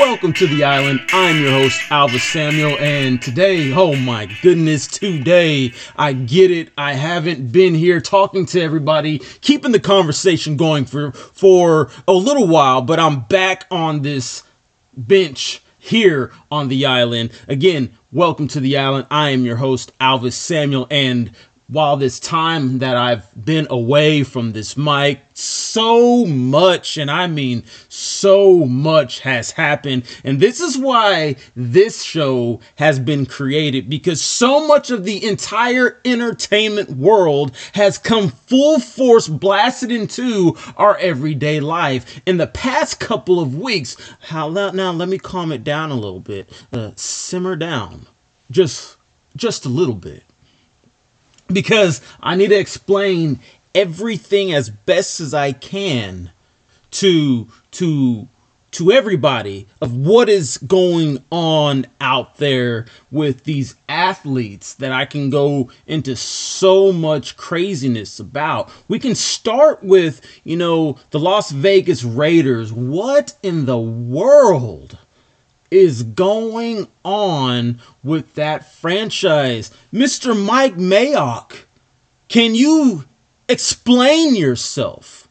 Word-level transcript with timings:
Welcome 0.00 0.32
to 0.32 0.46
the 0.46 0.64
island. 0.64 1.02
I'm 1.12 1.42
your 1.42 1.50
host, 1.50 1.78
Alva 1.90 2.18
Samuel, 2.18 2.78
and 2.78 3.20
today, 3.20 3.70
oh 3.74 3.94
my 3.94 4.34
goodness, 4.40 4.86
today, 4.86 5.74
I 5.94 6.14
get 6.14 6.50
it. 6.50 6.70
I 6.78 6.94
haven't 6.94 7.52
been 7.52 7.74
here 7.74 8.00
talking 8.00 8.46
to 8.46 8.62
everybody, 8.62 9.18
keeping 9.42 9.72
the 9.72 9.78
conversation 9.78 10.56
going 10.56 10.86
for 10.86 11.12
for 11.12 11.90
a 12.08 12.14
little 12.14 12.48
while, 12.48 12.80
but 12.80 12.98
I'm 12.98 13.20
back 13.24 13.66
on 13.70 14.00
this 14.00 14.42
bench 14.96 15.62
here 15.78 16.32
on 16.50 16.68
the 16.68 16.86
island. 16.86 17.30
Again, 17.46 17.92
welcome 18.10 18.48
to 18.48 18.60
the 18.60 18.78
island. 18.78 19.06
I 19.10 19.30
am 19.30 19.44
your 19.44 19.56
host, 19.56 19.92
Alvis 19.98 20.32
Samuel, 20.32 20.86
and 20.90 21.30
while 21.70 21.96
this 21.96 22.18
time 22.18 22.78
that 22.78 22.96
I've 22.96 23.44
been 23.44 23.68
away 23.70 24.24
from 24.24 24.50
this 24.50 24.76
mic, 24.76 25.20
so 25.34 26.26
much, 26.26 26.96
and 26.96 27.08
I 27.08 27.28
mean 27.28 27.62
so 27.88 28.66
much 28.66 29.20
has 29.20 29.52
happened. 29.52 30.02
And 30.24 30.40
this 30.40 30.60
is 30.60 30.76
why 30.76 31.36
this 31.54 32.02
show 32.02 32.58
has 32.74 32.98
been 32.98 33.24
created 33.24 33.88
because 33.88 34.20
so 34.20 34.66
much 34.66 34.90
of 34.90 35.04
the 35.04 35.24
entire 35.24 36.00
entertainment 36.04 36.90
world 36.90 37.52
has 37.74 37.98
come 37.98 38.30
full 38.30 38.80
force 38.80 39.28
blasted 39.28 39.92
into 39.92 40.56
our 40.76 40.96
everyday 40.96 41.60
life. 41.60 42.20
In 42.26 42.38
the 42.38 42.48
past 42.48 42.98
couple 42.98 43.38
of 43.38 43.56
weeks, 43.56 43.96
how 44.22 44.50
now 44.50 44.90
let 44.90 45.08
me 45.08 45.18
calm 45.18 45.52
it 45.52 45.62
down 45.62 45.92
a 45.92 45.94
little 45.94 46.20
bit. 46.20 46.50
Uh, 46.72 46.90
simmer 46.96 47.54
down. 47.54 48.06
Just 48.50 48.96
just 49.36 49.64
a 49.64 49.68
little 49.68 49.94
bit 49.94 50.24
because 51.52 52.00
I 52.20 52.36
need 52.36 52.48
to 52.48 52.58
explain 52.58 53.40
everything 53.74 54.52
as 54.52 54.70
best 54.70 55.20
as 55.20 55.34
I 55.34 55.52
can 55.52 56.30
to 56.92 57.48
to 57.72 58.28
to 58.72 58.92
everybody 58.92 59.66
of 59.80 59.96
what 59.96 60.28
is 60.28 60.58
going 60.58 61.22
on 61.30 61.86
out 62.00 62.36
there 62.36 62.86
with 63.10 63.42
these 63.44 63.74
athletes 63.88 64.74
that 64.74 64.92
I 64.92 65.06
can 65.06 65.28
go 65.28 65.70
into 65.86 66.14
so 66.14 66.92
much 66.92 67.36
craziness 67.36 68.20
about. 68.20 68.70
We 68.86 69.00
can 69.00 69.16
start 69.16 69.82
with, 69.82 70.20
you 70.44 70.56
know, 70.56 70.98
the 71.10 71.18
Las 71.18 71.50
Vegas 71.50 72.04
Raiders. 72.04 72.72
What 72.72 73.34
in 73.42 73.66
the 73.66 73.78
world 73.78 74.98
is 75.70 76.02
going 76.02 76.88
on 77.04 77.80
with 78.02 78.34
that 78.34 78.72
franchise? 78.72 79.70
Mr. 79.92 80.36
Mike 80.36 80.76
Mayock, 80.76 81.64
can 82.28 82.54
you 82.54 83.04
explain 83.48 84.34
yourself? 84.34 85.28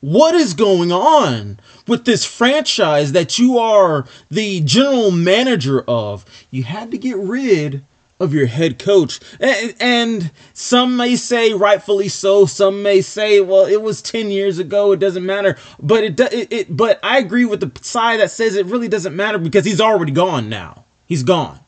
What 0.00 0.34
is 0.34 0.54
going 0.54 0.90
on 0.90 1.60
with 1.86 2.06
this 2.06 2.24
franchise 2.24 3.12
that 3.12 3.38
you 3.38 3.58
are 3.58 4.06
the 4.30 4.60
general 4.60 5.10
manager 5.10 5.82
of? 5.82 6.24
You 6.50 6.62
had 6.62 6.90
to 6.90 6.98
get 6.98 7.18
rid 7.18 7.84
of 8.20 8.34
your 8.34 8.46
head 8.46 8.78
coach. 8.78 9.18
And, 9.40 9.74
and, 9.80 10.30
some 10.52 10.96
may 10.96 11.16
say 11.16 11.54
rightfully 11.54 12.08
so. 12.08 12.44
Some 12.44 12.82
may 12.82 13.00
say, 13.00 13.40
well, 13.40 13.64
it 13.64 13.80
was 13.80 14.02
10 14.02 14.30
years 14.30 14.58
ago. 14.58 14.92
It 14.92 15.00
doesn't 15.00 15.24
matter. 15.24 15.56
But 15.80 16.04
it, 16.04 16.20
it, 16.20 16.52
it 16.52 16.76
but 16.76 17.00
I 17.02 17.18
agree 17.18 17.46
with 17.46 17.60
the 17.60 17.72
side 17.82 18.20
that 18.20 18.30
says 18.30 18.54
it 18.54 18.66
really 18.66 18.88
doesn't 18.88 19.16
matter 19.16 19.38
because 19.38 19.64
he's 19.64 19.80
already 19.80 20.12
gone 20.12 20.50
now. 20.50 20.84
He's 21.06 21.22
gone. 21.22 21.59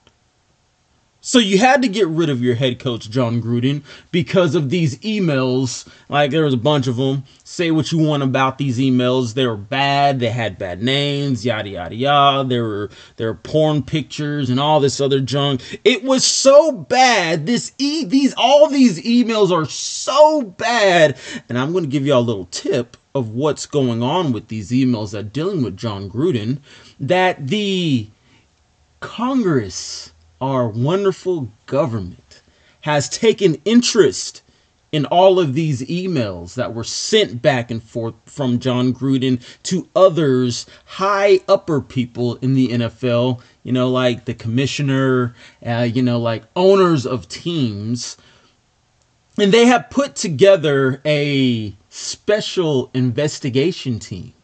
So 1.25 1.39
you 1.39 1.59
had 1.59 1.83
to 1.83 1.89
get 1.89 2.09
rid 2.09 2.31
of 2.31 2.43
your 2.43 2.57
head 2.57 2.81
coach, 2.81 3.09
Jon 3.09 3.41
Gruden, 3.41 3.83
because 4.11 4.57
of 4.57 4.71
these 4.71 4.99
emails. 4.99 5.87
Like 6.09 6.33
there 6.33 6.43
was 6.43 6.53
a 6.53 6.57
bunch 6.57 6.89
of 6.89 6.97
them. 6.97 7.23
Say 7.45 7.71
what 7.71 7.93
you 7.93 7.99
want 7.99 8.25
about 8.25 8.59
these 8.59 8.77
emails. 8.81 9.35
They 9.35 9.47
were 9.47 9.57
bad. 9.57 10.19
They 10.19 10.31
had 10.31 10.59
bad 10.59 10.83
names. 10.83 11.47
Yada 11.47 11.69
yada 11.69 11.95
yada. 11.95 12.49
There 12.49 12.65
were 12.65 12.91
there 13.19 13.29
were 13.29 13.35
porn 13.35 13.85
pictures 13.85 14.51
and 14.51 14.59
all 14.59 14.81
this 14.81 15.01
other 15.01 15.21
junk. 15.21 15.61
It 15.85 16.03
was 16.03 16.25
so 16.25 16.73
bad. 16.73 17.47
This 17.47 17.73
e 17.79 18.05
these 18.05 18.35
all 18.37 18.69
these 18.69 19.01
emails 19.05 19.53
are 19.53 19.67
so 19.67 20.43
bad. 20.43 21.17
And 21.49 21.57
I'm 21.57 21.71
going 21.71 21.85
to 21.85 21.91
give 21.91 22.05
you 22.05 22.15
all 22.15 22.23
a 22.23 22.23
little 22.23 22.47
tip 22.47 22.97
of 23.15 23.29
what's 23.29 23.67
going 23.67 24.03
on 24.03 24.33
with 24.33 24.49
these 24.49 24.73
emails 24.73 25.13
that 25.13 25.33
dealing 25.33 25.63
with 25.63 25.77
Jon 25.77 26.11
Gruden. 26.11 26.59
That 26.99 27.47
the 27.47 28.09
Congress 28.99 30.13
our 30.43 30.69
wonderful 30.69 31.49
government 31.67 32.43
has 32.81 33.09
taken 33.09 33.55
interest 33.65 34.43
in 34.91 35.07
all 35.07 35.39
of 35.39 35.55
these 35.55 35.83
emails 35.83 36.55
that 36.55 36.75
were 36.75 36.85
sent 36.85 37.41
back 37.41 37.71
and 37.71 37.83
forth 37.83 38.15
from 38.27 38.59
Jon 38.59 38.93
Gruden 38.93 39.41
to 39.63 39.89
others, 39.97 40.67
high 40.85 41.41
upper 41.49 41.81
people 41.81 42.35
in 42.37 42.55
the 42.55 42.69
NFL, 42.69 43.41
you 43.63 43.73
know, 43.73 43.89
like 43.89 44.27
the 44.27 44.35
commissioner, 44.35 45.35
uh, 45.65 45.89
you 45.91 46.03
know, 46.03 46.19
like 46.19 46.43
owners 46.57 47.07
of 47.07 47.29
teams. 47.29 48.19
And 49.39 49.53
they 49.53 49.65
have 49.67 49.91
put 49.91 50.17
together 50.17 51.01
a 51.07 51.73
special 51.89 52.91
investigation 52.93 53.99
team. 54.01 54.35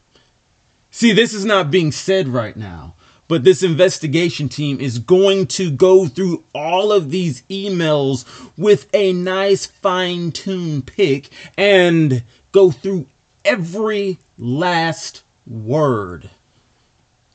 See, 0.91 1.13
this 1.13 1.35
is 1.35 1.45
not 1.45 1.71
being 1.71 1.93
said 1.93 2.29
right 2.29 2.57
now. 2.57 2.95
But 3.29 3.45
this 3.45 3.63
investigation 3.63 4.49
team 4.49 4.81
is 4.81 4.99
going 4.99 5.49
to 5.49 5.71
go 5.71 6.07
through 6.07 6.45
all 6.55 6.91
of 6.91 7.11
these 7.11 7.43
emails 7.51 8.25
with 8.57 8.89
a 8.95 9.13
nice 9.13 9.67
fine 9.67 10.33
tuned 10.33 10.87
pick 10.87 11.29
and 11.57 12.25
go 12.53 12.71
through 12.71 13.07
every 13.45 14.19
last 14.39 15.23
word. 15.47 16.31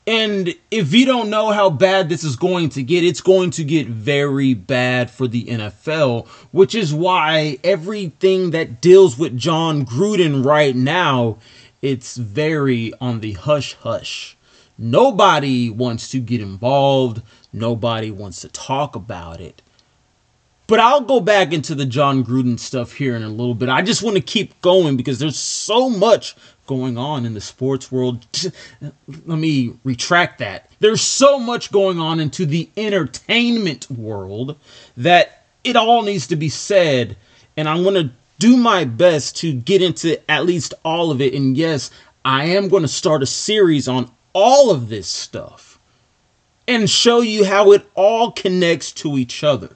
And 0.06 0.54
if 0.70 0.92
you 0.92 1.06
don't 1.06 1.30
know 1.30 1.50
how 1.50 1.70
bad 1.70 2.08
this 2.08 2.24
is 2.24 2.36
going 2.36 2.68
to 2.70 2.82
get, 2.82 3.04
it's 3.04 3.22
going 3.22 3.50
to 3.52 3.64
get 3.64 3.86
very 3.86 4.52
bad 4.52 5.10
for 5.10 5.26
the 5.26 5.44
NFL, 5.44 6.26
which 6.50 6.74
is 6.74 6.92
why 6.92 7.58
everything 7.64 8.50
that 8.50 8.82
deals 8.82 9.16
with 9.16 9.38
Jon 9.38 9.86
Gruden 9.86 10.44
right 10.44 10.76
now, 10.76 11.38
it's 11.80 12.16
very 12.18 12.92
on 13.00 13.20
the 13.20 13.32
hush 13.32 13.74
hush. 13.74 14.36
Nobody 14.76 15.70
wants 15.70 16.10
to 16.10 16.20
get 16.20 16.40
involved. 16.40 17.22
Nobody 17.52 18.10
wants 18.10 18.40
to 18.40 18.48
talk 18.48 18.96
about 18.96 19.40
it. 19.40 19.62
But 20.66 20.80
I'll 20.80 21.02
go 21.02 21.20
back 21.20 21.52
into 21.52 21.74
the 21.74 21.84
Jon 21.84 22.24
Gruden 22.24 22.58
stuff 22.58 22.92
here 22.92 23.14
in 23.14 23.22
a 23.22 23.28
little 23.28 23.54
bit. 23.54 23.68
I 23.68 23.82
just 23.82 24.02
want 24.02 24.16
to 24.16 24.22
keep 24.22 24.60
going 24.62 24.96
because 24.96 25.18
there's 25.18 25.38
so 25.38 25.90
much 25.90 26.34
going 26.66 26.96
on 26.96 27.26
in 27.26 27.34
the 27.34 27.40
sports 27.40 27.92
world. 27.92 28.26
Uh, 28.82 28.90
let 29.26 29.38
me 29.38 29.74
retract 29.84 30.38
that. 30.38 30.70
There's 30.80 31.02
so 31.02 31.38
much 31.38 31.70
going 31.70 31.98
on 31.98 32.18
into 32.18 32.46
the 32.46 32.68
entertainment 32.76 33.90
world 33.90 34.56
that 34.96 35.44
it 35.62 35.76
all 35.76 36.02
needs 36.02 36.26
to 36.28 36.36
be 36.36 36.48
said. 36.48 37.16
And 37.56 37.68
I'm 37.68 37.82
going 37.82 38.08
to 38.08 38.14
do 38.38 38.56
my 38.56 38.84
best 38.84 39.36
to 39.38 39.52
get 39.52 39.82
into 39.82 40.18
at 40.30 40.46
least 40.46 40.74
all 40.84 41.10
of 41.10 41.20
it. 41.20 41.34
And 41.34 41.56
yes, 41.56 41.90
I 42.24 42.46
am 42.46 42.68
going 42.68 42.82
to 42.82 42.88
start 42.88 43.22
a 43.22 43.26
series 43.26 43.86
on 43.86 44.10
all 44.34 44.70
of 44.70 44.90
this 44.90 45.08
stuff 45.08 45.78
and 46.68 46.88
show 46.90 47.20
you 47.20 47.44
how 47.44 47.72
it 47.72 47.88
all 47.94 48.32
connects 48.32 48.92
to 48.92 49.16
each 49.16 49.42
other. 49.42 49.70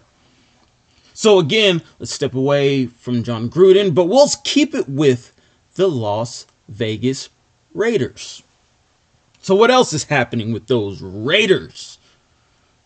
So, 1.14 1.38
again, 1.38 1.82
let's 1.98 2.12
step 2.12 2.34
away 2.34 2.86
from 2.86 3.24
Jon 3.24 3.48
Gruden, 3.50 3.94
but 3.94 4.04
we'll 4.04 4.28
keep 4.44 4.74
it 4.74 4.88
with 4.88 5.32
the 5.74 5.88
Las 5.88 6.46
Vegas 6.69 7.28
Raiders. 7.74 8.42
So, 9.41 9.54
what 9.54 9.70
else 9.70 9.92
is 9.92 10.04
happening 10.04 10.52
with 10.52 10.66
those 10.66 11.00
Raiders? 11.02 11.98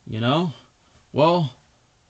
You 0.07 0.21
know, 0.21 0.55
well, 1.13 1.55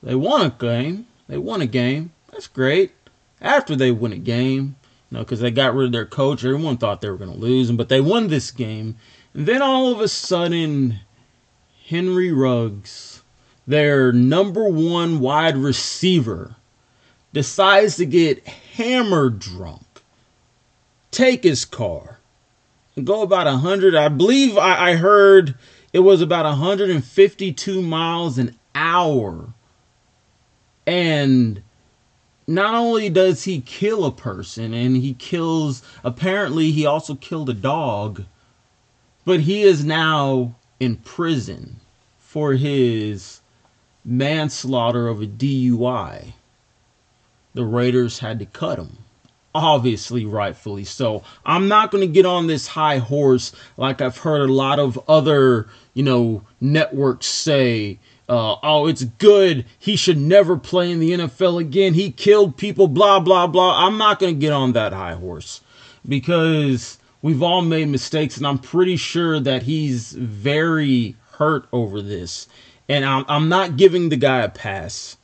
they 0.03 0.15
won 0.15 0.47
a 0.47 0.51
game. 0.51 1.07
They 1.29 1.39
won 1.39 1.61
a 1.61 1.67
game. 1.67 2.13
That's 2.31 2.47
great. 2.47 2.93
After 3.41 3.75
they 3.75 3.91
win 3.91 4.13
a 4.13 4.19
game, 4.19 4.77
you 5.11 5.19
know, 5.19 5.21
because 5.21 5.41
they 5.41 5.51
got 5.51 5.75
rid 5.75 5.87
of 5.87 5.93
their 5.93 6.07
coach, 6.07 6.45
everyone 6.45 6.77
thought 6.77 7.01
they 7.01 7.11
were 7.11 7.17
going 7.17 7.33
to 7.33 7.39
lose, 7.39 7.67
them, 7.67 7.77
but 7.77 7.89
they 7.89 8.01
won 8.01 8.29
this 8.29 8.51
game 8.51 8.97
then 9.35 9.63
all 9.63 9.93
of 9.93 10.01
a 10.01 10.09
sudden, 10.09 11.01
Henry 11.87 12.33
Ruggs, 12.33 13.23
their 13.67 14.13
number 14.13 14.69
one 14.69 15.21
wide 15.21 15.57
receiver, 15.57 16.57
decides 17.33 17.97
to 17.97 18.07
get 18.07 18.47
hammered 18.47 19.39
drunk, 19.39 20.03
take 21.11 21.45
his 21.45 21.65
car, 21.65 22.19
and 22.95 23.07
go 23.07 23.23
about 23.23 23.47
100. 23.47 23.95
I 23.95 24.09
believe 24.09 24.59
I, 24.59 24.91
I 24.91 24.95
heard 24.97 25.55
it 25.93 26.01
was 26.01 26.21
about 26.21 26.45
152 26.45 27.83
miles 27.83 28.39
an 28.39 28.59
hour. 28.75 29.55
And 30.87 31.63
not 32.47 32.75
only 32.75 33.09
does 33.09 33.45
he 33.45 33.61
kill 33.61 34.05
a 34.05 34.13
person, 34.13 34.75
and 34.75 34.97
he 34.97 35.15
kills, 35.15 35.83
apparently, 36.05 36.71
he 36.71 36.85
also 36.85 37.15
killed 37.15 37.49
a 37.49 37.55
dog 37.55 38.25
but 39.25 39.41
he 39.41 39.63
is 39.63 39.85
now 39.85 40.55
in 40.81 40.97
prison 40.97 41.77
for 42.19 42.55
his 42.55 43.41
manslaughter 44.05 45.07
of 45.09 45.23
a 45.23 45.27
DUI. 45.27 46.33
The 47.55 47.65
Raiders 47.65 48.19
had 48.21 48.39
to 48.41 48.47
cut 48.47 48.79
him. 48.79 48.99
obviously 49.55 50.25
rightfully 50.25 50.85
so. 50.85 51.23
I'm 51.45 51.69
not 51.69 51.91
going 51.91 52.01
to 52.07 52.13
get 52.13 52.25
on 52.27 52.47
this 52.47 52.67
high 52.69 52.99
horse 52.99 53.53
like 53.77 54.01
I've 54.01 54.17
heard 54.19 54.49
a 54.49 54.53
lot 54.53 54.79
of 54.79 54.99
other, 55.09 55.69
you 55.95 56.03
know, 56.03 56.43
networks 56.61 57.27
say. 57.27 57.99
Uh, 58.29 58.57
oh, 58.63 58.87
it's 58.87 59.05
good. 59.05 59.67
He 59.79 59.95
should 59.97 60.17
never 60.17 60.57
play 60.57 60.91
in 60.91 61.01
the 61.01 61.11
NFL 61.11 61.61
again. 61.61 61.93
He 61.95 62.11
killed 62.11 62.57
people, 62.57 62.89
blah, 62.89 63.21
blah, 63.21 63.47
blah. 63.47 63.87
I'm 63.87 63.99
not 63.99 64.19
going 64.19 64.35
to 64.35 64.41
get 64.41 64.53
on 64.53 64.73
that 64.73 64.95
high 64.95 65.15
horse 65.15 65.61
because 66.09 66.99
we've 67.23 67.43
all 67.43 67.63
made 67.63 67.89
mistakes, 67.89 68.37
and 68.37 68.47
I'm 68.47 68.59
pretty 68.59 68.97
sure 68.97 69.41
that 69.41 69.63
he's 69.63 70.13
very 70.13 71.17
hurt 71.33 71.67
over 71.73 72.03
this. 72.03 72.49
And 72.89 73.05
I'm, 73.05 73.25
I'm 73.29 73.49
not 73.49 73.77
giving 73.77 74.09
the 74.09 74.17
guy 74.17 74.41
a 74.41 74.49
pass 74.49 75.17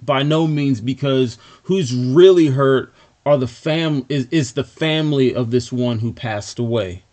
by 0.00 0.22
no 0.22 0.46
means 0.46 0.80
because 0.80 1.38
who's 1.64 1.94
really 1.94 2.48
hurt 2.48 2.92
are 3.24 3.38
the 3.38 3.46
fam 3.46 4.04
is, 4.08 4.26
is 4.30 4.52
the 4.52 4.64
family 4.64 5.34
of 5.34 5.50
this 5.50 5.70
one 5.70 6.00
who 6.00 6.12
passed 6.12 6.58
away. 6.58 7.04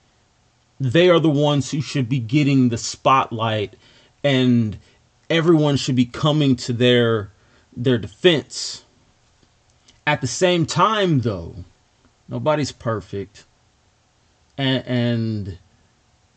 They 0.80 1.10
are 1.10 1.20
the 1.20 1.30
ones 1.30 1.70
who 1.70 1.82
should 1.82 2.10
be 2.10 2.20
getting 2.20 2.70
the 2.70 2.78
spotlight 2.78 3.76
and 4.24 4.78
everyone 5.30 5.78
should 5.78 5.96
be 5.96 6.06
coming 6.06 6.56
to 6.56 6.74
their 6.74 7.32
their 7.76 7.98
defense. 7.98 8.84
At 10.08 10.22
the 10.22 10.28
same 10.28 10.66
time 10.66 11.20
though, 11.20 11.56
nobody's 12.28 12.72
perfect. 12.72 13.46
And, 14.60 14.86
and 14.86 15.58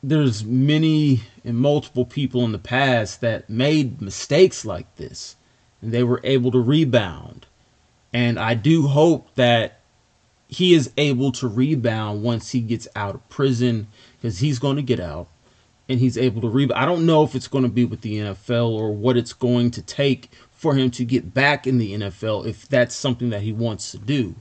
there's 0.02 0.44
many 0.44 1.22
and 1.44 1.58
multiple 1.58 2.06
people 2.06 2.44
in 2.44 2.52
the 2.52 2.58
past 2.58 3.20
that 3.20 3.50
made 3.50 4.00
mistakes 4.00 4.64
like 4.64 4.96
this 4.96 5.36
and 5.80 5.92
they 5.92 6.02
were 6.04 6.20
able 6.24 6.50
to 6.52 6.60
rebound 6.60 7.46
and 8.12 8.38
I 8.38 8.54
do 8.54 8.88
hope 8.88 9.34
that 9.36 9.80
he 10.48 10.74
is 10.74 10.92
able 10.98 11.32
to 11.32 11.48
rebound 11.48 12.22
once 12.22 12.50
he 12.50 12.60
gets 12.60 12.86
out 12.94 13.14
of 13.14 13.28
prison 13.30 13.88
because 14.16 14.38
he's 14.38 14.58
going 14.58 14.76
to 14.76 14.82
get 14.82 15.00
out 15.00 15.28
and 15.88 15.98
he's 15.98 16.18
able 16.18 16.42
to 16.42 16.48
rebound. 16.48 16.80
I 16.80 16.84
don't 16.84 17.06
know 17.06 17.22
if 17.22 17.34
it's 17.34 17.48
going 17.48 17.64
to 17.64 17.70
be 17.70 17.86
with 17.86 18.02
the 18.02 18.18
NFL 18.18 18.68
or 18.68 18.92
what 18.94 19.16
it's 19.16 19.32
going 19.32 19.70
to 19.72 19.82
take 19.82 20.30
for 20.50 20.74
him 20.74 20.90
to 20.92 21.04
get 21.04 21.32
back 21.32 21.66
in 21.66 21.78
the 21.78 21.94
NFL 21.94 22.46
if 22.46 22.68
that's 22.68 22.94
something 22.94 23.30
that 23.30 23.42
he 23.42 23.52
wants 23.52 23.90
to 23.92 23.98
do. 23.98 24.34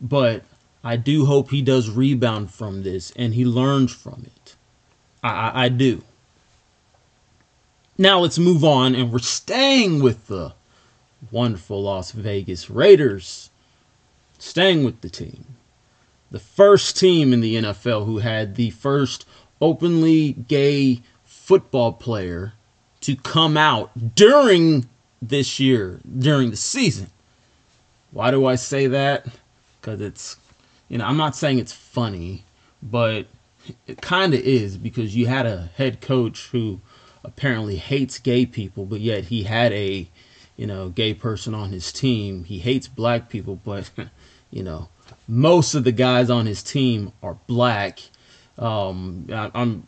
But 0.00 0.44
I 0.82 0.96
do 0.96 1.26
hope 1.26 1.50
he 1.50 1.62
does 1.62 1.90
rebound 1.90 2.50
from 2.50 2.82
this 2.82 3.12
and 3.16 3.34
he 3.34 3.44
learns 3.44 3.92
from 3.92 4.26
it. 4.26 4.56
I, 5.22 5.28
I, 5.28 5.64
I 5.64 5.68
do. 5.68 6.02
Now 7.98 8.20
let's 8.20 8.38
move 8.38 8.64
on 8.64 8.94
and 8.94 9.12
we're 9.12 9.18
staying 9.18 10.02
with 10.02 10.26
the 10.26 10.54
wonderful 11.30 11.82
Las 11.82 12.12
Vegas 12.12 12.70
Raiders 12.70 13.50
staying 14.38 14.84
with 14.84 15.02
the 15.02 15.10
team. 15.10 15.44
The 16.30 16.38
first 16.38 16.98
team 16.98 17.32
in 17.32 17.40
the 17.40 17.56
NFL 17.56 18.06
who 18.06 18.18
had 18.18 18.54
the 18.54 18.70
first 18.70 19.26
openly 19.60 20.32
gay 20.32 21.02
football 21.24 21.92
player 21.92 22.54
to 23.00 23.16
come 23.16 23.56
out 23.56 24.14
during 24.14 24.88
this 25.20 25.60
year, 25.60 26.00
during 26.18 26.50
the 26.50 26.56
season. 26.56 27.08
Why 28.12 28.30
do 28.30 28.46
I 28.46 28.54
say 28.54 28.86
that? 28.86 29.26
Because 29.80 30.00
it's, 30.00 30.36
you 30.90 30.98
know, 30.98 31.06
I'm 31.06 31.16
not 31.16 31.34
saying 31.34 31.58
it's 31.58 31.72
funny, 31.72 32.44
but 32.82 33.26
it 33.86 34.02
kind 34.02 34.34
of 34.34 34.40
is 34.40 34.76
because 34.76 35.16
you 35.16 35.26
had 35.26 35.46
a 35.46 35.70
head 35.76 36.02
coach 36.02 36.48
who 36.52 36.80
apparently 37.24 37.76
hates 37.76 38.18
gay 38.18 38.44
people, 38.44 38.84
but 38.84 39.00
yet 39.00 39.24
he 39.24 39.44
had 39.44 39.72
a 39.72 40.06
you 40.60 40.66
know, 40.66 40.90
gay 40.90 41.14
person 41.14 41.54
on 41.54 41.72
his 41.72 41.90
team. 41.90 42.44
He 42.44 42.58
hates 42.58 42.86
black 42.86 43.30
people, 43.30 43.58
but 43.64 43.90
you 44.50 44.62
know, 44.62 44.90
most 45.26 45.74
of 45.74 45.84
the 45.84 45.92
guys 45.92 46.28
on 46.28 46.44
his 46.44 46.62
team 46.62 47.12
are 47.22 47.38
black. 47.46 47.98
Um, 48.58 49.26
I, 49.32 49.50
I'm 49.54 49.86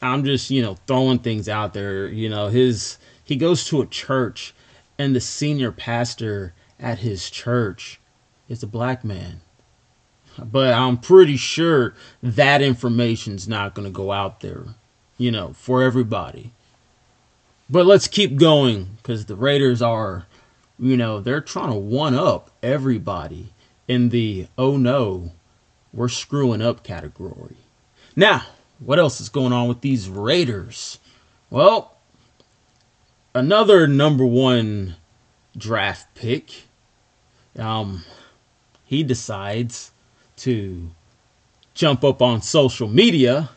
I'm 0.00 0.24
just 0.24 0.50
you 0.50 0.62
know 0.62 0.78
throwing 0.86 1.18
things 1.18 1.46
out 1.46 1.74
there. 1.74 2.08
You 2.08 2.30
know, 2.30 2.48
his 2.48 2.96
he 3.22 3.36
goes 3.36 3.66
to 3.66 3.82
a 3.82 3.86
church, 3.86 4.54
and 4.98 5.14
the 5.14 5.20
senior 5.20 5.70
pastor 5.70 6.54
at 6.80 7.00
his 7.00 7.28
church 7.28 8.00
is 8.48 8.62
a 8.62 8.66
black 8.66 9.04
man. 9.04 9.42
But 10.38 10.74
I'm 10.74 10.98
pretty 10.98 11.36
sure 11.36 11.94
that 12.22 12.62
information's 12.62 13.46
not 13.46 13.74
going 13.74 13.86
to 13.86 13.92
go 13.92 14.12
out 14.12 14.40
there, 14.40 14.64
you 15.16 15.30
know, 15.30 15.52
for 15.52 15.82
everybody. 15.82 16.52
But 17.70 17.86
let's 17.86 18.08
keep 18.08 18.36
going 18.36 18.96
because 18.96 19.26
the 19.26 19.36
Raiders 19.36 19.80
are, 19.80 20.26
you 20.78 20.96
know, 20.96 21.20
they're 21.20 21.40
trying 21.40 21.70
to 21.70 21.78
one 21.78 22.14
up 22.14 22.50
everybody 22.62 23.48
in 23.88 24.10
the 24.10 24.48
oh 24.58 24.76
no, 24.76 25.32
we're 25.92 26.08
screwing 26.08 26.62
up 26.62 26.82
category. 26.82 27.56
Now, 28.16 28.42
what 28.78 28.98
else 28.98 29.20
is 29.20 29.28
going 29.28 29.52
on 29.52 29.68
with 29.68 29.80
these 29.80 30.08
Raiders? 30.08 30.98
Well, 31.50 31.96
another 33.34 33.86
number 33.86 34.26
one 34.26 34.96
draft 35.56 36.14
pick. 36.14 36.64
Um, 37.58 38.04
he 38.84 39.02
decides 39.02 39.92
to 40.36 40.90
jump 41.74 42.04
up 42.04 42.22
on 42.22 42.42
social 42.42 42.88
media 42.88 43.50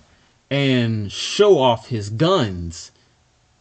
and 0.49 1.11
show 1.11 1.59
off 1.59 1.87
his 1.87 2.09
guns 2.09 2.91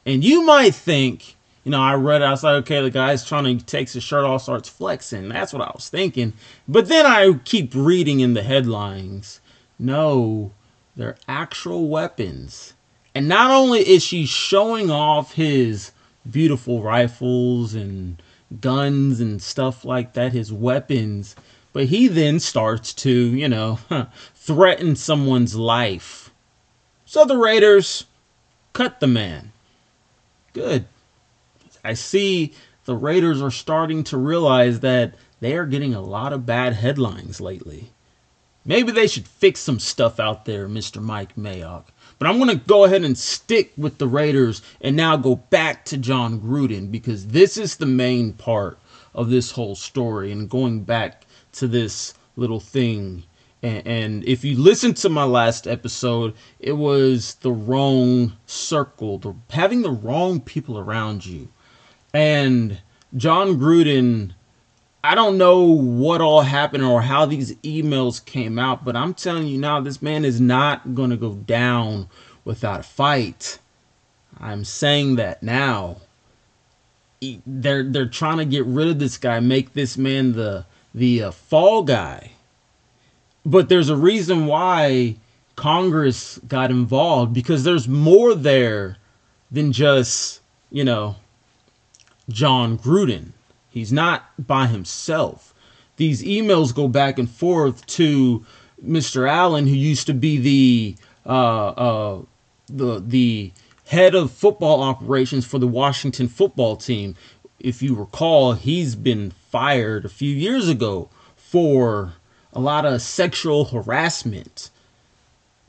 and 0.07 0.23
you 0.23 0.43
might 0.43 0.75
think, 0.75 1.35
you 1.65 1.73
know, 1.73 1.81
I 1.81 1.95
read 1.95 2.23
I 2.23 2.31
was 2.31 2.45
like, 2.45 2.63
okay, 2.63 2.81
the 2.81 2.91
guy's 2.91 3.27
trying 3.27 3.59
to 3.59 3.67
takes 3.67 3.93
his 3.93 4.05
shirt 4.05 4.25
off, 4.25 4.43
starts 4.43 4.69
flexing. 4.69 5.29
That's 5.29 5.53
what 5.53 5.63
I 5.63 5.73
was 5.75 5.89
thinking. 5.89 6.33
But 6.69 6.87
then 6.87 7.05
I 7.05 7.41
keep 7.45 7.75
reading 7.75 8.21
in 8.21 8.35
the 8.35 8.45
headlines. 8.45 9.41
No, 9.79 10.53
they're 10.95 11.17
actual 11.27 11.89
weapons. 11.89 12.75
And 13.17 13.29
not 13.29 13.51
only 13.51 13.81
is 13.81 14.05
she 14.05 14.27
showing 14.27 14.91
off 14.91 15.33
his 15.33 15.91
beautiful 16.31 16.83
rifles 16.83 17.75
and 17.75 18.23
guns 18.61 19.19
and 19.19 19.43
stuff 19.43 19.85
like 19.85 20.13
that, 20.13 20.33
his 20.33 20.53
weapons, 20.53 21.35
but 21.76 21.84
he 21.84 22.08
then 22.08 22.40
starts 22.40 22.94
to, 22.94 23.11
you 23.11 23.50
know, 23.50 23.78
threaten 24.34 24.96
someone's 24.96 25.55
life. 25.55 26.31
So 27.05 27.26
the 27.26 27.37
Raiders 27.37 28.06
cut 28.73 28.99
the 28.99 29.06
man. 29.06 29.52
Good. 30.55 30.87
I 31.84 31.93
see 31.93 32.55
the 32.87 32.96
Raiders 32.96 33.43
are 33.43 33.50
starting 33.50 34.05
to 34.05 34.17
realize 34.17 34.81
that 34.81 35.17
they 35.40 35.55
are 35.55 35.67
getting 35.67 35.94
a 35.94 36.00
lot 36.00 36.32
of 36.32 36.46
bad 36.46 36.73
headlines 36.73 37.43
lately. 37.43 37.90
Maybe 38.64 38.90
they 38.90 39.06
should 39.06 39.29
fix 39.29 39.61
some 39.61 39.79
stuff 39.79 40.19
out 40.19 40.46
there, 40.46 40.70
Mr. 40.70 41.02
Mike 41.02 41.37
Mayock. 41.37 41.84
But 42.19 42.27
I'm 42.27 42.39
going 42.39 42.58
to 42.58 42.67
go 42.67 42.84
ahead 42.84 43.05
and 43.05 43.19
stick 43.19 43.74
with 43.77 43.98
the 43.98 44.08
Raiders 44.08 44.62
and 44.81 44.96
now 44.96 45.19
go 45.19 45.36
back 45.36 45.84
to 45.84 45.98
Jon 45.98 46.41
Gruden 46.41 46.91
because 46.91 47.27
this 47.27 47.58
is 47.58 47.77
the 47.77 47.84
main 47.84 48.32
part 48.32 48.79
of 49.15 49.29
this 49.29 49.51
whole 49.51 49.74
story 49.74 50.32
and 50.32 50.48
going 50.48 50.82
back 50.82 51.26
to 51.56 51.69
this 51.69 52.15
little 52.36 52.60
thing 52.60 53.25
and, 53.63 53.86
and 53.86 54.25
if 54.29 54.44
you 54.44 54.56
listen 54.56 54.94
to 54.94 55.08
my 55.08 55.25
last 55.25 55.67
episode, 55.67 56.34
it 56.60 56.75
was 56.75 57.34
the 57.36 57.51
wrong 57.51 58.34
circle, 58.46 59.19
the, 59.19 59.34
having 59.51 59.82
the 59.82 59.91
wrong 59.91 60.41
people 60.41 60.79
around 60.79 61.27
you. 61.27 61.48
And 62.13 62.79
Jon 63.17 63.58
Gruden, 63.58 64.34
I 65.03 65.15
don't 65.15 65.39
know 65.39 65.63
what 65.65 66.20
all 66.20 66.43
happened 66.43 66.84
or 66.84 67.03
how 67.03 67.27
these 67.27 67.55
emails 67.56 68.25
came 68.25 68.58
out, 68.58 68.84
but 68.84 68.96
I'm 68.96 69.15
telling 69.15 69.46
you 69.46 69.58
now, 69.58 69.81
this 69.81 70.01
man 70.01 70.25
is 70.25 70.41
not 70.41 70.94
going 70.94 71.10
to 71.10 71.17
go 71.17 71.34
down 71.34 72.08
without 72.44 72.81
a 72.81 72.84
fight. 72.84 73.58
I'm 74.39 74.65
saying 74.65 75.17
that 75.17 75.43
now. 75.43 75.96
They're 77.46 77.82
they're 77.82 78.06
trying 78.06 78.36
to 78.39 78.44
get 78.44 78.67
rid 78.67 78.89
of 78.89 78.98
this 78.98 79.17
guy, 79.17 79.41
make 79.41 79.72
this 79.72 79.96
man 79.96 80.34
the 80.34 80.67
the 80.96 81.22
uh, 81.22 81.31
fall 81.31 81.82
guy 81.84 82.32
but 83.46 83.69
there's 83.69 83.88
a 83.88 83.96
reason 83.96 84.46
why 84.46 85.15
Congress 85.55 86.38
got 86.48 86.72
involved 86.72 87.32
because 87.32 87.62
there's 87.62 87.86
more 87.86 88.34
there 88.34 88.96
than 89.53 89.72
just, 89.72 90.41
you 90.70 90.82
know, 90.82 91.15
Jon 92.29 92.76
Gruden. 92.76 93.31
He's 93.70 93.93
not 93.93 94.24
by 94.44 94.67
himself. 94.67 95.55
These 95.96 96.24
emails 96.24 96.74
go 96.74 96.88
back 96.88 97.20
and 97.20 97.31
forth 97.31 97.86
to 97.86 98.44
Mr. 98.84 99.31
Allen, 99.31 99.69
who 99.69 99.74
used 99.74 100.08
to 100.08 100.15
be 100.15 100.38
the 100.38 100.96
uh, 101.24 101.69
uh, 101.69 102.22
the 102.69 103.00
the 103.00 103.53
head 103.86 104.15
of 104.15 104.32
football 104.32 104.82
operations 104.82 105.46
for 105.46 105.58
the 105.58 105.67
Washington 105.69 106.26
football 106.26 106.76
team. 106.76 107.15
If 107.60 107.81
you 107.81 107.94
recall, 107.94 108.55
he's 108.55 108.96
been 108.96 109.32
fired 109.56 110.05
a 110.05 110.10
few 110.10 110.34
years 110.34 110.69
ago 110.69 111.08
for 111.34 112.13
a 112.53 112.60
lot 112.60 112.84
of 112.84 113.01
sexual 113.01 113.65
harassment 113.65 114.69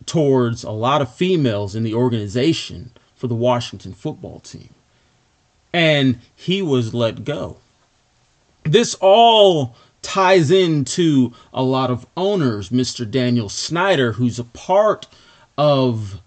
towards 0.06 0.65
a 0.65 0.72
lot 0.72 1.01
of 1.01 1.15
females 1.15 1.74
in 1.74 1.84
the 1.84 1.94
organization 1.94 2.91
for 3.15 3.27
the 3.27 3.36
Washington 3.36 3.94
football 3.94 4.41
team. 4.41 4.67
And 5.72 6.20
he 6.36 6.62
was 6.62 6.94
let 6.94 7.24
go. 7.24 7.60
This 8.63 8.94
all 8.96 9.74
ties 10.01 10.51
into 10.51 11.32
a 11.53 11.63
lot 11.63 11.89
of 11.89 12.06
owners. 12.17 12.67
Mr. 12.67 13.10
Daniel 13.10 13.48
Snyder, 13.48 14.12
who's 14.12 14.38
a 14.38 14.44
part 14.44 15.08
of 15.58 16.20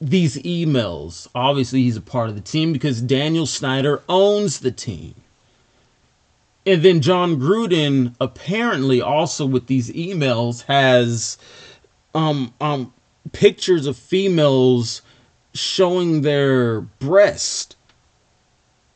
these 0.00 0.38
emails. 0.38 1.28
Obviously, 1.34 1.82
he's 1.82 1.98
a 1.98 2.00
part 2.00 2.30
of 2.30 2.36
the 2.36 2.40
team 2.40 2.72
because 2.72 3.02
Daniel 3.02 3.44
Snyder 3.44 4.02
owns 4.08 4.60
the 4.60 4.72
team. 4.72 5.14
And 6.64 6.82
then 6.82 7.00
Jon 7.00 7.40
Gruden 7.40 8.14
apparently 8.20 9.00
also 9.00 9.46
with 9.46 9.66
these 9.66 9.90
emails 9.90 10.62
has 10.66 11.38
um 12.14 12.52
um 12.60 12.92
pictures 13.32 13.86
of 13.86 13.96
females 13.96 15.02
showing 15.54 16.22
their 16.22 16.80
breast. 16.80 17.76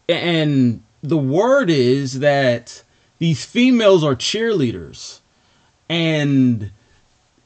And 0.08 0.82
the 1.02 1.18
word 1.18 1.70
is 1.70 2.20
that 2.20 2.82
these 3.18 3.44
females 3.44 4.04
are 4.04 4.14
cheerleaders. 4.14 5.20
And 5.88 6.70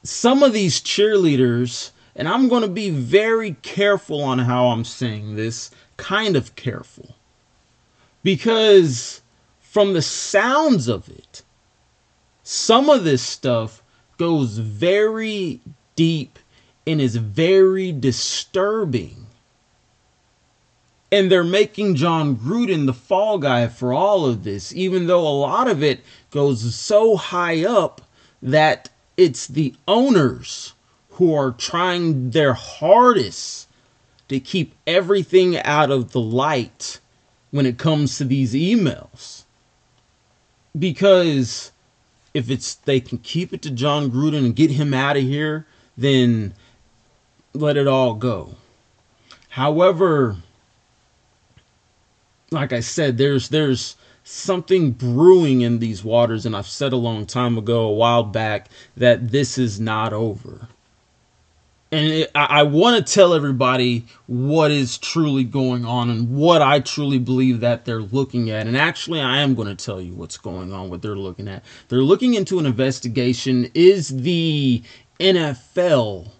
some 0.03 0.43
of 0.43 0.53
these 0.53 0.81
cheerleaders, 0.81 1.91
and 2.17 2.29
I'm 2.29 2.49
going 2.49 2.63
to 2.63 2.69
be 2.69 2.91
very 2.91 3.57
careful 3.63 4.23
on 4.23 4.39
how 4.39 4.69
I'm 4.69 4.85
saying 4.85 5.37
this, 5.37 5.71
kind 5.97 6.37
of 6.37 6.55
careful. 6.57 7.17
Because 8.23 9.20
from 9.71 9.93
the 9.93 10.03
sounds 10.03 10.89
of 10.89 11.09
it, 11.09 11.43
some 12.43 12.91
of 12.91 13.05
this 13.05 13.23
stuff 13.23 13.85
goes 14.19 14.59
very 14.59 15.61
deep 15.95 16.41
and 16.85 17.01
is 17.01 17.15
very 17.15 17.93
disturbing. 17.93 19.27
And 21.13 21.31
they're 21.31 21.45
making 21.45 21.95
Jon 21.95 22.35
Gruden 22.35 22.87
the 22.87 22.93
fall 22.93 23.39
guy 23.39 23.69
for 23.69 23.93
all 23.93 24.27
of 24.27 24.43
this, 24.43 24.75
even 24.75 25.07
though 25.07 25.27
a 25.27 25.39
lot 25.39 25.69
of 25.69 25.85
it 25.85 26.01
goes 26.33 26.75
so 26.75 27.15
high 27.15 27.65
up 27.65 28.01
that 28.43 28.89
it's 29.17 29.47
the 29.47 29.73
owners 29.87 30.75
who 31.11 31.33
are 31.33 31.53
trying 31.53 32.31
their 32.31 32.55
hardest 32.55 33.69
to 34.29 34.41
keep 34.41 34.75
everything 34.85 35.57
out 35.59 35.93
of 35.93 36.11
the 36.11 36.21
light 36.21 36.99
when 37.53 37.67
it 37.67 37.79
comes 37.79 38.19
to 38.19 38.25
these 38.25 38.53
emails. 38.53 39.45
Because 40.79 41.73
if 42.33 42.51
it's 42.51 42.75
they 42.75 43.01
can 43.01 43.19
keep 43.19 43.53
it 43.53 43.63
to 43.63 43.71
Jon 43.71 44.11
Gruden 44.11 44.45
and 44.45 44.57
get 44.57 44.71
him 44.71 44.95
out 44.95 45.17
of 45.17 45.23
here, 45.23 45.67
then 45.97 46.55
let 47.53 47.77
it 47.77 47.87
all 47.87 48.15
go. 48.15 48.55
However, 49.51 50.37
like 52.51 52.73
I 52.73 52.81
said, 52.81 53.19
there's 53.19 53.49
there's 53.49 53.97
something 54.23 54.93
brewing 54.93 55.63
in 55.63 55.81
these 55.81 56.05
waters, 56.05 56.47
and 56.47 56.55
I've 56.55 56.69
said 56.69 56.93
a 56.93 56.97
long 56.97 57.27
time 57.27 57.59
ago, 57.59 57.83
a 57.83 57.93
while 57.93 58.23
back, 58.23 58.69
that 58.97 59.31
this 59.33 59.59
is 59.59 59.81
not 59.81 60.13
over 60.13 60.69
and 61.93 62.07
it, 62.07 62.31
I, 62.35 62.61
I 62.61 62.63
want 62.63 63.05
to 63.05 63.13
tell 63.13 63.35
everybody 63.35 64.05
what 64.27 64.71
is 64.71 64.97
truly 64.99 65.45
going 65.45 65.85
on 65.85 66.09
and 66.11 66.31
what 66.37 66.63
I 66.63 66.81
truly 66.81 67.19
believe 67.19 67.61
that 67.61 67.85
they're 67.85 68.03
looking 68.03 68.51
at. 68.51 68.67
And 68.67 68.77
actually, 68.77 69.21
I 69.21 69.39
am 69.39 69.55
going 69.55 69.75
to 69.75 69.85
tell 69.85 70.01
you 70.01 70.13
what's 70.13 70.39
going 70.39 70.73
on, 70.73 70.89
what 70.89 71.03
they're 71.03 71.17
looking 71.17 71.49
at. 71.49 71.65
They're 71.89 72.03
looking 72.03 72.35
into 72.35 72.59
an 72.59 72.67
investigation. 72.67 73.71
Is 73.75 74.09
the 74.09 74.83
NFL 75.19 76.31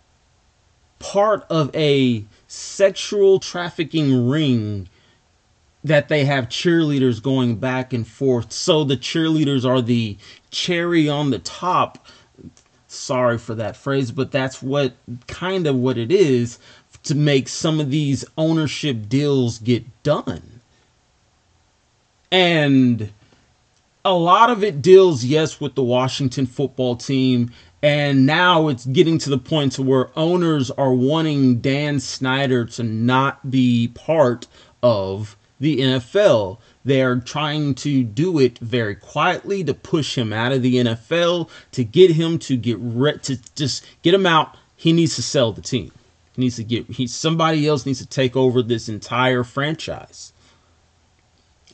part 1.01 1.47
of 1.51 1.75
a 1.75 2.25
sexual 2.47 3.41
trafficking 3.41 4.29
ring? 4.29 4.89
that 5.83 6.09
they 6.09 6.27
have 6.27 6.49
cheerleaders 6.49 7.23
going 7.23 7.57
back 7.57 7.93
and 7.93 8.07
forth. 8.07 8.53
So 8.53 8.85
the 8.85 8.99
cheerleaders 8.99 9.65
are 9.65 9.81
the 9.81 10.19
cherry 10.51 11.09
on 11.09 11.31
the 11.31 11.39
top 11.39 12.07
sorry 12.91 13.39
for 13.39 13.55
that 13.55 13.77
phrase, 13.77 14.11
but 14.11 14.33
that's 14.33 14.63
what 14.63 14.95
kind 15.27 15.67
of 15.67 15.77
what 15.77 15.97
it 15.97 16.11
is 16.11 16.59
to 17.05 17.15
make 17.15 17.49
some 17.49 17.81
of 17.81 17.91
these 17.91 18.25
ownership 18.37 19.09
deals 19.09 19.59
get 19.59 19.85
done. 20.03 20.61
And 22.31 23.11
a 24.05 24.15
lot 24.15 24.51
of 24.51 24.63
it 24.65 24.83
deals, 24.83 25.25
yes, 25.25 25.61
with 25.61 25.75
the 25.75 25.83
Washington 25.83 26.47
football 26.47 26.97
team. 26.97 27.51
And 27.83 28.27
now 28.27 28.69
it's 28.69 28.85
getting 28.87 29.19
to 29.19 29.31
the 29.31 29.39
point 29.39 29.73
to 29.73 29.83
where 29.83 30.11
owners 30.17 30.71
are 30.73 30.93
wanting 30.93 31.61
Dan 31.61 31.99
Snyder 32.01 32.67
to 32.67 32.83
not 32.83 33.51
be 33.51 33.89
part 33.89 34.47
of 34.83 35.37
the 35.59 35.79
NFL. 35.79 36.59
They're 36.85 37.17
trying 37.17 37.75
to 37.77 38.03
do 38.03 38.39
it 38.39 38.59
very 38.59 38.95
quietly 38.95 39.63
to 39.65 39.75
push 39.75 40.17
him 40.17 40.33
out 40.33 40.53
of 40.53 40.63
the 40.63 40.77
NFL, 40.77 41.51
to 41.73 41.85
get 41.85 42.13
him 42.13 42.39
to 42.41 42.57
get 42.57 42.79
re- 42.81 43.19
to 43.19 43.39
just 43.55 43.85
get 44.03 44.15
him 44.15 44.27
out. 44.27 44.57
He 44.77 44.93
needs 44.93 45.17
to 45.17 45.23
sell 45.23 45.53
the 45.53 45.61
team. 45.61 45.93
He 46.35 46.43
needs 46.43 46.57
to 46.57 46.65
get 46.65 46.87
he 46.87 47.07
somebody 47.07 47.67
else 47.67 47.85
needs 47.85 47.99
to 47.99 48.07
take 48.07 48.35
over 48.35 48.63
this 48.63 48.89
entire 48.89 49.45
franchise. 49.45 50.33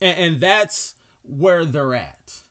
And, 0.01 0.19
and 0.19 0.41
that's 0.41 0.95
where 1.23 1.65
they're 1.65 1.95
at 1.95 2.43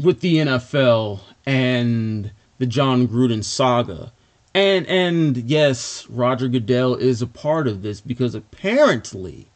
with 0.00 0.20
the 0.20 0.36
NFL 0.36 1.20
and 1.46 2.32
the 2.58 2.66
Jon 2.66 3.06
Gruden 3.06 3.44
saga. 3.44 4.12
And 4.54 4.86
and 4.86 5.36
yes, 5.36 6.06
Roger 6.10 6.48
Goodell 6.48 6.96
is 6.96 7.22
a 7.22 7.26
part 7.26 7.68
of 7.68 7.82
this 7.82 8.00
because 8.00 8.34
apparently 8.34 9.46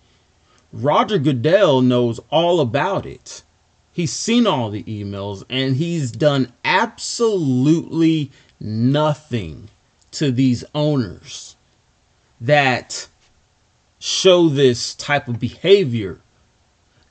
Roger 0.83 1.19
Goodell 1.19 1.81
knows 1.81 2.21
all 2.31 2.61
about 2.61 3.07
it. 3.07 3.43
He's 3.93 4.13
seen 4.13 4.47
all 4.47 4.71
the 4.71 4.83
emails 4.83 5.43
and 5.49 5.77
he's 5.77 6.13
done 6.13 6.53
absolutely 6.67 8.31
nothing 8.61 9.71
to 10.11 10.31
these 10.31 10.65
owners 10.75 11.57
that 12.43 13.09
show 13.99 14.51
this 14.51 14.95
type 14.95 15.29
of 15.29 15.41
behavior. 15.41 16.21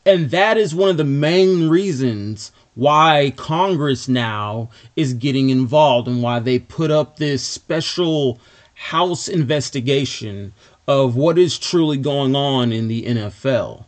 And 0.05 0.29
that 0.29 0.57
is 0.57 0.75
one 0.75 0.89
of 0.89 0.97
the 0.97 1.03
main 1.03 1.67
reasons 1.67 2.51
why 2.75 3.33
Congress 3.35 4.07
now 4.07 4.69
is 4.95 5.15
getting 5.15 5.49
involved 5.49 6.07
and 6.07 6.21
why 6.21 6.39
they 6.39 6.59
put 6.59 6.91
up 6.91 7.17
this 7.17 7.43
special 7.43 8.39
House 8.75 9.27
investigation 9.27 10.53
of 10.87 11.15
what 11.15 11.37
is 11.37 11.57
truly 11.57 11.97
going 11.97 12.35
on 12.35 12.71
in 12.71 12.87
the 12.87 13.03
NFL. 13.03 13.85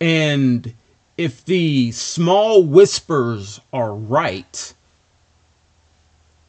And 0.00 0.74
if 1.16 1.44
the 1.44 1.92
small 1.92 2.62
whispers 2.62 3.60
are 3.72 3.94
right, 3.94 4.74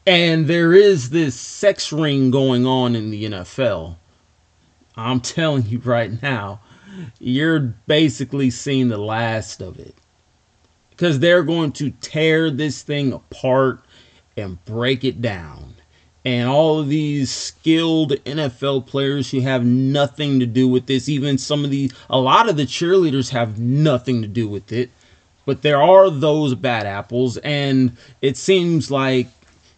and 0.06 0.46
there 0.46 0.72
is 0.72 1.10
this 1.10 1.38
sex 1.38 1.92
ring 1.92 2.30
going 2.30 2.66
on 2.66 2.96
in 2.96 3.10
the 3.10 3.24
NFL, 3.24 3.96
I'm 4.96 5.20
telling 5.20 5.66
you 5.66 5.78
right 5.78 6.20
now, 6.22 6.60
you're 7.18 7.60
basically 7.86 8.50
seeing 8.50 8.88
the 8.88 8.98
last 8.98 9.60
of 9.62 9.78
it. 9.78 9.94
Because 10.90 11.18
they're 11.18 11.42
going 11.42 11.72
to 11.72 11.90
tear 12.02 12.50
this 12.50 12.82
thing 12.82 13.12
apart 13.12 13.80
and 14.36 14.62
break 14.64 15.04
it 15.04 15.22
down 15.22 15.74
and 16.24 16.48
all 16.48 16.78
of 16.78 16.88
these 16.88 17.30
skilled 17.30 18.12
NFL 18.24 18.86
players 18.86 19.30
who 19.30 19.40
have 19.40 19.64
nothing 19.64 20.38
to 20.40 20.46
do 20.46 20.68
with 20.68 20.86
this. 20.86 21.08
Even 21.08 21.36
some 21.36 21.64
of 21.64 21.70
the, 21.70 21.90
a 22.08 22.18
lot 22.18 22.48
of 22.48 22.56
the 22.56 22.64
cheerleaders 22.64 23.30
have 23.30 23.58
nothing 23.58 24.22
to 24.22 24.28
do 24.28 24.48
with 24.48 24.72
it. 24.72 24.90
But 25.44 25.62
there 25.62 25.82
are 25.82 26.08
those 26.08 26.54
bad 26.54 26.86
apples, 26.86 27.36
and 27.38 27.96
it 28.20 28.36
seems 28.36 28.92
like, 28.92 29.26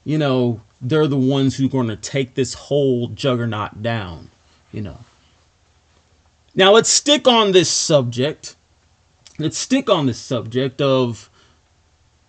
you 0.04 0.18
know, 0.18 0.60
they're 0.82 1.06
the 1.06 1.16
ones 1.16 1.56
who 1.56 1.66
are 1.66 1.70
going 1.70 1.88
to 1.88 1.96
take 1.96 2.34
this 2.34 2.52
whole 2.52 3.08
juggernaut 3.08 3.82
down, 3.82 4.30
you 4.72 4.82
know. 4.82 4.98
Now 6.54 6.72
let's 6.72 6.90
stick 6.90 7.26
on 7.26 7.52
this 7.52 7.70
subject. 7.70 8.56
Let's 9.38 9.56
stick 9.56 9.88
on 9.88 10.04
this 10.04 10.18
subject 10.18 10.82
of, 10.82 11.30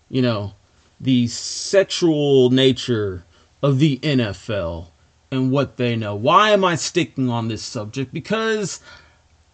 you 0.10 0.22
know, 0.22 0.54
the 1.02 1.28
sexual 1.28 2.50
nature 2.52 3.26
of 3.66 3.80
the 3.80 3.98
NFL 3.98 4.86
and 5.32 5.52
what 5.52 5.78
they 5.78 5.96
know. 5.96 6.14
Why 6.14 6.52
am 6.52 6.64
I 6.64 6.76
sticking 6.76 7.30
on 7.30 7.48
this 7.48 7.64
subject? 7.64 8.14
Because 8.14 8.80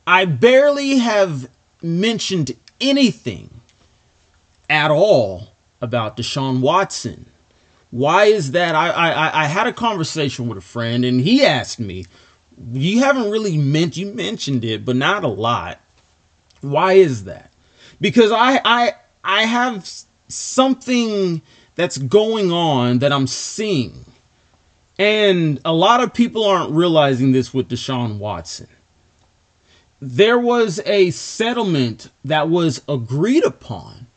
I 0.05 0.25
barely 0.25 0.97
have 0.97 1.49
mentioned 1.81 2.51
anything 2.81 3.49
at 4.69 4.91
all 4.91 5.53
about 5.81 6.17
Deshaun 6.17 6.59
Watson. 6.59 7.25
Why 7.89 8.25
is 8.25 8.51
that? 8.51 8.75
I, 8.75 8.89
I 8.89 9.43
I 9.43 9.45
had 9.45 9.67
a 9.67 9.73
conversation 9.73 10.49
with 10.49 10.57
a 10.57 10.61
friend 10.61 11.05
and 11.05 11.21
he 11.21 11.45
asked 11.45 11.79
me, 11.79 12.05
"You 12.73 12.99
haven't 12.99 13.31
really 13.31 13.57
meant 13.57 13.95
you 13.95 14.13
mentioned 14.13 14.65
it, 14.65 14.83
but 14.83 14.97
not 14.97 15.23
a 15.23 15.29
lot. 15.29 15.79
Why 16.59 16.93
is 16.93 17.23
that?" 17.23 17.49
Because 18.01 18.33
I 18.33 18.59
I 18.65 18.93
I 19.23 19.45
have 19.45 19.89
something 20.27 21.41
that's 21.75 21.97
going 21.97 22.51
on 22.51 22.99
that 22.99 23.11
I'm 23.11 23.27
seeing. 23.27 24.05
And 24.99 25.59
a 25.65 25.73
lot 25.73 26.01
of 26.01 26.13
people 26.13 26.45
aren't 26.45 26.71
realizing 26.71 27.31
this 27.31 27.53
with 27.53 27.69
Deshaun 27.69 28.17
Watson. 28.17 28.67
There 29.99 30.39
was 30.39 30.79
a 30.85 31.11
settlement 31.11 32.09
that 32.25 32.49
was 32.49 32.81
agreed 32.87 33.43
upon 33.43 34.07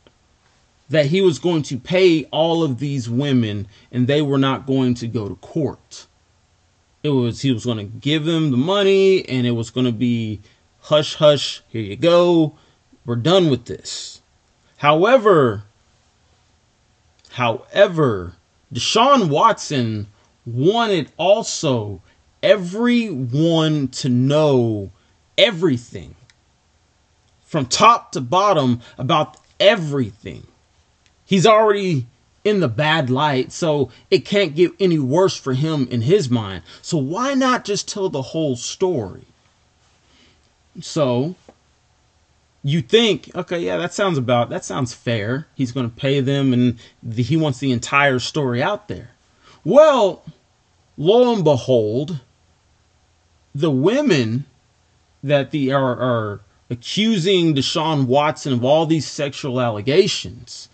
that 0.89 1.07
he 1.07 1.21
was 1.21 1.39
going 1.39 1.63
to 1.63 1.79
pay 1.79 2.25
all 2.27 2.63
of 2.63 2.79
these 2.79 3.09
women 3.09 3.67
and 3.91 4.07
they 4.07 4.23
were 4.23 4.39
not 4.39 4.67
going 4.67 4.95
to 4.95 5.07
go 5.07 5.29
to 5.29 5.35
court. 5.37 6.07
It 7.03 7.11
was 7.11 7.43
he 7.43 7.53
was 7.53 7.65
going 7.65 7.79
to 7.79 7.85
give 7.85 8.25
them 8.25 8.51
the 8.51 8.57
money 8.57 9.29
and 9.29 9.47
it 9.47 9.53
was 9.53 9.71
going 9.71 9.87
to 9.87 9.93
be 9.93 10.41
hush 10.81 11.15
hush, 11.17 11.63
here 11.69 11.83
you 11.83 11.97
go. 11.97 12.57
We're 13.05 13.17
done 13.17 13.51
with 13.51 13.67
this. 13.67 14.23
However, 14.79 15.65
however, 17.35 18.35
Deshaun 18.73 19.29
Watson 19.29 20.07
wanted 20.47 21.11
also 21.17 22.01
everyone 22.43 23.89
to 23.89 24.09
know 24.09 24.91
everything 25.37 26.15
from 27.45 27.67
top 27.67 28.13
to 28.13 28.21
bottom 28.21 28.81
about 28.99 29.37
everything. 29.59 30.47
He's 31.25 31.47
already 31.47 32.07
in 32.45 32.61
the 32.61 32.69
bad 32.69 33.11
light, 33.11 33.51
so 33.51 33.91
it 34.11 34.25
can't 34.25 34.55
get 34.55 34.73
any 34.79 34.99
worse 34.99 35.37
for 35.37 35.55
him 35.55 35.89
in 35.91 36.03
his 36.03 36.29
mind. 36.29 36.63
So 36.83 36.99
why 36.99 37.35
not 37.35 37.65
just 37.65 37.89
tell 37.89 38.09
the 38.11 38.23
whole 38.23 38.57
story? 38.57 39.25
So 40.81 41.35
you 42.67 42.81
think, 42.81 43.31
okay, 43.35 43.59
yeah, 43.59 43.77
that 43.77 43.93
sounds 43.93 44.17
about 44.17 44.49
that 44.49 44.65
sounds 44.65 44.95
fair. 44.95 45.47
He's 45.55 45.71
going 45.71 45.89
to 45.89 45.95
pay 45.95 46.21
them 46.21 46.53
and 46.55 46.79
the, 47.03 47.23
he 47.23 47.37
wants 47.37 47.59
the 47.59 47.71
entire 47.71 48.19
story 48.19 48.63
out 48.63 48.89
there. 48.89 49.11
Well, 49.65 50.25
lo 50.97 51.35
and 51.35 51.45
behold, 51.45 52.21
the 53.55 53.71
women 53.71 54.47
that 55.23 55.51
the 55.51 55.73
are, 55.73 55.97
are 55.97 56.41
accusing 56.71 57.55
Deshaun 57.55 58.07
Watson 58.07 58.55
of 58.55 58.65
all 58.65 58.87
these 58.87 59.07
sexual 59.07 59.61
allegations 59.61 60.71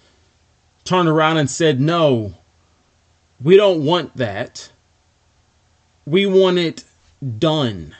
turned 0.85 1.09
around 1.09 1.38
and 1.38 1.50
said, 1.50 1.80
No, 1.80 2.35
we 3.42 3.56
don't 3.56 3.85
want 3.85 4.16
that. 4.16 4.70
We 6.06 6.25
want 6.25 6.59
it 6.59 6.85
done. 7.38 7.97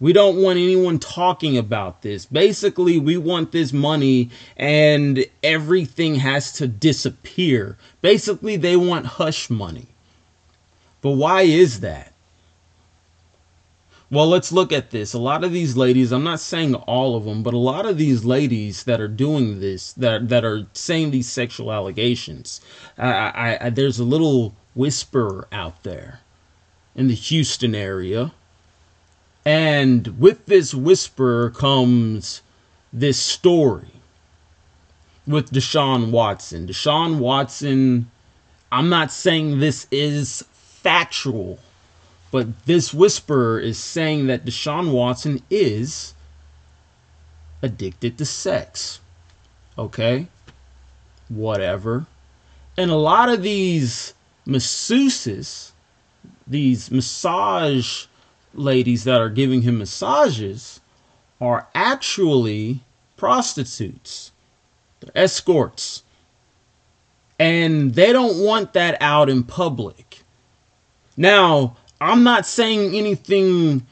We 0.00 0.12
don't 0.12 0.42
want 0.42 0.58
anyone 0.58 0.98
talking 0.98 1.56
about 1.56 2.02
this. 2.02 2.26
Basically, 2.26 2.98
we 2.98 3.16
want 3.16 3.52
this 3.52 3.72
money 3.72 4.30
and 4.56 5.24
everything 5.42 6.16
has 6.16 6.52
to 6.54 6.66
disappear. 6.66 7.78
Basically, 8.02 8.56
they 8.56 8.76
want 8.76 9.06
hush 9.06 9.48
money. 9.48 9.86
But 11.00 11.12
why 11.12 11.42
is 11.42 11.80
that? 11.80 12.12
Well, 14.10 14.28
let's 14.28 14.52
look 14.52 14.72
at 14.72 14.90
this. 14.90 15.12
A 15.12 15.18
lot 15.18 15.44
of 15.44 15.52
these 15.52 15.76
ladies, 15.76 16.12
I'm 16.12 16.24
not 16.24 16.40
saying 16.40 16.74
all 16.74 17.16
of 17.16 17.24
them, 17.24 17.42
but 17.42 17.54
a 17.54 17.58
lot 17.58 17.86
of 17.86 17.98
these 17.98 18.24
ladies 18.24 18.84
that 18.84 19.00
are 19.00 19.08
doing 19.08 19.60
this, 19.60 19.92
that 19.94 20.28
that 20.28 20.44
are 20.44 20.66
saying 20.72 21.10
these 21.10 21.28
sexual 21.28 21.72
allegations, 21.72 22.60
I, 22.96 23.10
I, 23.10 23.66
I 23.66 23.70
there's 23.70 23.98
a 23.98 24.04
little 24.04 24.54
whisper 24.74 25.48
out 25.50 25.82
there 25.82 26.20
in 26.94 27.08
the 27.08 27.14
Houston 27.14 27.74
area, 27.74 28.32
and 29.44 30.18
with 30.18 30.46
this 30.46 30.74
whisper 30.74 31.50
comes 31.50 32.42
this 32.92 33.18
story 33.18 33.88
with 35.26 35.50
Deshaun 35.50 36.10
Watson. 36.10 36.66
Deshaun 36.66 37.18
Watson, 37.18 38.10
I'm 38.70 38.88
not 38.88 39.10
saying 39.10 39.58
this 39.58 39.86
is 39.90 40.44
factual 40.52 41.58
but 42.34 42.66
this 42.66 42.92
whisper 42.92 43.60
is 43.60 43.78
saying 43.78 44.26
that 44.26 44.44
Deshaun 44.44 44.90
Watson 44.90 45.40
is 45.50 46.14
addicted 47.62 48.18
to 48.18 48.24
sex. 48.24 48.98
Okay? 49.78 50.26
Whatever. 51.28 52.06
And 52.76 52.90
a 52.90 52.96
lot 52.96 53.28
of 53.28 53.44
these 53.44 54.14
masseuses, 54.44 55.70
these 56.44 56.90
massage 56.90 58.06
ladies 58.54 59.04
that 59.04 59.20
are 59.20 59.30
giving 59.30 59.62
him 59.62 59.78
massages, 59.78 60.80
are 61.40 61.68
actually 61.74 62.80
prostitutes. 63.16 64.32
They're 65.00 65.22
escorts. 65.22 66.02
And 67.38 67.94
they 67.94 68.12
don't 68.12 68.42
want 68.44 68.72
that 68.74 68.96
out 69.00 69.28
in 69.28 69.42
public. 69.42 70.22
Now, 71.16 71.76
I'm 72.00 72.22
not 72.22 72.46
saying 72.46 72.94
anything 72.94 73.86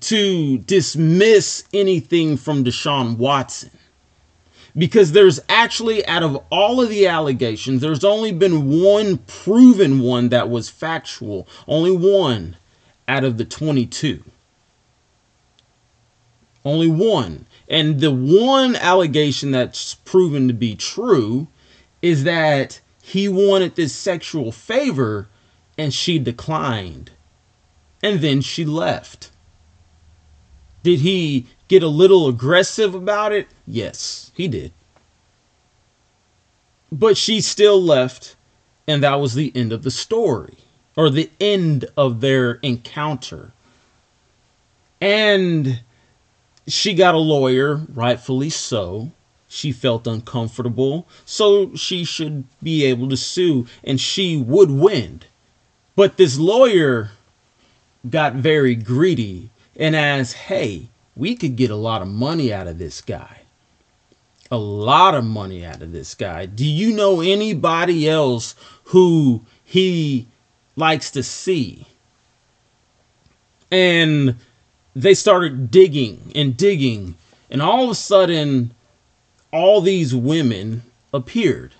to 0.00 0.58
dismiss 0.58 1.64
anything 1.72 2.36
from 2.36 2.64
Deshaun 2.64 3.16
Watson. 3.16 3.70
Because 4.76 5.12
there's 5.12 5.38
actually, 5.50 6.04
out 6.06 6.22
of 6.22 6.42
all 6.50 6.80
of 6.80 6.88
the 6.88 7.06
allegations, 7.06 7.82
there's 7.82 8.04
only 8.04 8.32
been 8.32 8.82
one 8.82 9.18
proven 9.18 10.00
one 10.00 10.30
that 10.30 10.48
was 10.48 10.70
factual. 10.70 11.46
Only 11.68 11.90
one 11.90 12.56
out 13.08 13.24
of 13.24 13.38
the 13.38 13.44
22. 13.44 14.22
Only 16.64 16.88
one. 16.88 17.46
And 17.68 18.00
the 18.00 18.12
one 18.12 18.76
allegation 18.76 19.50
that's 19.50 19.94
proven 19.94 20.48
to 20.48 20.54
be 20.54 20.74
true 20.74 21.48
is 22.00 22.24
that 22.24 22.80
he 23.02 23.28
wanted 23.28 23.74
this 23.74 23.94
sexual 23.94 24.52
favor 24.52 25.28
and 25.76 25.92
she 25.92 26.18
declined. 26.18 27.10
And 28.02 28.20
then 28.20 28.40
she 28.40 28.64
left. 28.64 29.30
Did 30.82 31.00
he 31.00 31.46
get 31.68 31.82
a 31.82 31.88
little 31.88 32.28
aggressive 32.28 32.94
about 32.94 33.32
it? 33.32 33.48
Yes, 33.66 34.32
he 34.34 34.48
did. 34.48 34.72
But 36.90 37.16
she 37.16 37.40
still 37.40 37.80
left, 37.80 38.36
and 38.86 39.02
that 39.02 39.20
was 39.20 39.34
the 39.34 39.52
end 39.54 39.72
of 39.72 39.82
the 39.82 39.90
story, 39.90 40.58
or 40.96 41.10
the 41.10 41.30
end 41.40 41.86
of 41.96 42.20
their 42.20 42.54
encounter. 42.54 43.52
And 45.00 45.80
she 46.66 46.94
got 46.94 47.14
a 47.14 47.18
lawyer, 47.18 47.82
rightfully 47.92 48.50
so. 48.50 49.10
She 49.48 49.72
felt 49.72 50.06
uncomfortable, 50.06 51.06
so 51.26 51.74
she 51.74 52.04
should 52.04 52.44
be 52.62 52.84
able 52.84 53.10
to 53.10 53.16
sue, 53.18 53.66
and 53.84 54.00
she 54.00 54.36
would 54.36 54.70
win. 54.70 55.20
But 55.94 56.16
this 56.16 56.38
lawyer 56.38 57.10
got 58.08 58.34
very 58.34 58.74
greedy 58.74 59.50
and 59.76 59.94
asked, 59.94 60.34
hey, 60.34 60.88
we 61.14 61.34
could 61.34 61.56
get 61.56 61.70
a 61.70 61.76
lot 61.76 62.00
of 62.00 62.08
money 62.08 62.50
out 62.50 62.66
of 62.66 62.78
this 62.78 63.02
guy. 63.02 63.40
A 64.50 64.56
lot 64.56 65.14
of 65.14 65.24
money 65.24 65.64
out 65.64 65.82
of 65.82 65.92
this 65.92 66.14
guy. 66.14 66.46
Do 66.46 66.64
you 66.64 66.94
know 66.94 67.20
anybody 67.20 68.08
else 68.08 68.54
who 68.84 69.44
he 69.64 70.26
likes 70.76 71.10
to 71.12 71.22
see? 71.22 71.86
And 73.70 74.36
they 74.94 75.14
started 75.14 75.70
digging 75.70 76.32
and 76.34 76.56
digging, 76.56 77.16
and 77.50 77.62
all 77.62 77.84
of 77.84 77.90
a 77.90 77.94
sudden, 77.94 78.74
all 79.50 79.80
these 79.80 80.14
women 80.14 80.82
appeared 81.12 81.72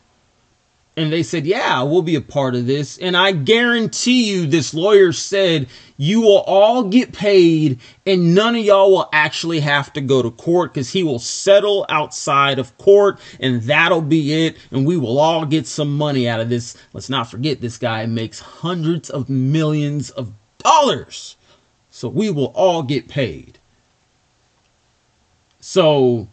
and 0.96 1.12
they 1.12 1.22
said, 1.22 1.46
Yeah, 1.46 1.82
we'll 1.82 2.02
be 2.02 2.16
a 2.16 2.20
part 2.20 2.54
of 2.54 2.66
this. 2.66 2.98
And 2.98 3.16
I 3.16 3.32
guarantee 3.32 4.30
you, 4.30 4.46
this 4.46 4.74
lawyer 4.74 5.12
said, 5.12 5.68
You 5.96 6.20
will 6.20 6.40
all 6.40 6.84
get 6.84 7.12
paid, 7.12 7.80
and 8.04 8.34
none 8.34 8.56
of 8.56 8.64
y'all 8.64 8.90
will 8.90 9.08
actually 9.12 9.60
have 9.60 9.92
to 9.94 10.00
go 10.00 10.20
to 10.22 10.30
court 10.30 10.74
because 10.74 10.90
he 10.90 11.02
will 11.02 11.18
settle 11.18 11.86
outside 11.88 12.58
of 12.58 12.76
court, 12.78 13.18
and 13.40 13.62
that'll 13.62 14.02
be 14.02 14.46
it. 14.46 14.56
And 14.70 14.86
we 14.86 14.98
will 14.98 15.18
all 15.18 15.46
get 15.46 15.66
some 15.66 15.96
money 15.96 16.28
out 16.28 16.40
of 16.40 16.50
this. 16.50 16.76
Let's 16.92 17.08
not 17.08 17.30
forget, 17.30 17.60
this 17.60 17.78
guy 17.78 18.04
makes 18.06 18.38
hundreds 18.40 19.08
of 19.08 19.30
millions 19.30 20.10
of 20.10 20.32
dollars. 20.58 21.36
So 21.90 22.08
we 22.08 22.30
will 22.30 22.52
all 22.54 22.82
get 22.82 23.08
paid. 23.08 23.58
So 25.60 26.28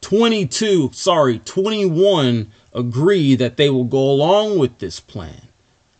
22, 0.00 0.90
sorry, 0.92 1.38
21 1.40 2.50
agree 2.72 3.34
that 3.34 3.56
they 3.56 3.70
will 3.70 3.84
go 3.84 4.10
along 4.10 4.58
with 4.58 4.78
this 4.78 5.00
plan, 5.00 5.42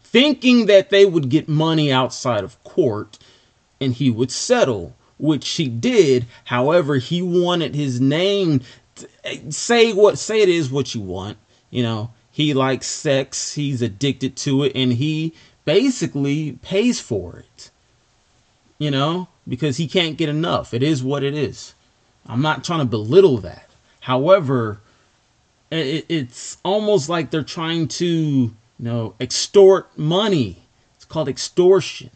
thinking 0.02 0.66
that 0.66 0.90
they 0.90 1.04
would 1.04 1.28
get 1.28 1.48
money 1.48 1.90
outside 1.90 2.44
of 2.44 2.62
court 2.64 3.18
and 3.81 3.94
he 3.94 4.11
would 4.11 4.31
settle, 4.31 4.94
which 5.18 5.48
he 5.50 5.68
did. 5.68 6.26
However, 6.44 6.96
he 6.96 7.22
wanted 7.22 7.74
his 7.74 8.00
name. 8.00 8.62
Say 9.50 9.92
what 9.92 10.18
say 10.18 10.40
it 10.40 10.48
is 10.48 10.70
what 10.70 10.94
you 10.94 11.00
want. 11.00 11.38
You 11.70 11.83
know, 11.83 12.11
he 12.31 12.54
likes 12.54 12.87
sex, 12.87 13.54
he's 13.54 13.83
addicted 13.83 14.37
to 14.38 14.64
it, 14.64 14.72
and 14.74 14.94
he 14.94 15.35
basically 15.64 16.52
pays 16.62 17.00
for 17.00 17.38
it. 17.38 17.70
You 18.78 18.90
know, 18.92 19.28
because 19.46 19.76
he 19.76 19.88
can't 19.88 20.16
get 20.16 20.28
enough. 20.28 20.72
It 20.72 20.83
is 20.83 21.02
what 21.02 21.24
it 21.24 21.35
is. 21.35 21.74
I'm 22.26 22.42
not 22.42 22.62
trying 22.62 22.81
to 22.81 22.85
belittle 22.85 23.38
that. 23.38 23.68
However, 24.00 24.81
it, 25.70 26.07
it's 26.09 26.57
almost 26.64 27.09
like 27.09 27.31
they're 27.31 27.42
trying 27.42 27.88
to, 27.88 28.07
you 28.07 28.54
know, 28.78 29.14
extort 29.20 29.96
money. 29.98 30.62
It's 30.96 31.04
called 31.04 31.28
extortion. 31.28 32.11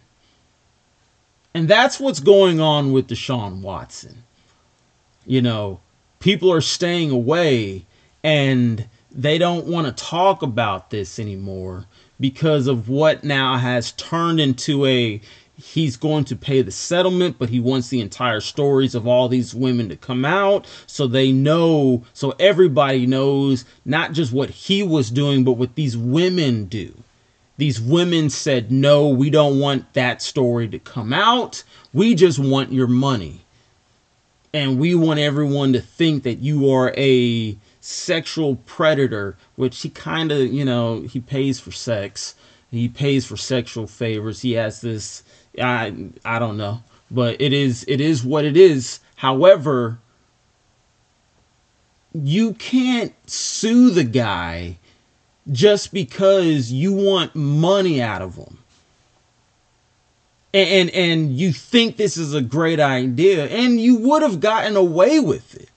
And 1.55 1.69
that's 1.69 2.01
what's 2.01 2.21
going 2.21 2.61
on 2.61 2.93
with 2.93 3.09
Deshaun 3.09 3.61
Watson. 3.61 4.23
You 5.27 5.43
know, 5.43 5.81
people 6.19 6.53
are 6.53 6.61
staying 6.63 7.11
away 7.11 7.85
and 8.25 8.87
they 9.11 9.39
don't 9.39 9.67
want 9.67 9.87
to 9.87 10.05
talk 10.05 10.43
about 10.43 10.91
this 10.91 11.19
anymore 11.19 11.85
because 12.19 12.67
of 12.67 12.89
what 12.89 13.25
now 13.25 13.57
has 13.57 13.93
turned 13.93 14.41
into 14.41 14.87
a 14.87 15.21
he's 15.63 15.97
going 15.97 16.25
to 16.25 16.37
pay 16.37 16.61
the 16.61 16.71
settlement, 16.71 17.37
but 17.39 17.49
he 17.49 17.61
wants 17.61 17.89
the 17.89 18.01
entire 18.01 18.41
stories 18.41 18.95
of 18.95 19.07
all 19.07 19.29
these 19.29 19.55
women 19.55 19.89
to 19.89 19.97
come 19.97 20.25
out 20.25 20.67
so 20.87 21.07
they 21.07 21.31
know, 21.33 22.05
so 22.13 22.35
everybody 22.39 23.07
knows 23.07 23.65
not 23.85 24.13
just 24.13 24.33
what 24.33 24.51
he 24.51 24.83
was 24.83 25.11
doing, 25.11 25.45
but 25.45 25.53
what 25.53 25.75
these 25.75 25.97
women 25.97 26.65
do. 26.67 26.93
These 27.59 27.81
women 27.81 28.29
said, 28.31 28.73
no, 28.73 29.09
we 29.09 29.31
don't 29.31 29.61
want 29.61 29.93
that 29.93 30.21
story 30.21 30.69
to 30.69 30.79
come 30.79 31.13
out. 31.13 31.63
We 31.93 32.15
just 32.15 32.39
want 32.39 32.73
your 32.73 32.89
money. 32.89 33.43
And 34.55 34.79
we 34.79 34.95
want 34.95 35.21
everyone 35.21 35.73
to 35.73 35.81
think 35.81 36.25
that 36.25 36.41
you 36.41 36.71
are 36.71 36.93
a 36.97 37.57
sexual 37.81 38.57
predator, 38.67 39.37
which 39.57 39.81
he 39.83 39.91
kind 39.91 40.33
of, 40.33 40.53
you 40.53 40.65
know, 40.65 41.03
he 41.03 41.21
pays 41.21 41.61
for 41.61 41.73
sex. 41.73 42.35
He 42.71 42.89
pays 42.89 43.27
for 43.27 43.37
sexual 43.37 43.87
favors. 43.87 44.41
He 44.41 44.53
has 44.53 44.81
this 44.81 45.23
I 45.61 45.95
I 46.25 46.39
don't 46.39 46.57
know, 46.57 46.83
but 47.11 47.41
it 47.41 47.53
is 47.53 47.85
it 47.89 48.01
is 48.01 48.25
what 48.25 48.45
it 48.45 48.57
is. 48.57 49.01
However, 49.17 49.99
you 52.15 52.55
can't 52.55 53.15
sue 53.29 53.91
the 53.91 54.05
guy 54.05 54.79
just 55.51 55.93
because 55.93 56.71
you 56.71 56.93
want 56.93 57.35
money 57.35 58.01
out 58.01 58.23
of 58.23 58.37
him. 58.37 58.59
And, 60.55 60.69
and 60.69 60.91
and 60.91 61.39
you 61.39 61.53
think 61.53 61.97
this 61.97 62.17
is 62.17 62.35
a 62.35 62.43
great 62.43 62.79
idea 62.79 63.47
and 63.47 63.81
you 63.81 63.97
would 63.97 64.23
have 64.23 64.41
gotten 64.41 64.77
away 64.77 65.19
with 65.19 65.55
it. 65.55 65.71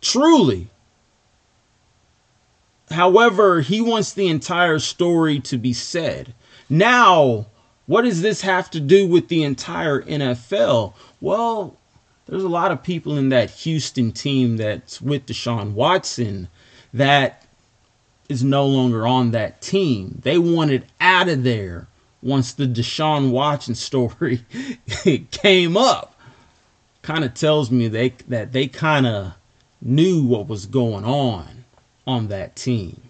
Truly. 0.00 0.68
However, 2.90 3.60
he 3.60 3.80
wants 3.80 4.12
the 4.12 4.28
entire 4.28 4.78
story 4.78 5.38
to 5.40 5.58
be 5.58 5.72
said. 5.72 6.34
Now, 6.68 7.46
what 7.90 8.02
does 8.02 8.22
this 8.22 8.42
have 8.42 8.70
to 8.70 8.78
do 8.78 9.04
with 9.04 9.26
the 9.26 9.42
entire 9.42 10.00
NFL? 10.02 10.94
Well, 11.20 11.76
there's 12.26 12.44
a 12.44 12.48
lot 12.48 12.70
of 12.70 12.84
people 12.84 13.18
in 13.18 13.30
that 13.30 13.50
Houston 13.50 14.12
team 14.12 14.58
that's 14.58 15.02
with 15.02 15.26
Deshaun 15.26 15.72
Watson 15.72 16.46
that 16.94 17.44
is 18.28 18.44
no 18.44 18.64
longer 18.64 19.08
on 19.08 19.32
that 19.32 19.60
team. 19.60 20.20
They 20.22 20.38
wanted 20.38 20.86
out 21.00 21.28
of 21.28 21.42
there 21.42 21.88
once 22.22 22.52
the 22.52 22.66
Deshaun 22.66 23.32
Watson 23.32 23.74
story 23.90 24.44
came 25.32 25.76
up. 25.76 26.14
Kind 27.02 27.24
of 27.24 27.34
tells 27.34 27.72
me 27.72 27.88
they 27.88 28.10
that 28.28 28.52
they 28.52 28.68
kind 28.68 29.04
of 29.04 29.32
knew 29.82 30.22
what 30.22 30.46
was 30.46 30.66
going 30.66 31.04
on 31.04 31.64
on 32.06 32.28
that 32.28 32.54
team. 32.54 33.02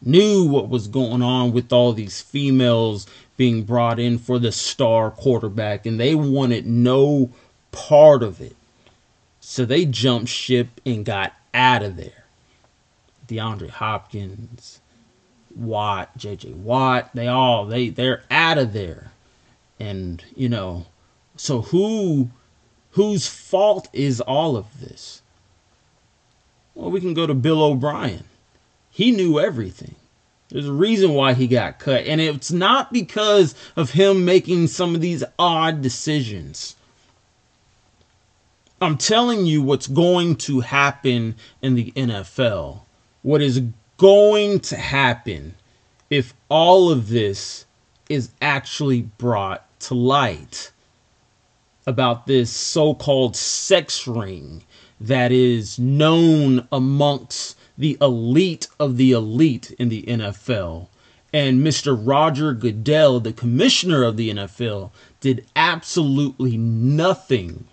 Knew 0.00 0.46
what 0.46 0.70
was 0.70 0.88
going 0.88 1.20
on 1.20 1.52
with 1.52 1.72
all 1.74 1.92
these 1.92 2.22
females 2.22 3.06
being 3.36 3.64
brought 3.64 3.98
in 3.98 4.18
for 4.18 4.38
the 4.38 4.52
star 4.52 5.10
quarterback, 5.10 5.86
and 5.86 5.98
they 5.98 6.14
wanted 6.14 6.66
no 6.66 7.30
part 7.72 8.22
of 8.22 8.40
it. 8.40 8.56
So 9.40 9.64
they 9.64 9.84
jumped 9.84 10.28
ship 10.28 10.80
and 10.86 11.04
got 11.04 11.34
out 11.52 11.82
of 11.82 11.96
there. 11.96 12.24
DeAndre 13.26 13.70
Hopkins, 13.70 14.80
Watt, 15.54 16.16
JJ 16.18 16.54
Watt, 16.54 17.10
they 17.14 17.26
all 17.26 17.66
they 17.66 17.88
they're 17.88 18.22
out 18.30 18.58
of 18.58 18.72
there. 18.72 19.12
And, 19.80 20.22
you 20.36 20.48
know, 20.48 20.86
so 21.36 21.62
who 21.62 22.30
whose 22.92 23.26
fault 23.26 23.88
is 23.92 24.20
all 24.20 24.56
of 24.56 24.80
this? 24.80 25.20
Well, 26.74 26.90
we 26.90 27.00
can 27.00 27.14
go 27.14 27.26
to 27.26 27.34
Bill 27.34 27.62
O'Brien. 27.62 28.24
He 28.90 29.10
knew 29.10 29.40
everything. 29.40 29.96
There's 30.54 30.68
a 30.68 30.72
reason 30.72 31.14
why 31.14 31.34
he 31.34 31.48
got 31.48 31.80
cut. 31.80 32.06
And 32.06 32.20
it's 32.20 32.52
not 32.52 32.92
because 32.92 33.56
of 33.74 33.90
him 33.90 34.24
making 34.24 34.68
some 34.68 34.94
of 34.94 35.00
these 35.00 35.24
odd 35.36 35.82
decisions. 35.82 36.76
I'm 38.80 38.96
telling 38.96 39.46
you 39.46 39.62
what's 39.62 39.88
going 39.88 40.36
to 40.36 40.60
happen 40.60 41.34
in 41.60 41.74
the 41.74 41.90
NFL. 41.96 42.82
What 43.22 43.42
is 43.42 43.62
going 43.96 44.60
to 44.60 44.76
happen 44.76 45.56
if 46.08 46.32
all 46.48 46.88
of 46.88 47.08
this 47.08 47.66
is 48.08 48.30
actually 48.40 49.02
brought 49.02 49.66
to 49.80 49.94
light 49.94 50.70
about 51.84 52.28
this 52.28 52.52
so 52.52 52.94
called 52.94 53.34
sex 53.34 54.06
ring 54.06 54.62
that 55.00 55.32
is 55.32 55.80
known 55.80 56.68
amongst 56.70 57.56
the 57.76 57.98
elite 58.00 58.68
of 58.78 58.96
the 58.96 59.12
elite 59.12 59.74
in 59.78 59.88
the 59.88 60.02
NFL. 60.02 60.88
And 61.32 61.66
Mr. 61.66 61.98
Roger 62.00 62.52
Goodell, 62.52 63.18
the 63.18 63.32
commissioner 63.32 64.04
of 64.04 64.16
the 64.16 64.30
NFL, 64.30 64.90
did 65.20 65.44
absolutely 65.56 66.56
nothing 66.56 67.66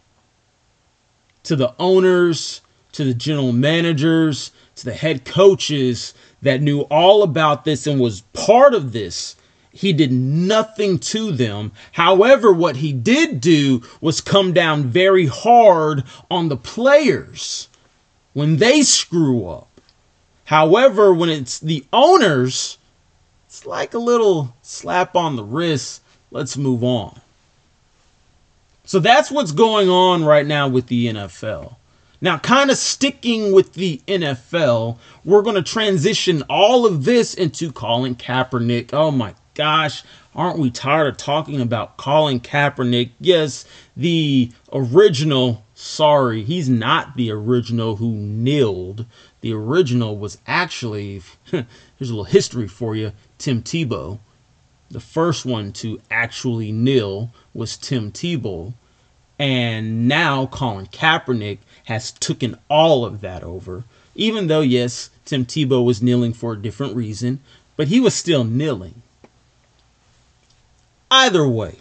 to 1.43 1.55
the 1.55 1.73
owners, 1.77 2.61
to 2.93 3.03
the 3.03 3.13
general 3.13 3.53
managers, 3.53 4.51
to 4.77 4.85
the 4.85 4.93
head 4.93 5.25
coaches 5.25 6.13
that 6.41 6.61
knew 6.61 6.81
all 6.81 7.21
about 7.23 7.65
this 7.65 7.85
and 7.85 7.99
was 7.99 8.21
part 8.33 8.73
of 8.73 8.93
this. 8.93 9.35
He 9.71 9.93
did 9.93 10.11
nothing 10.11 10.99
to 10.99 11.31
them. 11.31 11.71
However, 11.93 12.51
what 12.51 12.77
he 12.77 12.91
did 12.91 13.39
do 13.39 13.83
was 14.01 14.21
come 14.21 14.53
down 14.53 14.85
very 14.85 15.27
hard 15.27 16.03
on 16.29 16.49
the 16.49 16.57
players 16.57 17.69
when 18.33 18.57
they 18.57 18.81
screw 18.81 19.47
up. 19.47 19.70
However, 20.51 21.13
when 21.13 21.29
it's 21.29 21.59
the 21.59 21.85
owners, 21.93 22.77
it's 23.47 23.65
like 23.65 23.93
a 23.93 23.99
little 23.99 24.53
slap 24.61 25.15
on 25.15 25.37
the 25.37 25.45
wrist. 25.45 26.01
Let's 26.29 26.57
move 26.57 26.83
on. 26.83 27.21
So 28.83 28.99
that's 28.99 29.31
what's 29.31 29.53
going 29.53 29.87
on 29.87 30.25
right 30.25 30.45
now 30.45 30.67
with 30.67 30.87
the 30.87 31.07
NFL. 31.07 31.77
Now, 32.19 32.37
kind 32.37 32.69
of 32.69 32.75
sticking 32.75 33.53
with 33.53 33.75
the 33.75 34.01
NFL, 34.09 34.97
we're 35.23 35.41
going 35.41 35.55
to 35.55 35.61
transition 35.61 36.43
all 36.49 36.85
of 36.85 37.05
this 37.05 37.33
into 37.33 37.71
Colin 37.71 38.15
Kaepernick. 38.15 38.89
Oh 38.91 39.09
my 39.09 39.33
gosh, 39.53 40.03
aren't 40.35 40.59
we 40.59 40.69
tired 40.69 41.07
of 41.07 41.15
talking 41.15 41.61
about 41.61 41.95
Colin 41.95 42.41
Kaepernick? 42.41 43.11
Yes, 43.21 43.63
the 43.95 44.51
original, 44.73 45.63
sorry, 45.75 46.43
he's 46.43 46.67
not 46.67 47.15
the 47.15 47.31
original 47.31 47.95
who 47.95 48.11
kneeled 48.11 49.05
the 49.41 49.53
original 49.53 50.17
was 50.17 50.37
actually, 50.47 51.21
here's 51.45 51.65
a 51.99 52.03
little 52.03 52.23
history 52.23 52.67
for 52.67 52.95
you 52.95 53.11
Tim 53.37 53.61
Tebow. 53.61 54.19
The 54.89 54.99
first 54.99 55.45
one 55.45 55.71
to 55.73 55.99
actually 56.11 56.71
kneel 56.71 57.31
was 57.53 57.77
Tim 57.77 58.11
Tebow. 58.11 58.73
And 59.39 60.07
now 60.07 60.45
Colin 60.45 60.85
Kaepernick 60.85 61.57
has 61.85 62.11
taken 62.11 62.57
all 62.69 63.03
of 63.05 63.21
that 63.21 63.43
over. 63.43 63.83
Even 64.13 64.47
though, 64.47 64.61
yes, 64.61 65.09
Tim 65.25 65.45
Tebow 65.45 65.83
was 65.83 66.01
kneeling 66.01 66.33
for 66.33 66.53
a 66.53 66.61
different 66.61 66.95
reason, 66.95 67.39
but 67.75 67.87
he 67.87 67.99
was 67.99 68.13
still 68.13 68.43
kneeling. 68.43 69.01
Either 71.09 71.47
way, 71.47 71.77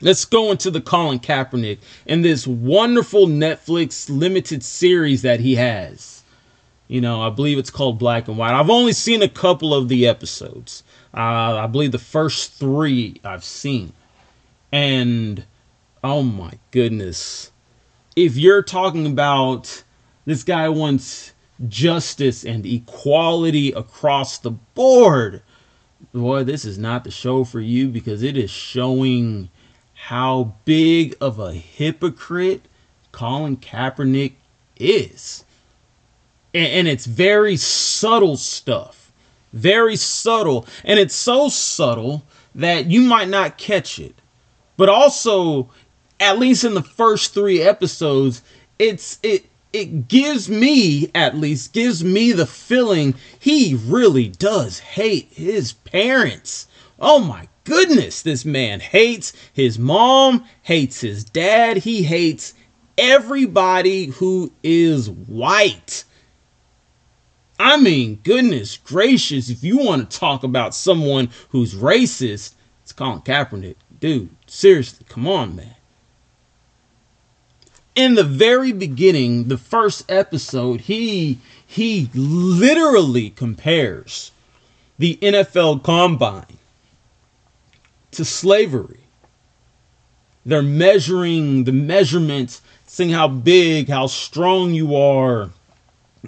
let's 0.00 0.24
go 0.24 0.50
into 0.50 0.70
the 0.70 0.80
Colin 0.80 1.18
Kaepernick 1.18 1.78
and 2.06 2.24
this 2.24 2.46
wonderful 2.46 3.26
Netflix 3.26 4.08
limited 4.08 4.62
series 4.62 5.22
that 5.22 5.40
he 5.40 5.56
has. 5.56 6.22
You 6.88 7.00
know, 7.00 7.20
I 7.20 7.30
believe 7.30 7.58
it's 7.58 7.70
called 7.70 7.98
Black 7.98 8.28
and 8.28 8.38
White. 8.38 8.54
I've 8.54 8.70
only 8.70 8.92
seen 8.92 9.22
a 9.22 9.28
couple 9.28 9.74
of 9.74 9.88
the 9.88 10.06
episodes. 10.06 10.84
Uh, 11.12 11.56
I 11.56 11.66
believe 11.66 11.92
the 11.92 11.98
first 11.98 12.52
three 12.52 13.20
I've 13.24 13.44
seen. 13.44 13.92
And 14.70 15.44
oh 16.04 16.22
my 16.22 16.52
goodness. 16.70 17.50
If 18.14 18.36
you're 18.36 18.62
talking 18.62 19.06
about 19.06 19.82
this 20.26 20.44
guy 20.44 20.68
wants 20.68 21.32
justice 21.68 22.44
and 22.44 22.64
equality 22.64 23.72
across 23.72 24.38
the 24.38 24.50
board, 24.50 25.42
boy, 26.12 26.44
this 26.44 26.64
is 26.64 26.78
not 26.78 27.02
the 27.02 27.10
show 27.10 27.42
for 27.44 27.60
you 27.60 27.88
because 27.88 28.22
it 28.22 28.36
is 28.36 28.50
showing 28.50 29.48
how 29.94 30.54
big 30.64 31.16
of 31.20 31.40
a 31.40 31.52
hypocrite 31.52 32.66
Colin 33.10 33.56
Kaepernick 33.56 34.34
is 34.78 35.45
and, 36.56 36.66
and 36.66 36.88
it's 36.88 37.04
very 37.06 37.56
subtle 37.56 38.36
stuff. 38.36 39.12
Very 39.52 39.96
subtle. 39.96 40.66
And 40.84 40.98
it's 40.98 41.14
so 41.14 41.48
subtle 41.48 42.24
that 42.54 42.86
you 42.86 43.02
might 43.02 43.28
not 43.28 43.58
catch 43.58 43.98
it. 43.98 44.14
But 44.78 44.88
also, 44.88 45.70
at 46.18 46.38
least 46.38 46.64
in 46.64 46.74
the 46.74 46.82
first 46.82 47.34
three 47.34 47.60
episodes, 47.60 48.42
it's 48.78 49.18
it 49.22 49.46
it 49.72 50.08
gives 50.08 50.48
me 50.48 51.10
at 51.14 51.36
least 51.36 51.72
gives 51.72 52.02
me 52.02 52.32
the 52.32 52.46
feeling 52.46 53.14
he 53.38 53.74
really 53.74 54.28
does 54.28 54.78
hate 54.78 55.28
his 55.32 55.72
parents. 55.72 56.66
Oh 56.98 57.18
my 57.18 57.48
goodness, 57.64 58.22
this 58.22 58.44
man 58.44 58.80
hates 58.80 59.32
his 59.52 59.78
mom, 59.78 60.44
hates 60.62 61.00
his 61.00 61.24
dad, 61.24 61.78
he 61.78 62.02
hates 62.02 62.54
everybody 62.96 64.06
who 64.06 64.52
is 64.62 65.10
white 65.10 66.04
I 67.58 67.78
mean, 67.78 68.20
goodness 68.22 68.76
gracious, 68.76 69.48
if 69.48 69.64
you 69.64 69.78
want 69.78 70.10
to 70.10 70.18
talk 70.18 70.44
about 70.44 70.74
someone 70.74 71.30
who's 71.50 71.74
racist, 71.74 72.54
it's 72.82 72.92
Colin 72.92 73.20
Kaepernick. 73.22 73.76
Dude, 73.98 74.30
seriously, 74.46 75.06
come 75.08 75.26
on, 75.26 75.56
man. 75.56 75.74
In 77.94 78.14
the 78.14 78.24
very 78.24 78.72
beginning, 78.72 79.48
the 79.48 79.56
first 79.56 80.04
episode, 80.10 80.82
he 80.82 81.38
he 81.66 82.10
literally 82.14 83.30
compares 83.30 84.32
the 84.98 85.18
NFL 85.22 85.82
combine 85.82 86.58
to 88.12 88.24
slavery. 88.24 89.00
They're 90.44 90.62
measuring 90.62 91.64
the 91.64 91.72
measurements, 91.72 92.60
seeing 92.86 93.10
how 93.10 93.28
big, 93.28 93.88
how 93.88 94.06
strong 94.06 94.74
you 94.74 94.94
are, 94.94 95.50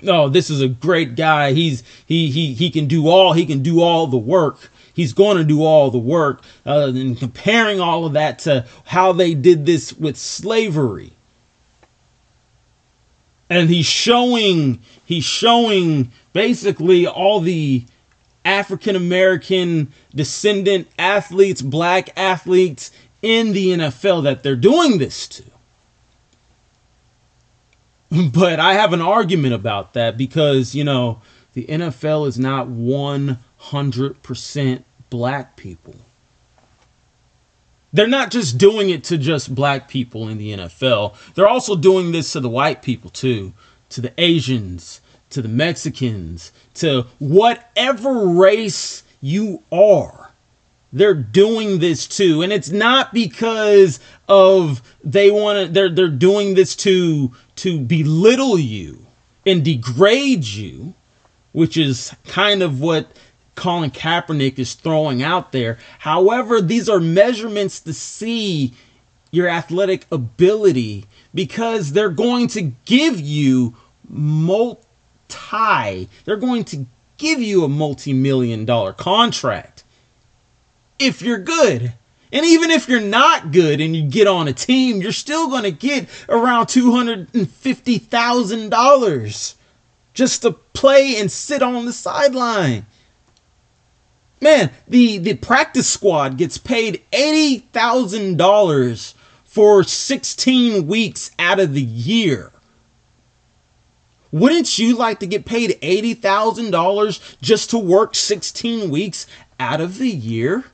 oh, 0.07 0.29
this 0.29 0.51
is 0.51 0.61
a 0.61 0.69
great 0.69 1.17
guy. 1.17 1.53
He's 1.53 1.83
he 2.07 2.31
he 2.31 2.55
he 2.55 2.71
can 2.71 2.87
do 2.87 3.09
all 3.09 3.33
he 3.33 3.47
can 3.47 3.63
do 3.63 3.81
all 3.81 4.07
the 4.07 4.17
work. 4.17 4.71
He's 4.95 5.13
going 5.13 5.37
to 5.37 5.45
do 5.45 5.63
all 5.63 5.91
the 5.91 5.99
work. 5.99 6.43
Uh, 6.67 6.91
and 6.95 7.17
comparing 7.17 7.81
all 7.81 8.05
of 8.05 8.15
that 8.15 8.41
to 8.41 8.67
how 8.85 9.13
they 9.13 9.35
did 9.35 9.65
this 9.65 9.93
with 9.93 10.17
slavery. 10.17 11.13
And 13.49 13.71
he's 13.71 13.87
showing 13.87 14.81
he's 15.05 15.25
showing 15.25 16.11
basically 16.33 17.07
all 17.07 17.41
the 17.41 17.85
African 18.45 18.97
American 18.97 19.93
descendant 20.15 20.89
athletes, 20.99 21.63
black 21.63 22.11
athletes 22.17 22.91
in 23.23 23.53
the 23.53 23.71
NFL 23.71 24.25
that 24.25 24.43
they're 24.43 24.57
doing 24.57 24.99
this 24.99 25.27
to. 25.29 25.45
But 28.33 28.59
I 28.59 28.75
have 28.75 28.93
an 28.93 29.03
argument 29.03 29.55
about 29.55 29.95
that 29.95 30.17
because, 30.17 30.75
you 30.75 30.85
know, 30.85 31.21
the 31.53 31.67
NFL 31.67 32.27
is 32.27 32.39
not 32.39 32.69
100% 32.69 34.85
black 35.11 35.57
people. 35.57 35.95
They're 37.93 38.07
not 38.07 38.31
just 38.31 38.59
doing 38.59 38.91
it 38.91 39.03
to 39.05 39.19
just 39.19 39.55
black 39.55 39.89
people 39.89 40.29
in 40.29 40.39
the 40.39 40.53
NFL. 40.53 41.15
They're 41.35 41.49
also 41.49 41.75
doing 41.75 42.13
this 42.13 42.33
to 42.33 42.41
the 42.41 42.49
white 42.49 42.83
people 42.83 43.11
too, 43.11 43.53
to 43.91 44.01
the 44.01 44.13
Asians, 44.19 45.01
to 45.31 45.43
the 45.43 45.49
Mexicans, 45.49 46.53
to 46.75 47.07
whatever 47.19 48.27
race 48.27 49.03
you 49.21 49.63
are 49.73 50.29
they're 50.93 51.15
doing 51.15 51.81
this 51.81 52.07
too 52.07 52.43
and 52.43 52.53
it's 52.53 52.71
not 52.71 53.13
because 53.13 54.01
of 54.29 54.83
they 55.05 55.31
want 55.31 55.59
to 55.59 55.73
they're 55.73 55.91
they're 55.91 56.09
doing 56.09 56.55
this 56.55 56.75
to 56.75 57.31
to 57.59 57.81
belittle 57.81 58.59
you 58.59 59.05
and 59.47 59.65
degrade 59.65 60.45
you 60.45 60.95
which 61.53 61.77
is 61.77 62.15
kind 62.27 62.63
of 62.63 62.81
what 62.81 63.11
Colin 63.55 63.91
Kaepernick 63.91 64.59
is 64.59 64.75
throwing 64.75 65.23
out 65.23 65.53
there 65.53 65.79
however 65.99 66.61
these 66.61 66.89
are 66.89 67.01
measurements 67.01 67.81
to 67.81 67.93
see 67.93 68.73
your 69.31 69.49
athletic 69.49 70.07
ability 70.11 71.05
because 71.35 71.93
they're 71.93 72.11
going 72.11 72.49
to 72.49 72.73
give 72.85 73.21
you 73.21 73.75
multi 74.09 74.89
they're 76.25 76.37
going 76.37 76.65
to 76.65 76.87
give 77.19 77.43
you 77.43 77.65
a 77.65 77.69
multi-million 77.69 78.65
dollar 78.65 78.93
contract 78.93 79.85
if 80.99 81.23
you're 81.23 81.39
good. 81.39 81.93
And 82.33 82.45
even 82.45 82.71
if 82.71 82.89
you're 82.89 83.01
not 83.01 83.53
good 83.53 83.81
and 83.81 83.97
you 83.97 84.03
get 84.03 84.27
on 84.27 84.49
a 84.49 84.53
team, 84.53 85.01
you're 85.01 85.13
still 85.13 85.49
going 85.49 85.63
to 85.63 85.71
get 85.71 86.09
around 86.29 86.67
$250,000 86.67 89.55
just 90.15 90.43
to 90.43 90.51
play 90.51 91.17
and 91.19 91.33
sit 91.33 91.63
on 91.63 91.87
the 91.87 91.93
sideline. 91.93 92.85
Man, 94.41 94.71
the, 94.87 95.19
the 95.19 95.35
practice 95.35 95.89
squad 95.89 96.37
gets 96.37 96.59
paid 96.59 97.03
$80,000 97.13 99.15
for 99.45 99.83
16 99.83 100.87
weeks 100.87 101.33
out 101.39 101.59
of 101.59 101.75
the 101.75 101.83
year. 101.83 102.53
Wouldn't 104.31 104.79
you 104.79 104.95
like 104.97 105.21
to 105.21 105.27
get 105.27 105.47
paid 105.47 105.79
$80,000 105.81 107.37
just 107.41 107.71
to 107.71 107.79
work 107.79 108.15
16 108.15 108.91
weeks 108.91 109.27
out 109.59 109.81
of 109.81 109.97
the 109.99 110.11
year? 110.11 110.67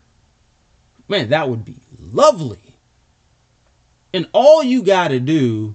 Man, 1.08 1.30
that 1.30 1.48
would 1.48 1.64
be 1.64 1.76
lovely. 1.98 2.76
And 4.12 4.28
all 4.32 4.62
you 4.62 4.82
got 4.82 5.08
to 5.08 5.20
do 5.20 5.74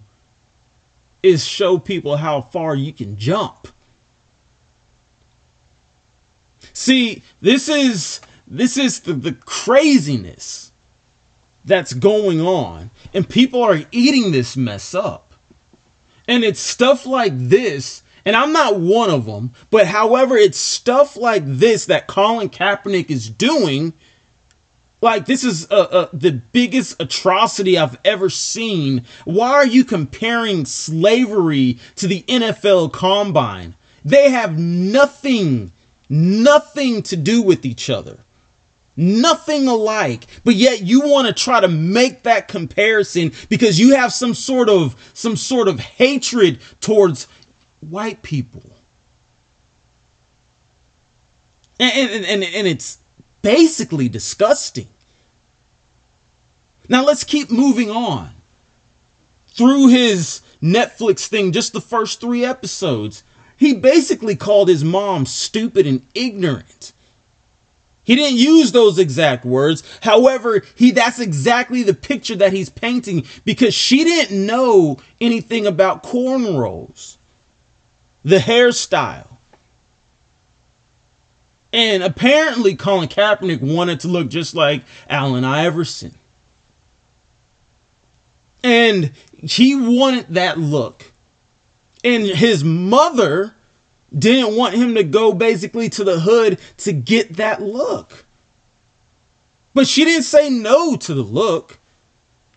is 1.21 1.45
show 1.45 1.77
people 1.77 2.17
how 2.17 2.41
far 2.41 2.75
you 2.75 2.93
can 2.93 3.17
jump. 3.17 3.67
See, 6.73 7.23
this 7.41 7.67
is 7.67 8.21
this 8.47 8.77
is 8.77 9.01
the, 9.01 9.13
the 9.13 9.33
craziness 9.33 10.71
that's 11.65 11.93
going 11.93 12.41
on 12.41 12.89
and 13.13 13.27
people 13.27 13.61
are 13.61 13.81
eating 13.91 14.31
this 14.31 14.55
mess 14.55 14.95
up. 14.95 15.33
And 16.27 16.43
it's 16.43 16.59
stuff 16.59 17.05
like 17.05 17.33
this 17.35 18.01
and 18.25 18.35
I'm 18.35 18.51
not 18.51 18.79
one 18.79 19.09
of 19.09 19.25
them, 19.25 19.51
but 19.69 19.87
however, 19.87 20.37
it's 20.37 20.57
stuff 20.57 21.15
like 21.15 21.43
this 21.45 21.85
that 21.85 22.07
Colin 22.07 22.49
Kaepernick 22.49 23.09
is 23.09 23.29
doing 23.29 23.93
like 25.01 25.25
this 25.25 25.43
is 25.43 25.69
uh, 25.71 25.75
uh, 25.75 26.09
the 26.11 26.31
biggest 26.31 27.01
atrocity 27.01 27.77
I've 27.77 27.97
ever 28.03 28.29
seen. 28.29 29.05
Why 29.25 29.51
are 29.51 29.67
you 29.67 29.85
comparing 29.85 30.65
slavery 30.65 31.79
to 31.95 32.07
the 32.07 32.23
NFL 32.23 32.91
Combine? 32.91 33.75
They 34.03 34.29
have 34.29 34.57
nothing, 34.57 35.71
nothing 36.09 37.03
to 37.03 37.15
do 37.15 37.41
with 37.41 37.65
each 37.65 37.89
other. 37.89 38.19
Nothing 38.97 39.69
alike, 39.69 40.25
but 40.43 40.55
yet 40.55 40.81
you 40.81 40.99
want 40.99 41.27
to 41.27 41.33
try 41.33 41.61
to 41.61 41.69
make 41.69 42.23
that 42.23 42.49
comparison 42.49 43.31
because 43.47 43.79
you 43.79 43.95
have 43.95 44.11
some 44.11 44.33
sort 44.33 44.67
of 44.67 44.93
some 45.13 45.37
sort 45.37 45.69
of 45.69 45.79
hatred 45.79 46.59
towards 46.81 47.29
white 47.79 48.21
people. 48.23 48.63
And, 51.79 52.09
and, 52.11 52.25
and, 52.25 52.43
and 52.43 52.67
it's 52.67 52.98
basically 53.41 54.09
disgusting. 54.09 54.87
Now 56.87 57.05
let's 57.05 57.23
keep 57.23 57.51
moving 57.51 57.89
on. 57.91 58.31
Through 59.49 59.87
his 59.89 60.41
Netflix 60.61 61.27
thing, 61.27 61.51
just 61.51 61.73
the 61.73 61.81
first 61.81 62.19
three 62.19 62.45
episodes, 62.45 63.23
he 63.57 63.73
basically 63.73 64.35
called 64.35 64.69
his 64.69 64.83
mom 64.83 65.25
stupid 65.25 65.85
and 65.85 66.05
ignorant. 66.13 66.93
He 68.03 68.15
didn't 68.15 68.39
use 68.39 68.71
those 68.71 68.97
exact 68.97 69.45
words. 69.45 69.83
However, 70.01 70.63
he 70.75 70.89
that's 70.89 71.19
exactly 71.19 71.83
the 71.83 71.93
picture 71.93 72.35
that 72.37 72.53
he's 72.53 72.69
painting 72.69 73.25
because 73.45 73.75
she 73.75 74.03
didn't 74.03 74.45
know 74.45 74.97
anything 75.21 75.67
about 75.67 76.01
cornrows. 76.01 77.17
The 78.23 78.37
hairstyle. 78.37 79.28
And 81.71 82.01
apparently, 82.01 82.75
Colin 82.75 83.09
Kaepernick 83.09 83.61
wanted 83.61 83.99
to 84.01 84.07
look 84.07 84.29
just 84.29 84.55
like 84.55 84.83
Allen 85.07 85.43
Iverson. 85.43 86.15
And 88.63 89.11
he 89.31 89.75
wanted 89.75 90.27
that 90.33 90.57
look. 90.57 91.11
And 92.03 92.23
his 92.23 92.63
mother 92.63 93.53
didn't 94.17 94.55
want 94.55 94.75
him 94.75 94.95
to 94.95 95.03
go 95.03 95.33
basically 95.33 95.89
to 95.89 96.03
the 96.03 96.19
hood 96.19 96.59
to 96.77 96.91
get 96.91 97.35
that 97.37 97.61
look. 97.61 98.25
But 99.73 99.87
she 99.87 100.03
didn't 100.03 100.23
say 100.23 100.49
no 100.49 100.95
to 100.97 101.13
the 101.13 101.21
look. 101.21 101.77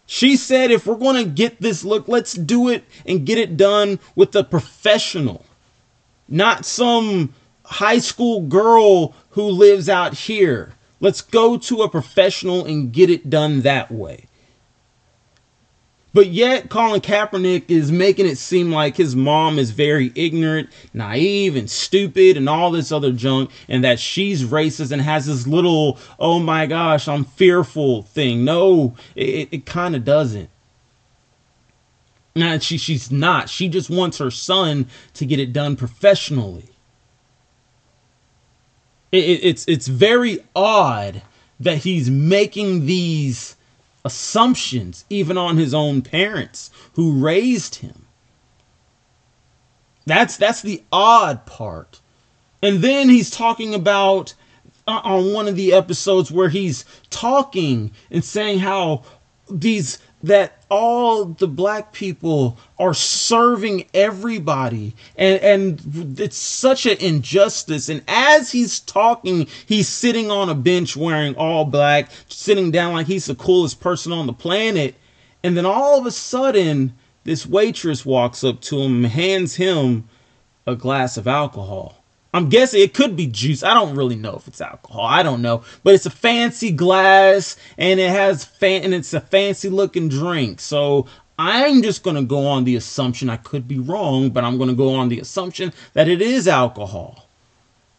She 0.07 0.37
said, 0.37 0.71
if 0.71 0.87
we're 0.87 0.97
going 0.97 1.23
to 1.23 1.31
get 1.31 1.61
this 1.61 1.85
look, 1.85 2.09
let's 2.09 2.33
do 2.33 2.69
it 2.69 2.85
and 3.07 3.27
get 3.27 3.39
it 3.39 3.57
done 3.57 3.99
with 4.15 4.35
a 4.35 4.45
professional, 4.45 5.45
not 6.29 6.65
some 6.65 7.35
high 7.73 7.99
school 7.99 8.43
girl 8.43 9.15
who 9.31 9.43
lives 9.43 9.89
out 9.89 10.15
here. 10.15 10.75
Let's 11.01 11.21
go 11.21 11.59
to 11.59 11.83
a 11.83 11.89
professional 11.89 12.65
and 12.65 12.93
get 12.93 13.11
it 13.11 13.29
done 13.29 13.63
that 13.63 13.91
way. 13.91 14.27
But 16.15 16.29
yet, 16.29 16.69
Colin 16.69 17.01
Kaepernick 17.01 17.71
is 17.71 17.91
making 17.91 18.27
it 18.27 18.37
seem 18.37 18.71
like 18.71 18.97
his 18.97 19.17
mom 19.17 19.59
is 19.59 19.71
very 19.71 20.13
ignorant, 20.15 20.69
naive, 20.93 21.57
and 21.57 21.71
stupid, 21.71 22.37
and 22.37 22.49
all 22.49 22.71
this 22.71 22.93
other 22.93 23.13
junk, 23.13 23.51
and 23.67 23.83
that 23.83 23.99
she's 23.99 24.45
racist 24.45 24.93
and 24.93 25.01
has 25.01 25.25
this 25.25 25.47
little, 25.47 25.99
oh 26.19 26.39
my 26.39 26.67
gosh, 26.67 27.09
I'm 27.09 27.25
fearful 27.25 28.03
thing. 28.03 28.45
No, 28.45 28.95
it, 29.17 29.49
it 29.51 29.67
kind 29.67 29.97
of 29.97 30.05
doesn't. 30.05 30.51
Now, 32.37 32.59
she, 32.59 32.77
she's 32.77 33.11
not. 33.11 33.49
She 33.49 33.69
just 33.69 33.89
wants 33.89 34.19
her 34.19 34.31
son 34.31 34.87
to 35.15 35.25
get 35.25 35.41
it 35.41 35.55
done 35.55 35.77
professionally 35.77 36.72
it, 39.13 39.41
it's 39.45 39.67
it's 39.69 39.89
very 39.89 40.41
odd 40.57 41.23
that 41.61 41.79
he's 41.79 42.11
making 42.11 42.87
these 42.87 43.57
assumptions 44.05 45.05
even 45.11 45.39
on 45.39 45.57
his 45.59 45.75
own 45.75 46.03
parents 46.03 46.71
who 46.95 47.13
raised 47.25 47.77
him. 47.77 48.07
That's 50.07 50.37
that's 50.39 50.63
the 50.63 50.83
odd 50.93 51.47
part 51.47 52.01
And 52.63 52.83
then 52.83 53.11
he's 53.11 53.31
talking 53.31 53.75
about 53.75 54.35
uh, 54.89 55.01
on 55.05 55.35
one 55.35 55.49
of 55.49 55.57
the 55.57 55.75
episodes 55.75 56.33
where 56.33 56.51
he's 56.51 56.85
talking 57.11 57.93
and 58.11 58.25
saying 58.25 58.61
how 58.61 59.05
these 59.51 59.99
that 60.23 60.63
all 60.71 61.25
the 61.25 61.49
black 61.49 61.93
people 61.93 62.59
are 62.79 62.95
serving 62.95 63.87
everybody. 63.93 64.95
And 65.17 65.41
and 65.41 66.21
it's 66.21 66.37
such 66.37 66.87
an 66.87 66.99
injustice. 66.99 67.89
And 67.89 68.03
as 68.09 68.53
he's 68.53 68.81
talking 68.81 69.47
he's 69.67 69.89
sitting 69.89 70.31
on 70.31 70.49
a 70.49 70.55
bench 70.55 70.97
wearing 70.97 71.35
all 71.37 71.65
black 71.65 72.11
sitting 72.29 72.71
down 72.71 72.95
like 72.95 73.07
he's 73.07 73.27
the 73.27 73.35
coolest 73.35 73.81
person 73.81 74.13
on 74.13 74.27
the 74.27 74.33
planet. 74.33 74.95
And 75.43 75.57
then 75.57 75.67
all 75.67 75.99
of 75.99 76.07
a 76.07 76.13
sudden 76.13 76.95
this 77.25 77.47
waitress 77.47 78.07
walks 78.07 78.45
up 78.45 78.61
to 78.63 78.81
him 78.81 79.05
and 79.05 79.13
hands 79.13 79.57
him 79.57 80.09
a 80.67 80.77
glass 80.77 81.17
of 81.17 81.27
alcohol 81.27 82.02
I'm 82.35 82.49
guessing 82.49 82.81
it 82.81 82.95
could 82.95 83.15
be 83.15 83.27
juice. 83.27 83.63
I 83.63 83.75
don't 83.75 83.95
really 83.95 84.17
know 84.17 84.35
if 84.37 84.49
it's 84.49 84.61
alcohol. 84.61 85.05
I 85.05 85.23
don't 85.23 85.43
know, 85.43 85.65
but 85.85 85.95
it's 85.95 86.07
a 86.07 86.11
fancy 86.11 86.71
glass 86.71 87.57
and 87.77 88.01
it 88.01 88.09
has 88.09 88.45
fan 88.45 88.85
and 88.85 88.95
it's 88.95 89.13
a 89.13 89.21
fancy 89.21 89.69
looking 89.69 90.09
drink. 90.09 90.61
So 90.61 91.07
I'm 91.39 91.83
just 91.83 92.03
to 92.17 92.23
go 92.23 92.47
on 92.47 92.65
the 92.65 92.77
assumption 92.77 93.29
I 93.29 93.37
could 93.37 93.69
be 93.69 93.79
wrong, 93.79 94.31
but 94.31 94.45
I'm 94.45 94.57
to 94.71 94.77
go 94.77 94.95
on 94.95 95.09
the 95.09 95.21
assumption 95.21 95.73
that 95.93 96.09
it 96.09 96.23
is 96.23 96.49
alcohol. 96.49 97.27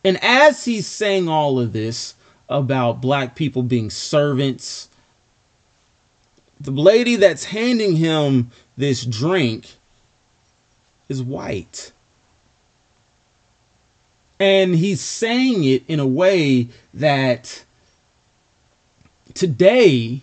And 0.04 0.22
as 0.24 0.66
he's 0.66 0.88
saying 0.88 1.30
all 1.30 1.60
of 1.60 1.74
this 1.74 2.16
about 2.50 3.02
black 3.02 3.36
people 3.36 3.64
being 3.64 3.90
servants, 3.90 4.90
the 6.60 6.72
lady 6.72 7.18
that's 7.18 7.46
handing 7.46 7.96
him 7.96 8.52
this 8.78 9.06
drink 9.06 9.68
is 11.10 11.22
white. 11.22 11.92
And 14.44 14.76
he's 14.76 15.00
saying 15.00 15.64
it 15.64 15.84
in 15.88 16.02
a 16.02 16.06
way 16.06 16.68
that 16.94 17.64
today 19.34 20.20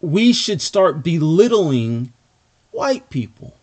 we 0.00 0.32
should 0.32 0.62
start 0.62 1.02
belittling 1.02 2.12
white 2.70 3.10
people. 3.10 3.56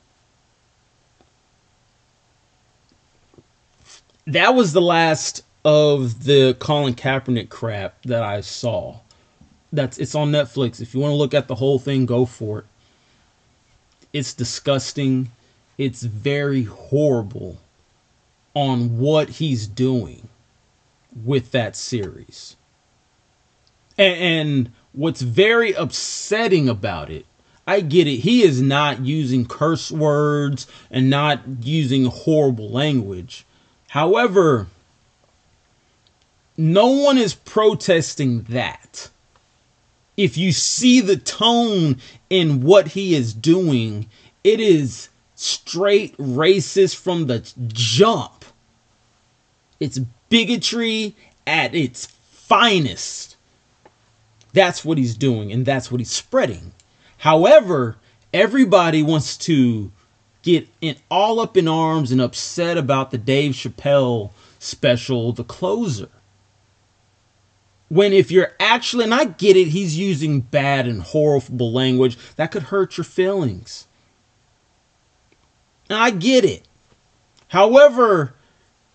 That 4.27 4.53
was 4.53 4.73
the 4.73 4.81
last 4.81 5.45
of 5.63 6.25
the 6.25 6.53
Colin 6.59 6.93
Kaepernick 6.93 7.47
crap 7.47 8.03
that 8.03 8.23
I 8.23 8.41
saw. 8.41 8.97
That's 9.71 9.97
it's 9.97 10.13
on 10.13 10.33
Netflix. 10.33 10.81
If 10.81 10.93
you 10.93 10.99
want 10.99 11.11
to 11.11 11.15
look 11.15 11.33
at 11.33 11.47
the 11.47 11.55
whole 11.55 11.79
thing, 11.79 12.05
go 12.05 12.25
for 12.25 12.59
it. 12.59 12.65
It's 14.11 14.33
disgusting. 14.33 15.31
It's 15.77 16.03
very 16.03 16.63
horrible 16.63 17.59
on 18.53 18.97
what 18.97 19.29
he's 19.29 19.67
doing 19.67 20.27
with 21.23 21.51
that 21.51 21.75
series. 21.75 22.55
And, 23.97 24.71
what's 24.93 25.21
very 25.21 25.73
upsetting 25.73 26.67
about 26.67 27.09
it, 27.09 27.25
I 27.67 27.81
get 27.81 28.07
it. 28.07 28.17
He 28.17 28.43
is 28.43 28.61
not 28.61 29.05
using 29.05 29.45
curse 29.45 29.91
words 29.91 30.67
and 30.89 31.09
not 31.09 31.41
using 31.61 32.05
horrible 32.05 32.69
language. 32.69 33.45
However, 33.89 34.67
no 36.57 36.87
one 36.87 37.17
is 37.17 37.33
protesting 37.33 38.43
that. 38.43 39.09
If 40.17 40.37
you 40.37 40.51
see 40.51 40.99
the 40.99 41.17
tone 41.17 41.97
in 42.29 42.61
what 42.61 42.89
he 42.89 43.15
is 43.15 43.33
doing, 43.33 44.07
it 44.43 44.59
is 44.59 45.09
straight 45.35 46.15
racist 46.17 46.95
from 46.97 47.27
the 47.27 47.39
jump. 47.67 48.40
It's 49.81 49.99
bigotry 50.29 51.15
at 51.47 51.73
its 51.73 52.05
finest. 52.05 53.35
That's 54.53 54.85
what 54.85 54.99
he's 54.99 55.17
doing, 55.17 55.51
and 55.51 55.65
that's 55.65 55.91
what 55.91 55.99
he's 55.99 56.11
spreading. 56.11 56.71
However, 57.17 57.97
everybody 58.31 59.01
wants 59.01 59.37
to 59.37 59.91
get 60.43 60.67
in 60.81 60.97
all 61.09 61.39
up 61.39 61.57
in 61.57 61.67
arms 61.67 62.11
and 62.11 62.21
upset 62.21 62.77
about 62.77 63.09
the 63.09 63.17
Dave 63.17 63.53
Chappelle 63.53 64.31
special, 64.59 65.33
The 65.33 65.43
Closer. 65.43 66.09
When 67.89 68.13
if 68.13 68.29
you're 68.29 68.53
actually, 68.59 69.05
and 69.05 69.15
I 69.15 69.25
get 69.25 69.57
it, 69.57 69.69
he's 69.69 69.97
using 69.97 70.41
bad 70.41 70.87
and 70.87 71.01
horrible 71.01 71.71
language 71.71 72.17
that 72.35 72.51
could 72.51 72.63
hurt 72.63 72.97
your 72.97 73.03
feelings. 73.03 73.87
And 75.89 75.97
I 75.97 76.11
get 76.11 76.45
it. 76.45 76.67
However, 77.47 78.35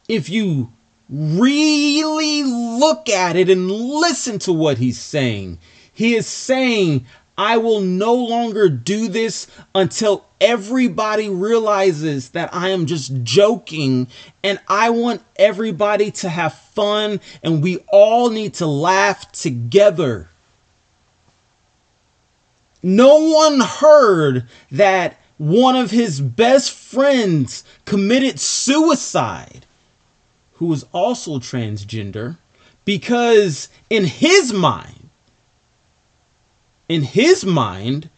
if 0.09 0.31
you 0.31 0.73
really 1.09 2.43
look 2.43 3.09
at 3.09 3.37
it 3.37 3.49
and 3.49 3.71
listen 3.71 4.39
to 4.41 4.53
what 4.53 4.79
he's 4.79 4.99
saying. 4.99 5.59
He 5.93 6.15
is 6.15 6.27
saying, 6.27 7.07
I 7.39 7.59
will 7.59 7.81
no 7.81 8.15
longer 8.15 8.69
do 8.69 9.09
this 9.09 9.47
until 9.75 10.25
everybody 10.41 11.29
realizes 11.29 12.31
that 12.31 12.53
I 12.55 12.71
am 12.71 12.87
just 12.87 13.23
joking 13.23 14.09
and 14.43 14.59
I 14.69 14.91
want 14.91 15.23
everybody 15.37 16.11
to 16.13 16.29
have 16.29 16.55
fun 16.55 17.21
and 17.43 17.63
we 17.63 17.79
all 17.89 18.31
need 18.31 18.55
to 18.55 18.67
laugh 18.67 19.31
together. 19.33 20.29
No 22.83 23.17
one 23.17 23.61
heard 23.61 24.47
that 24.71 25.21
one 25.39 25.77
of 25.77 25.91
his 25.91 26.21
best 26.21 26.73
friends 26.73 27.65
committed 27.85 28.41
suicide 28.41 29.66
who 30.57 30.73
is 30.73 30.85
also 30.93 31.39
transgender 31.39 32.37
because 32.85 33.69
in 33.91 34.05
his 34.05 34.53
mind 34.53 35.09
in 36.89 37.03
his 37.03 37.45
mind 37.45 38.09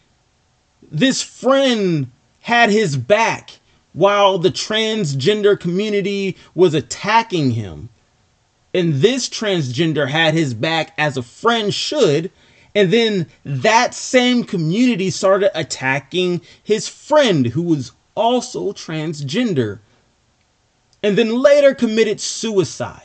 this 0.91 1.23
friend 1.23 2.11
had 2.41 2.71
his 2.71 2.97
back 2.97 3.59
while 3.93 4.39
the 4.39 4.51
transgender 4.51 5.59
community 5.59 6.37
was 6.55 6.73
attacking 6.73 7.51
him. 7.51 7.89
And 8.73 8.95
this 8.95 9.29
transgender 9.29 10.09
had 10.09 10.35
his 10.35 10.55
back 10.55 10.95
as 10.97 11.17
a 11.17 11.23
friend 11.23 11.75
should 11.75 12.31
and 12.75 12.93
then 12.93 13.27
that 13.45 13.95
same 13.95 14.45
community 14.45 15.11
started 15.11 15.59
attacking 15.59 16.43
his 16.63 16.87
friend 16.87 17.47
who 17.47 17.63
was 17.63 17.93
also 18.15 18.73
transgender 18.73 19.81
and 21.03 21.17
then 21.17 21.41
later 21.41 21.75
committed 21.75 22.21
suicide. 22.21 23.03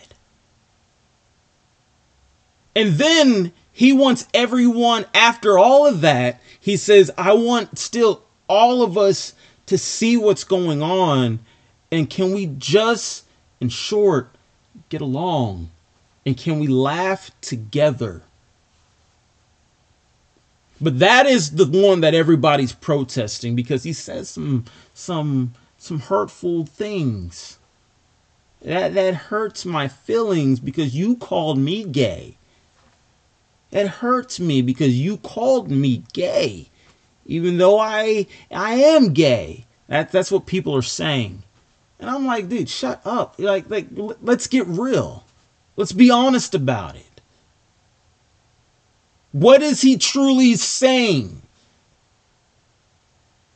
And 2.75 2.93
then 2.93 3.53
he 3.71 3.93
wants 3.93 4.27
everyone, 4.33 5.05
after 5.13 5.57
all 5.57 5.85
of 5.85 6.01
that, 6.01 6.41
he 6.59 6.77
says, 6.77 7.11
I 7.17 7.33
want 7.33 7.77
still 7.77 8.23
all 8.47 8.83
of 8.83 8.97
us 8.97 9.33
to 9.67 9.77
see 9.77 10.17
what's 10.17 10.43
going 10.43 10.81
on. 10.81 11.39
And 11.91 12.09
can 12.09 12.33
we 12.33 12.47
just, 12.47 13.25
in 13.59 13.69
short, 13.69 14.29
get 14.89 15.01
along? 15.01 15.69
And 16.25 16.37
can 16.37 16.59
we 16.59 16.67
laugh 16.67 17.31
together? 17.41 18.23
But 20.81 20.99
that 20.99 21.25
is 21.25 21.51
the 21.51 21.65
one 21.65 22.01
that 22.01 22.13
everybody's 22.13 22.73
protesting 22.73 23.55
because 23.55 23.83
he 23.83 23.93
says 23.93 24.29
some 24.29 24.65
some 24.93 25.53
some 25.77 25.99
hurtful 25.99 26.65
things. 26.65 27.57
That 28.63 28.93
that 28.93 29.15
hurts 29.15 29.65
my 29.65 29.87
feelings 29.87 30.59
because 30.59 30.95
you 30.95 31.17
called 31.17 31.57
me 31.57 31.83
gay. 31.83 32.37
It 33.71 33.87
hurts 33.87 34.39
me 34.39 34.61
because 34.61 34.97
you 34.97 35.17
called 35.17 35.69
me 35.69 36.03
gay. 36.13 36.69
Even 37.25 37.57
though 37.57 37.79
I 37.79 38.27
I 38.51 38.75
am 38.75 39.13
gay. 39.13 39.65
That 39.87 40.11
that's 40.11 40.31
what 40.31 40.45
people 40.45 40.75
are 40.75 40.81
saying. 40.81 41.43
And 41.99 42.09
I'm 42.09 42.25
like, 42.25 42.49
dude, 42.49 42.69
shut 42.69 43.01
up. 43.05 43.35
Like 43.37 43.69
like 43.69 43.87
let's 44.21 44.47
get 44.47 44.65
real. 44.67 45.25
Let's 45.75 45.91
be 45.91 46.09
honest 46.09 46.55
about 46.55 46.95
it. 46.95 47.21
What 49.31 49.61
is 49.61 49.81
he 49.81 49.97
truly 49.97 50.55
saying? 50.55 51.42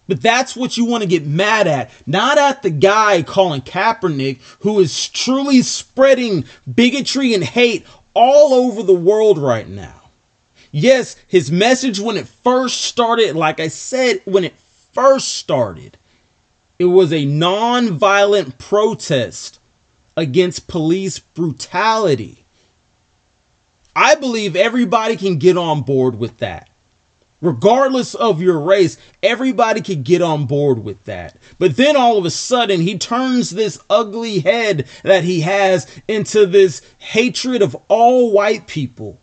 But 0.07 0.21
that's 0.21 0.55
what 0.55 0.77
you 0.77 0.85
want 0.85 1.03
to 1.03 1.09
get 1.09 1.25
mad 1.25 1.67
at. 1.67 1.91
Not 2.05 2.37
at 2.37 2.61
the 2.61 2.69
guy 2.69 3.23
Colin 3.23 3.61
Kaepernick 3.61 4.39
who 4.59 4.79
is 4.79 5.09
truly 5.09 5.61
spreading 5.61 6.45
bigotry 6.73 7.33
and 7.33 7.43
hate 7.43 7.85
all 8.13 8.53
over 8.53 8.83
the 8.83 8.93
world 8.93 9.37
right 9.37 9.67
now. 9.67 10.01
Yes, 10.71 11.15
his 11.27 11.51
message 11.51 11.99
when 11.99 12.17
it 12.17 12.27
first 12.27 12.81
started, 12.83 13.35
like 13.35 13.59
I 13.59 13.67
said, 13.67 14.21
when 14.25 14.43
it 14.43 14.55
first 14.93 15.29
started, 15.29 15.97
it 16.79 16.85
was 16.85 17.11
a 17.11 17.25
non-violent 17.25 18.57
protest 18.57 19.59
against 20.15 20.67
police 20.67 21.19
brutality. 21.19 22.43
I 23.95 24.15
believe 24.15 24.55
everybody 24.55 25.15
can 25.15 25.37
get 25.37 25.57
on 25.57 25.81
board 25.81 26.19
with 26.19 26.37
that. 26.37 26.69
Regardless 27.41 28.15
of 28.15 28.41
your 28.41 28.59
race, 28.59 28.97
everybody 29.21 29.81
could 29.81 30.03
get 30.03 30.21
on 30.21 30.45
board 30.45 30.83
with 30.83 31.03
that. 31.05 31.37
But 31.59 31.77
then 31.77 31.95
all 31.95 32.17
of 32.17 32.25
a 32.25 32.31
sudden, 32.31 32.81
he 32.81 32.97
turns 32.97 33.51
this 33.51 33.79
ugly 33.89 34.39
head 34.39 34.87
that 35.03 35.23
he 35.23 35.41
has 35.41 35.87
into 36.07 36.45
this 36.45 36.81
hatred 36.97 37.61
of 37.61 37.75
all 37.87 38.31
white 38.31 38.67
people, 38.67 39.19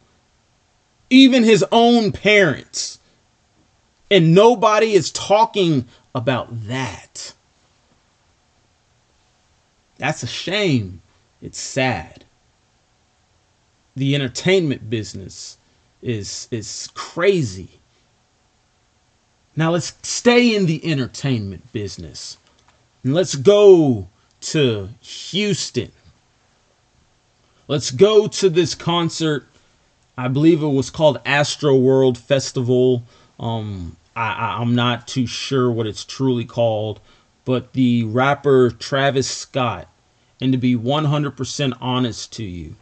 even 1.10 1.42
his 1.42 1.64
own 1.72 2.12
parents. 2.12 2.98
And 4.10 4.34
nobody 4.34 4.92
is 4.92 5.10
talking 5.10 5.86
about 6.14 6.68
that. 6.68 7.32
That's 9.98 10.22
a 10.22 10.28
shame. 10.28 11.00
It's 11.42 11.58
sad. 11.58 12.24
The 13.96 14.14
entertainment 14.14 14.90
business 14.90 15.56
is 16.02 16.48
is 16.50 16.90
crazy 16.94 17.78
now 19.56 19.70
let's 19.70 19.94
stay 20.02 20.54
in 20.54 20.66
the 20.66 20.84
entertainment 20.84 21.72
business. 21.72 22.36
And 23.02 23.14
let's 23.14 23.34
go 23.34 24.08
to 24.40 24.88
Houston. 25.00 25.92
Let's 27.68 27.90
go 27.90 28.26
to 28.26 28.50
this 28.50 28.74
concert. 28.74 29.46
I 30.18 30.28
believe 30.28 30.62
it 30.62 30.68
was 30.68 30.90
called 30.90 31.22
Astroworld 31.24 32.16
Festival. 32.16 33.04
Um, 33.38 33.96
I, 34.14 34.58
I'm 34.60 34.74
not 34.74 35.08
too 35.08 35.26
sure 35.26 35.70
what 35.70 35.86
it's 35.86 36.04
truly 36.04 36.44
called, 36.44 37.00
but 37.44 37.72
the 37.72 38.04
rapper 38.04 38.70
Travis 38.70 39.28
Scott. 39.28 39.88
And 40.40 40.52
to 40.52 40.58
be 40.58 40.76
100% 40.76 41.78
honest 41.80 42.32
to 42.34 42.44
you, 42.44 42.76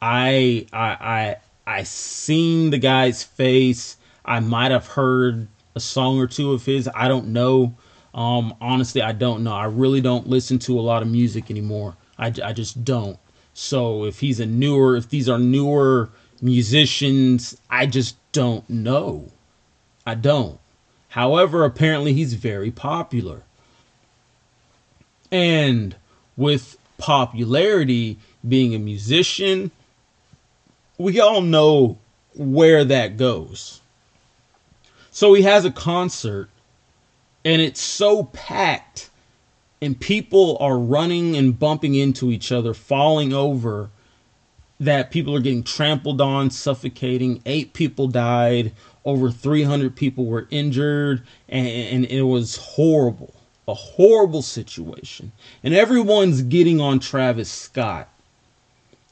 I 0.00 0.66
I 0.72 0.86
I 0.86 1.36
I 1.66 1.82
seen 1.82 2.70
the 2.70 2.78
guy's 2.78 3.22
face. 3.22 3.96
I 4.24 4.40
might 4.40 4.70
have 4.70 4.86
heard 4.86 5.48
a 5.74 5.80
song 5.80 6.18
or 6.18 6.26
two 6.26 6.52
of 6.52 6.64
his. 6.64 6.88
I 6.94 7.08
don't 7.08 7.28
know. 7.28 7.74
Um, 8.14 8.54
honestly, 8.60 9.02
I 9.02 9.12
don't 9.12 9.44
know. 9.44 9.52
I 9.52 9.66
really 9.66 10.00
don't 10.00 10.26
listen 10.26 10.58
to 10.60 10.78
a 10.78 10.82
lot 10.82 11.02
of 11.02 11.08
music 11.08 11.50
anymore. 11.50 11.96
I, 12.18 12.32
I 12.44 12.52
just 12.52 12.84
don't. 12.84 13.18
So 13.54 14.04
if 14.04 14.20
he's 14.20 14.40
a 14.40 14.46
newer, 14.46 14.96
if 14.96 15.08
these 15.08 15.28
are 15.28 15.38
newer 15.38 16.10
musicians, 16.40 17.60
I 17.68 17.86
just 17.86 18.16
don't 18.32 18.68
know. 18.68 19.30
I 20.06 20.14
don't. 20.14 20.58
However, 21.08 21.64
apparently 21.64 22.12
he's 22.12 22.34
very 22.34 22.70
popular. 22.70 23.42
And 25.30 25.96
with 26.36 26.76
popularity, 26.98 28.18
being 28.46 28.74
a 28.74 28.78
musician, 28.78 29.70
we 30.98 31.20
all 31.20 31.40
know 31.40 31.98
where 32.34 32.84
that 32.84 33.16
goes. 33.16 33.80
So 35.10 35.34
he 35.34 35.42
has 35.42 35.64
a 35.64 35.70
concert 35.70 36.48
and 37.44 37.60
it's 37.60 37.80
so 37.80 38.24
packed 38.24 39.10
and 39.82 39.98
people 39.98 40.56
are 40.60 40.78
running 40.78 41.36
and 41.36 41.58
bumping 41.58 41.94
into 41.94 42.30
each 42.30 42.52
other, 42.52 42.74
falling 42.74 43.32
over 43.32 43.90
that 44.78 45.10
people 45.10 45.34
are 45.34 45.40
getting 45.40 45.62
trampled 45.62 46.20
on, 46.20 46.50
suffocating. 46.50 47.42
Eight 47.46 47.72
people 47.72 48.08
died, 48.08 48.72
over 49.04 49.30
300 49.30 49.94
people 49.94 50.26
were 50.26 50.48
injured, 50.50 51.22
and, 51.48 51.66
and 51.66 52.04
it 52.06 52.22
was 52.22 52.56
horrible. 52.56 53.34
A 53.68 53.74
horrible 53.74 54.42
situation. 54.42 55.32
And 55.62 55.74
everyone's 55.74 56.42
getting 56.42 56.80
on 56.80 56.98
Travis 56.98 57.50
Scott. 57.50 58.08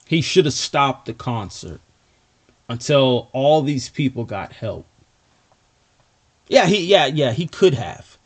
He 0.07 0.21
should 0.21 0.47
have 0.47 0.55
stopped 0.55 1.07
the 1.07 1.15
concert 1.15 1.81
until 2.69 3.29
all 3.33 3.63
these 3.63 3.89
people 3.89 4.25
got 4.25 4.53
help. 4.53 4.87
Yeah, 6.49 6.67
he 6.67 6.87
yeah, 6.87 7.07
yeah, 7.07 7.33
he 7.33 7.47
could 7.47 7.75
have. 7.75 8.19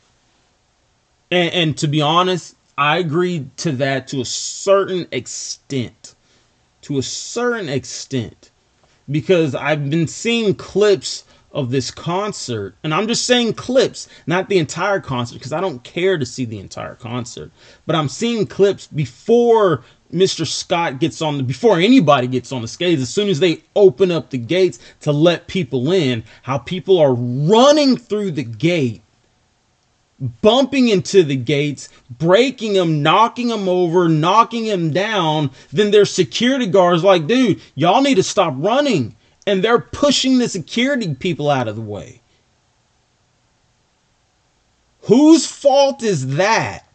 And 1.31 1.53
and 1.53 1.79
to 1.79 1.89
be 1.89 2.01
honest, 2.01 2.57
I 2.79 2.99
agree 2.99 3.47
to 3.59 3.73
that 3.73 4.09
to 4.09 4.21
a 4.21 4.25
certain 4.25 5.07
extent. 5.11 6.15
To 6.83 6.99
a 6.99 7.03
certain 7.03 7.69
extent. 7.69 8.51
Because 9.11 9.55
I've 9.55 9.91
been 9.91 10.07
seeing 10.07 10.55
clips 10.55 11.25
of 11.53 11.71
this 11.71 11.91
concert, 11.91 12.75
and 12.83 12.95
I'm 12.95 13.07
just 13.07 13.27
saying 13.27 13.55
clips, 13.55 14.09
not 14.27 14.49
the 14.49 14.59
entire 14.59 15.01
concert, 15.01 15.35
because 15.35 15.53
I 15.53 15.61
don't 15.61 15.83
care 15.85 16.17
to 16.17 16.25
see 16.25 16.45
the 16.45 16.59
entire 16.59 16.95
concert. 16.95 17.51
But 17.85 17.95
I'm 17.95 18.09
seeing 18.09 18.47
clips 18.47 18.87
before 18.87 19.85
Mr. 20.13 20.47
Scott 20.47 21.01
gets 21.01 21.23
on 21.23 21.39
the 21.39 21.43
before 21.43 21.79
anybody 21.79 22.27
gets 22.27 22.53
on 22.53 22.63
the 22.63 22.69
skates, 22.69 23.03
as 23.03 23.09
soon 23.09 23.29
as 23.29 23.41
they 23.41 23.63
open 23.75 24.11
up 24.11 24.31
the 24.31 24.39
gates 24.39 24.79
to 25.01 25.13
let 25.13 25.47
people 25.47 25.91
in, 25.93 26.23
how 26.43 26.59
people 26.59 26.99
are 26.99 27.15
running 27.15 27.97
through 27.97 28.31
the 28.31 28.43
gate, 28.43 29.03
bumping 30.43 30.89
into 30.89 31.23
the 31.23 31.37
gates, 31.37 31.89
breaking 32.11 32.75
them, 32.75 33.03
knocking 33.03 33.49
them 33.49 33.69
over, 33.69 34.09
knocking 34.09 34.67
them 34.67 34.93
down. 34.93 35.51
Then 35.73 35.91
their 35.91 36.05
security 36.05 36.67
guards 36.67 37.03
like, 37.03 37.27
dude, 37.27 37.61
y'all 37.75 38.03
need 38.03 38.17
to 38.17 38.23
stop 38.23 38.55
running. 38.57 39.17
And 39.47 39.65
they're 39.65 39.81
pushing 39.81 40.39
the 40.39 40.49
security 40.49 41.15
people 41.15 41.51
out 41.51 41.67
of 41.67 41.75
the 41.75 41.83
way. 41.83 42.21
Whose 45.03 45.47
fault 45.47 46.05
is 46.05 46.37
that? 46.37 46.87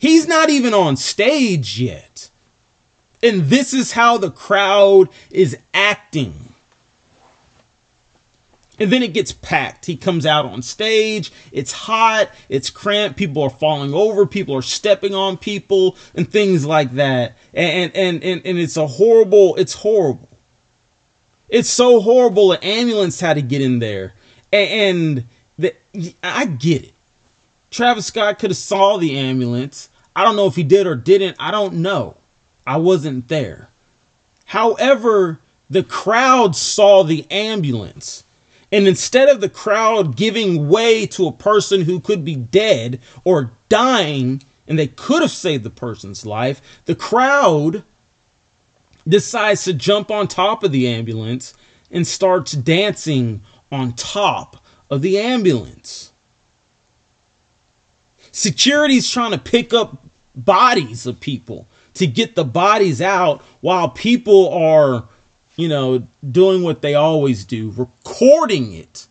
He's 0.00 0.26
not 0.26 0.48
even 0.48 0.72
on 0.72 0.96
stage 0.96 1.78
yet. 1.78 2.30
And 3.22 3.42
this 3.42 3.74
is 3.74 3.92
how 3.92 4.16
the 4.16 4.30
crowd 4.30 5.10
is 5.30 5.58
acting. 5.74 6.54
And 8.78 8.90
then 8.90 9.02
it 9.02 9.12
gets 9.12 9.30
packed. 9.30 9.84
He 9.84 9.98
comes 9.98 10.24
out 10.24 10.46
on 10.46 10.62
stage. 10.62 11.30
It's 11.52 11.70
hot. 11.70 12.30
It's 12.48 12.70
cramped. 12.70 13.18
People 13.18 13.42
are 13.42 13.50
falling 13.50 13.92
over. 13.92 14.24
People 14.24 14.56
are 14.56 14.62
stepping 14.62 15.14
on 15.14 15.36
people 15.36 15.98
and 16.14 16.26
things 16.26 16.64
like 16.64 16.92
that. 16.92 17.36
And, 17.52 17.94
and, 17.94 18.24
and, 18.24 18.40
and 18.46 18.58
it's 18.58 18.78
a 18.78 18.86
horrible, 18.86 19.54
it's 19.56 19.74
horrible. 19.74 20.30
It's 21.50 21.68
so 21.68 22.00
horrible. 22.00 22.52
An 22.52 22.60
ambulance 22.62 23.20
had 23.20 23.34
to 23.34 23.42
get 23.42 23.60
in 23.60 23.80
there. 23.80 24.14
And, 24.50 25.26
the, 25.58 25.74
I 26.22 26.46
get 26.46 26.84
it. 26.84 26.94
Travis 27.70 28.06
Scott 28.06 28.38
could 28.38 28.50
have 28.50 28.56
saw 28.56 28.96
the 28.96 29.18
ambulance 29.18 29.89
I 30.14 30.24
don't 30.24 30.36
know 30.36 30.46
if 30.46 30.56
he 30.56 30.62
did 30.62 30.86
or 30.86 30.96
didn't. 30.96 31.36
I 31.38 31.50
don't 31.50 31.74
know. 31.74 32.16
I 32.66 32.76
wasn't 32.76 33.28
there. 33.28 33.68
However, 34.44 35.40
the 35.68 35.82
crowd 35.82 36.56
saw 36.56 37.04
the 37.04 37.24
ambulance. 37.30 38.24
And 38.72 38.86
instead 38.86 39.28
of 39.28 39.40
the 39.40 39.48
crowd 39.48 40.16
giving 40.16 40.68
way 40.68 41.06
to 41.08 41.26
a 41.26 41.32
person 41.32 41.82
who 41.82 42.00
could 42.00 42.24
be 42.24 42.36
dead 42.36 43.00
or 43.24 43.52
dying, 43.68 44.42
and 44.68 44.78
they 44.78 44.86
could 44.86 45.22
have 45.22 45.30
saved 45.30 45.64
the 45.64 45.70
person's 45.70 46.24
life, 46.24 46.60
the 46.84 46.94
crowd 46.94 47.84
decides 49.08 49.64
to 49.64 49.74
jump 49.74 50.10
on 50.10 50.28
top 50.28 50.62
of 50.62 50.72
the 50.72 50.86
ambulance 50.86 51.54
and 51.90 52.06
starts 52.06 52.52
dancing 52.52 53.42
on 53.72 53.92
top 53.94 54.64
of 54.90 55.02
the 55.02 55.18
ambulance. 55.18 56.09
Security's 58.32 59.10
trying 59.10 59.32
to 59.32 59.38
pick 59.38 59.72
up 59.72 60.04
bodies 60.34 61.06
of 61.06 61.18
people 61.20 61.66
to 61.94 62.06
get 62.06 62.34
the 62.34 62.44
bodies 62.44 63.02
out 63.02 63.42
while 63.60 63.88
people 63.88 64.52
are, 64.52 65.08
you 65.56 65.68
know, 65.68 66.06
doing 66.30 66.62
what 66.62 66.82
they 66.82 66.94
always 66.94 67.44
do, 67.44 67.70
recording 67.72 68.72
it. 68.72 69.06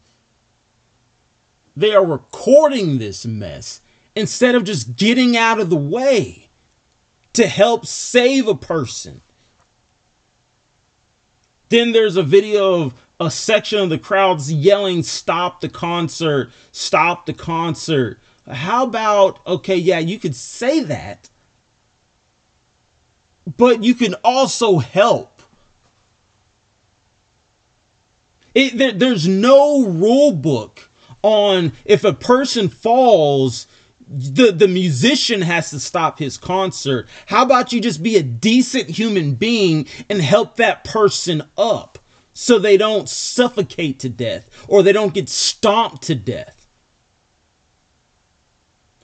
They 1.75 1.93
are 1.93 2.05
recording 2.05 2.97
this 2.97 3.25
mess 3.25 3.81
instead 4.15 4.55
of 4.55 4.63
just 4.63 4.95
getting 4.95 5.37
out 5.37 5.59
of 5.59 5.69
the 5.69 5.75
way 5.75 6.49
to 7.33 7.47
help 7.47 7.85
save 7.85 8.47
a 8.47 8.55
person. 8.55 9.21
Then 11.69 11.91
there's 11.91 12.17
a 12.17 12.23
video 12.23 12.81
of 12.81 12.93
a 13.19 13.29
section 13.29 13.79
of 13.79 13.89
the 13.89 13.99
crowds 13.99 14.51
yelling, 14.51 15.03
Stop 15.03 15.61
the 15.61 15.69
concert! 15.69 16.51
Stop 16.71 17.25
the 17.25 17.33
concert! 17.33 18.19
How 18.49 18.83
about, 18.83 19.45
okay, 19.45 19.75
yeah, 19.75 19.99
you 19.99 20.17
could 20.17 20.35
say 20.35 20.81
that, 20.83 21.29
but 23.57 23.83
you 23.83 23.93
can 23.93 24.15
also 24.23 24.79
help. 24.79 25.41
It, 28.55 28.77
there, 28.77 28.91
there's 28.91 29.27
no 29.27 29.85
rule 29.85 30.31
book 30.31 30.89
on 31.21 31.73
if 31.85 32.03
a 32.03 32.13
person 32.13 32.69
falls, 32.69 33.67
the, 34.07 34.51
the 34.51 34.67
musician 34.67 35.41
has 35.41 35.69
to 35.69 35.79
stop 35.79 36.17
his 36.17 36.37
concert. 36.37 37.07
How 37.27 37.43
about 37.43 37.71
you 37.71 37.79
just 37.79 38.01
be 38.01 38.15
a 38.15 38.23
decent 38.23 38.89
human 38.89 39.35
being 39.35 39.87
and 40.09 40.21
help 40.21 40.55
that 40.55 40.83
person 40.83 41.43
up 41.57 41.99
so 42.33 42.57
they 42.57 42.77
don't 42.77 43.07
suffocate 43.07 43.99
to 43.99 44.09
death 44.09 44.65
or 44.67 44.81
they 44.81 44.93
don't 44.93 45.13
get 45.13 45.29
stomped 45.29 46.01
to 46.03 46.15
death? 46.15 46.58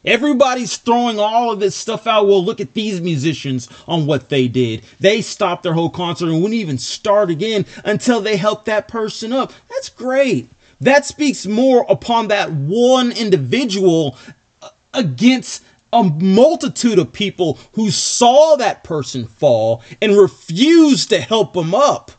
Everybody's 0.06 0.78
throwing 0.78 1.20
all 1.20 1.52
of 1.52 1.60
this 1.60 1.76
stuff 1.76 2.08
out. 2.08 2.28
Well, 2.28 2.44
look 2.44 2.62
at 2.62 2.74
these 2.74 3.02
musicians 3.02 3.70
on 3.88 4.06
what 4.06 4.30
they 4.30 4.48
did. 4.48 4.84
They 5.00 5.22
stopped 5.22 5.64
their 5.64 5.74
whole 5.74 5.90
concert 5.90 6.30
and 6.30 6.42
wouldn't 6.42 6.54
even 6.54 6.78
start 6.78 7.30
again 7.30 7.66
until 7.84 8.22
they 8.22 8.38
helped 8.38 8.66
that 8.66 8.88
person 8.88 9.34
up. 9.34 9.52
That's 9.70 9.90
great. 9.90 10.50
That 10.82 11.06
speaks 11.06 11.46
more 11.46 11.86
upon 11.90 12.28
that 12.28 12.52
one 12.52 13.12
individual 13.12 14.18
uh, 14.62 14.70
against 14.94 15.64
a 15.94 16.04
multitude 16.04 17.00
of 17.00 17.14
people 17.14 17.58
who 17.74 17.90
saw 17.90 18.58
that 18.58 18.84
person 18.84 19.26
fall 19.26 19.82
and 20.02 20.18
refused 20.18 21.10
to 21.10 21.20
help 21.20 21.56
him 21.56 21.74
up. 21.74 22.12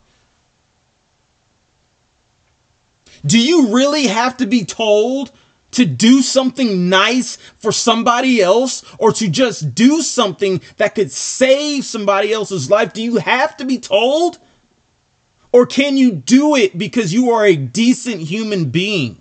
Do 3.25 3.39
you 3.39 3.75
really 3.75 4.07
have 4.07 4.37
to 4.39 4.47
be 4.47 4.65
told 4.65 5.33
to 5.77 5.85
do 5.85 6.23
something 6.23 6.89
nice 6.89 7.37
for 7.37 7.71
somebody 7.71 8.41
else 8.41 8.83
or 8.99 9.13
to 9.13 9.29
just 9.29 9.75
do 9.75 10.01
something 10.01 10.63
that 10.79 10.95
could 10.95 11.13
save 11.13 11.85
somebody 11.85 12.33
else's 12.33 12.71
life? 12.71 12.95
Do 12.95 13.03
you 13.03 13.17
have 13.17 13.59
to 13.59 13.67
be 13.67 13.79
told? 13.79 14.39
Or 15.53 15.67
can 15.67 15.99
you 15.99 16.13
do 16.13 16.57
it 16.57 16.79
because 16.79 17.13
you 17.13 17.31
are 17.31 17.45
a 17.45 17.57
decent 17.57 18.23
human 18.23 18.71
being? 18.71 19.21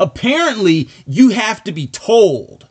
Apparently, 0.00 0.88
you 1.06 1.28
have 1.28 1.62
to 1.64 1.72
be 1.72 1.86
told. 1.88 2.66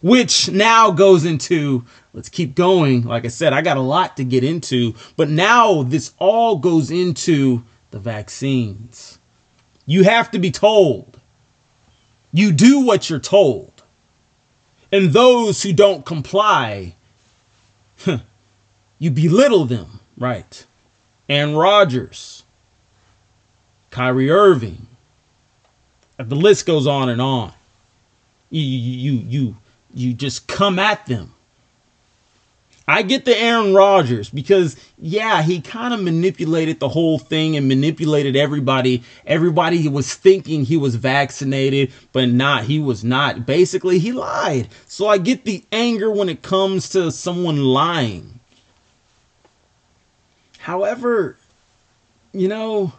Which 0.00 0.48
now 0.48 0.90
goes 0.92 1.26
into, 1.26 1.84
let's 2.14 2.30
keep 2.30 2.54
going. 2.54 3.02
Like 3.02 3.26
I 3.26 3.28
said, 3.28 3.52
I 3.52 3.60
got 3.60 3.76
a 3.76 3.82
lot 3.82 4.16
to 4.16 4.24
get 4.24 4.44
into, 4.44 4.94
but 5.18 5.28
now 5.28 5.82
this 5.82 6.14
all 6.18 6.56
goes 6.56 6.90
into 6.90 7.62
the 7.90 7.98
vaccines. 7.98 9.18
You 9.84 10.04
have 10.04 10.30
to 10.30 10.38
be 10.38 10.50
told. 10.50 11.09
You 12.32 12.52
do 12.52 12.80
what 12.80 13.10
you're 13.10 13.18
told. 13.18 13.82
And 14.92 15.12
those 15.12 15.62
who 15.62 15.72
don't 15.72 16.04
comply, 16.04 16.94
you 18.98 19.10
belittle 19.10 19.64
them, 19.64 20.00
right? 20.16 20.66
Aaron 21.28 21.54
Rodgers, 21.54 22.42
Kyrie 23.90 24.30
Irving. 24.30 24.86
The 26.18 26.34
list 26.34 26.66
goes 26.66 26.86
on 26.86 27.08
and 27.08 27.22
on. 27.22 27.52
You 28.50 28.62
you 28.62 29.12
you 29.28 29.56
you 29.94 30.12
just 30.12 30.46
come 30.48 30.78
at 30.78 31.06
them 31.06 31.34
I 32.90 33.02
get 33.02 33.24
the 33.24 33.38
Aaron 33.38 33.72
Rodgers 33.72 34.30
because 34.30 34.74
yeah, 34.98 35.42
he 35.42 35.60
kind 35.60 35.94
of 35.94 36.02
manipulated 36.02 36.80
the 36.80 36.88
whole 36.88 37.20
thing 37.20 37.56
and 37.56 37.68
manipulated 37.68 38.34
everybody. 38.34 39.04
Everybody 39.26 39.86
was 39.86 40.12
thinking 40.12 40.64
he 40.64 40.76
was 40.76 40.96
vaccinated, 40.96 41.92
but 42.10 42.28
not. 42.30 42.64
He 42.64 42.80
was 42.80 43.04
not. 43.04 43.46
Basically, 43.46 44.00
he 44.00 44.10
lied. 44.10 44.66
So 44.86 45.06
I 45.06 45.18
get 45.18 45.44
the 45.44 45.62
anger 45.70 46.10
when 46.10 46.28
it 46.28 46.42
comes 46.42 46.88
to 46.88 47.12
someone 47.12 47.62
lying. 47.62 48.40
However, 50.58 51.36
you 52.32 52.48
know, 52.48 52.92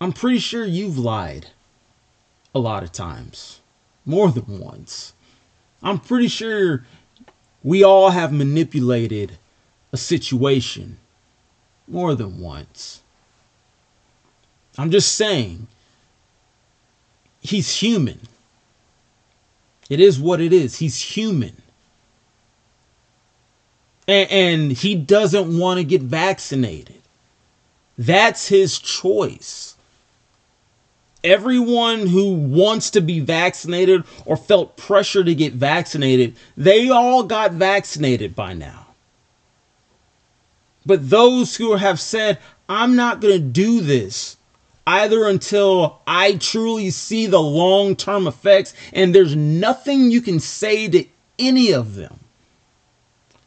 I'm 0.00 0.12
pretty 0.14 0.38
sure 0.38 0.64
you've 0.64 0.96
lied 0.96 1.48
a 2.54 2.58
lot 2.58 2.82
of 2.82 2.92
times, 2.92 3.60
more 4.06 4.30
than 4.30 4.58
once. 4.58 5.12
I'm 5.82 5.98
pretty 5.98 6.28
sure 6.28 6.86
we 7.64 7.82
all 7.82 8.10
have 8.10 8.32
manipulated 8.32 9.38
a 9.92 9.96
situation 9.96 10.98
more 11.88 12.14
than 12.14 12.38
once. 12.38 13.00
I'm 14.76 14.90
just 14.90 15.14
saying, 15.14 15.66
he's 17.40 17.74
human. 17.74 18.20
It 19.88 20.00
is 20.00 20.20
what 20.20 20.40
it 20.40 20.52
is. 20.52 20.76
He's 20.76 21.00
human. 21.00 21.60
And, 24.06 24.30
and 24.30 24.72
he 24.72 24.94
doesn't 24.94 25.58
want 25.58 25.78
to 25.78 25.84
get 25.84 26.02
vaccinated. 26.02 27.00
That's 27.96 28.48
his 28.48 28.78
choice 28.78 29.73
everyone 31.24 32.06
who 32.06 32.34
wants 32.34 32.90
to 32.90 33.00
be 33.00 33.18
vaccinated 33.18 34.04
or 34.26 34.36
felt 34.36 34.76
pressure 34.76 35.24
to 35.24 35.34
get 35.34 35.54
vaccinated, 35.54 36.36
they 36.56 36.90
all 36.90 37.22
got 37.24 37.52
vaccinated 37.52 38.36
by 38.36 38.52
now. 38.52 38.86
But 40.86 41.08
those 41.08 41.56
who 41.56 41.74
have 41.76 41.98
said, 41.98 42.38
I'm 42.68 42.94
not 42.94 43.20
going 43.20 43.34
to 43.34 43.40
do 43.40 43.80
this 43.80 44.36
either 44.86 45.26
until 45.26 46.00
I 46.06 46.34
truly 46.34 46.90
see 46.90 47.26
the 47.26 47.40
long 47.40 47.96
term 47.96 48.26
effects, 48.26 48.74
and 48.92 49.14
there's 49.14 49.34
nothing 49.34 50.10
you 50.10 50.20
can 50.20 50.40
say 50.40 50.88
to 50.88 51.06
any 51.38 51.72
of 51.72 51.94
them 51.94 52.20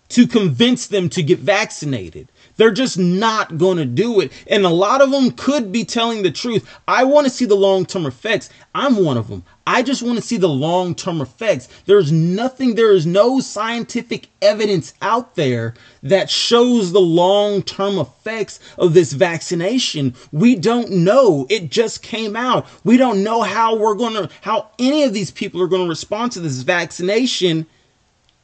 to 0.09 0.25
convince 0.25 0.87
them 0.87 1.09
to 1.09 1.21
get 1.21 1.39
vaccinated. 1.39 2.27
They're 2.57 2.71
just 2.71 2.97
not 2.97 3.57
going 3.57 3.77
to 3.77 3.85
do 3.85 4.19
it. 4.19 4.31
And 4.47 4.65
a 4.65 4.69
lot 4.69 5.01
of 5.01 5.11
them 5.11 5.31
could 5.31 5.71
be 5.71 5.85
telling 5.85 6.23
the 6.23 6.31
truth. 6.31 6.67
I 6.87 7.03
want 7.03 7.25
to 7.25 7.31
see 7.31 7.45
the 7.45 7.55
long 7.55 7.85
term 7.85 8.05
effects. 8.05 8.49
I'm 8.75 9.03
one 9.03 9.17
of 9.17 9.27
them. 9.27 9.43
I 9.65 9.83
just 9.83 10.01
want 10.01 10.17
to 10.17 10.23
see 10.23 10.37
the 10.37 10.49
long 10.49 10.95
term 10.95 11.21
effects. 11.21 11.69
There's 11.85 12.11
nothing, 12.11 12.75
there 12.75 12.93
is 12.93 13.05
no 13.05 13.39
scientific 13.39 14.29
evidence 14.41 14.93
out 15.01 15.35
there 15.35 15.75
that 16.03 16.29
shows 16.29 16.91
the 16.91 17.01
long 17.01 17.61
term 17.61 17.99
effects 17.99 18.59
of 18.77 18.93
this 18.93 19.13
vaccination. 19.13 20.15
We 20.31 20.55
don't 20.55 20.89
know. 20.89 21.45
It 21.49 21.69
just 21.69 22.01
came 22.01 22.35
out. 22.35 22.65
We 22.83 22.97
don't 22.97 23.23
know 23.23 23.41
how 23.41 23.75
we're 23.75 23.95
going 23.95 24.13
to, 24.13 24.29
how 24.41 24.71
any 24.79 25.03
of 25.03 25.13
these 25.13 25.31
people 25.31 25.61
are 25.61 25.67
going 25.67 25.83
to 25.83 25.89
respond 25.89 26.31
to 26.33 26.39
this 26.39 26.61
vaccination 26.61 27.67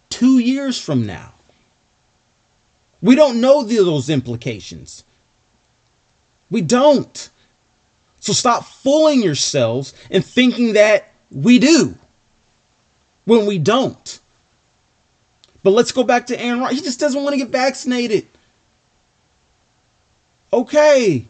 two 0.10 0.40
years 0.40 0.80
from 0.80 1.06
now. 1.06 1.33
We 3.04 3.16
don't 3.16 3.42
know 3.42 3.64
those 3.64 4.10
implications. 4.10 5.04
We 6.50 6.62
don't. 6.62 7.30
So 8.22 8.32
stop 8.32 8.66
fooling 8.66 9.22
yourselves 9.22 9.94
and 10.10 10.26
thinking 10.26 10.74
that 10.74 11.12
we 11.30 11.60
do 11.60 11.96
when 13.26 13.46
we 13.46 13.60
don't. 13.60 14.20
But 15.64 15.72
let's 15.72 15.92
go 15.92 16.04
back 16.04 16.28
to 16.28 16.42
Aaron 16.42 16.62
Rodgers. 16.62 16.80
He 16.80 16.86
just 16.86 17.00
doesn't 17.02 17.22
want 17.22 17.34
to 17.34 17.40
get 17.40 17.50
vaccinated. 17.50 18.26
Okay, 20.54 21.26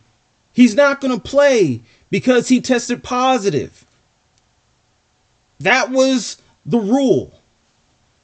he's 0.51 0.75
not 0.75 1.01
going 1.01 1.19
to 1.19 1.19
play 1.19 1.81
because 2.11 2.49
he 2.49 2.61
tested 2.61 3.03
positive. 3.03 3.83
That 5.59 5.89
was 5.89 6.37
the 6.67 6.79
rule. 6.79 7.33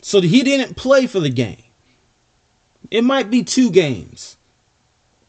So 0.03 0.21
he 0.21 0.43
didn't 0.43 0.75
play 0.75 1.07
for 1.07 1.19
the 1.19 1.29
game. 1.29 1.63
It 2.91 3.03
might 3.03 3.29
be 3.29 3.43
two 3.43 3.71
games. 3.71 4.37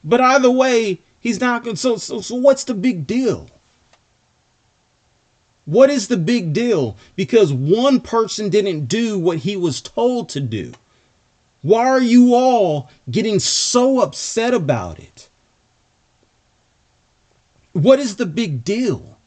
But 0.02 0.20
either 0.20 0.50
way, 0.50 1.00
he's 1.20 1.40
not 1.40 1.64
going 1.64 1.76
so, 1.76 1.96
so 1.96 2.20
so 2.20 2.34
what's 2.36 2.64
the 2.64 2.74
big 2.74 3.06
deal? 3.06 3.48
What 5.66 5.90
is 5.90 6.08
the 6.08 6.16
big 6.16 6.52
deal? 6.52 6.96
Because 7.16 7.52
one 7.52 8.00
person 8.00 8.48
didn't 8.48 8.86
do 8.86 9.18
what 9.18 9.38
he 9.38 9.56
was 9.56 9.80
told 9.80 10.28
to 10.30 10.40
do. 10.40 10.72
Why 11.62 11.86
are 11.86 12.00
you 12.00 12.34
all 12.34 12.90
getting 13.10 13.38
so 13.38 14.00
upset 14.00 14.54
about 14.54 14.98
it? 14.98 15.28
What 17.72 18.00
is 18.00 18.16
the 18.16 18.26
big 18.26 18.64
deal? 18.64 19.18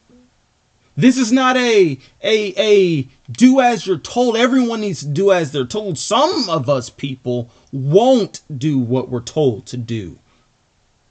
This 0.96 1.18
is 1.18 1.32
not 1.32 1.58
a 1.58 1.98
a 2.24 2.54
a 2.58 3.08
do 3.32 3.60
as 3.60 3.88
you're 3.88 3.98
told. 3.98 4.38
Everyone 4.38 4.82
needs 4.82 5.00
to 5.00 5.08
do 5.08 5.32
as 5.32 5.52
they're 5.52 5.66
told. 5.66 5.98
Some 5.98 6.50
of 6.50 6.70
us 6.70 6.90
people 6.90 7.50
won't 7.72 8.42
do 8.56 8.78
what 8.78 9.10
we're 9.10 9.22
told 9.22 9.66
to 9.68 9.78
do. 9.78 10.20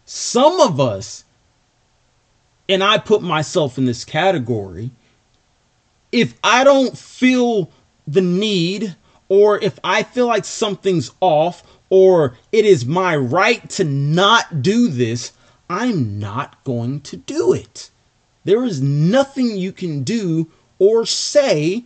Some 0.05 0.61
of 0.61 0.79
us, 0.79 1.25
and 2.69 2.85
I 2.85 2.99
put 2.99 3.23
myself 3.23 3.79
in 3.79 3.87
this 3.87 4.05
category, 4.05 4.91
if 6.13 6.35
I 6.45 6.65
don't 6.65 6.97
feel 6.97 7.71
the 8.07 8.21
need, 8.21 8.97
or 9.29 9.59
if 9.59 9.79
I 9.83 10.03
feel 10.03 10.27
like 10.27 10.45
something's 10.45 11.11
off, 11.21 11.63
or 11.89 12.37
it 12.53 12.65
is 12.65 12.85
my 12.85 13.17
right 13.17 13.69
to 13.71 13.85
not 13.85 14.63
do 14.63 14.89
this, 14.89 15.33
I'm 15.71 16.19
not 16.19 16.63
going 16.65 17.01
to 17.03 17.17
do 17.17 17.53
it. 17.53 17.91
There 18.45 18.65
is 18.65 18.83
nothing 18.83 19.57
you 19.57 19.73
can 19.73 20.03
do 20.03 20.49
or 20.79 21.07
say 21.07 21.85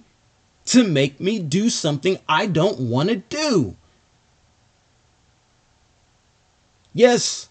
to 0.67 0.85
make 0.85 1.21
me 1.21 1.39
do 1.39 1.71
something 1.71 2.19
I 2.29 2.47
don't 2.47 2.81
want 2.81 3.09
to 3.09 3.17
do. 3.17 3.77
Yes, 6.95 7.49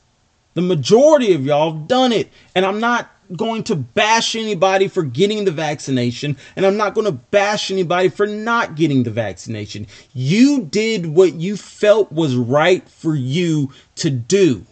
the 0.56 0.62
majority 0.62 1.34
of 1.34 1.46
y'all 1.46 1.72
have 1.72 1.88
done 1.88 2.12
it, 2.12 2.32
and 2.56 2.66
I'm 2.66 2.80
not 2.80 3.12
going 3.36 3.64
to 3.64 3.76
bash 3.76 4.36
anybody 4.36 4.88
for 4.88 5.04
getting 5.04 5.46
the 5.46 5.52
vaccination, 5.52 6.38
and 6.56 6.66
I'm 6.66 6.78
not 6.78 6.94
going 6.94 7.06
to 7.06 7.12
bash 7.12 7.72
anybody 7.72 8.10
for 8.10 8.26
not 8.26 8.76
getting 8.76 9.04
the 9.04 9.12
vaccination. 9.12 9.88
You 10.14 10.64
did 10.64 11.06
what 11.06 11.36
you 11.36 11.58
felt 11.58 12.12
was 12.12 12.36
right 12.36 12.88
for 12.90 13.16
you 13.16 13.72
to 13.96 14.10
do. 14.10 14.66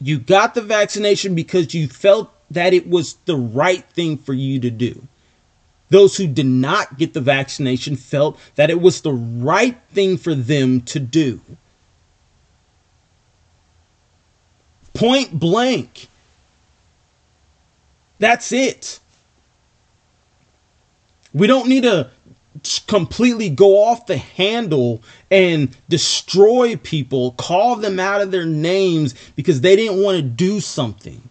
You 0.00 0.18
got 0.18 0.54
the 0.54 0.62
vaccination 0.62 1.34
because 1.34 1.74
you 1.74 1.88
felt 1.88 2.32
that 2.50 2.72
it 2.74 2.88
was 2.88 3.14
the 3.24 3.36
right 3.36 3.84
thing 3.84 4.16
for 4.16 4.32
you 4.32 4.60
to 4.60 4.70
do. 4.70 5.06
Those 5.90 6.16
who 6.16 6.26
did 6.26 6.46
not 6.46 6.98
get 6.98 7.14
the 7.14 7.20
vaccination 7.20 7.96
felt 7.96 8.38
that 8.56 8.70
it 8.70 8.80
was 8.80 9.00
the 9.00 9.12
right 9.12 9.78
thing 9.92 10.18
for 10.18 10.34
them 10.34 10.82
to 10.82 11.00
do. 11.00 11.40
Point 14.92 15.38
blank. 15.38 16.08
That's 18.18 18.52
it. 18.52 19.00
We 21.32 21.46
don't 21.46 21.68
need 21.68 21.84
to 21.84 22.10
completely 22.86 23.48
go 23.48 23.84
off 23.84 24.06
the 24.06 24.16
handle 24.16 25.02
and 25.30 25.76
destroy 25.88 26.76
people, 26.76 27.32
call 27.32 27.76
them 27.76 28.00
out 28.00 28.20
of 28.20 28.30
their 28.30 28.44
names 28.44 29.14
because 29.36 29.60
they 29.60 29.76
didn't 29.76 30.02
want 30.02 30.16
to 30.16 30.22
do 30.22 30.60
something 30.60 31.22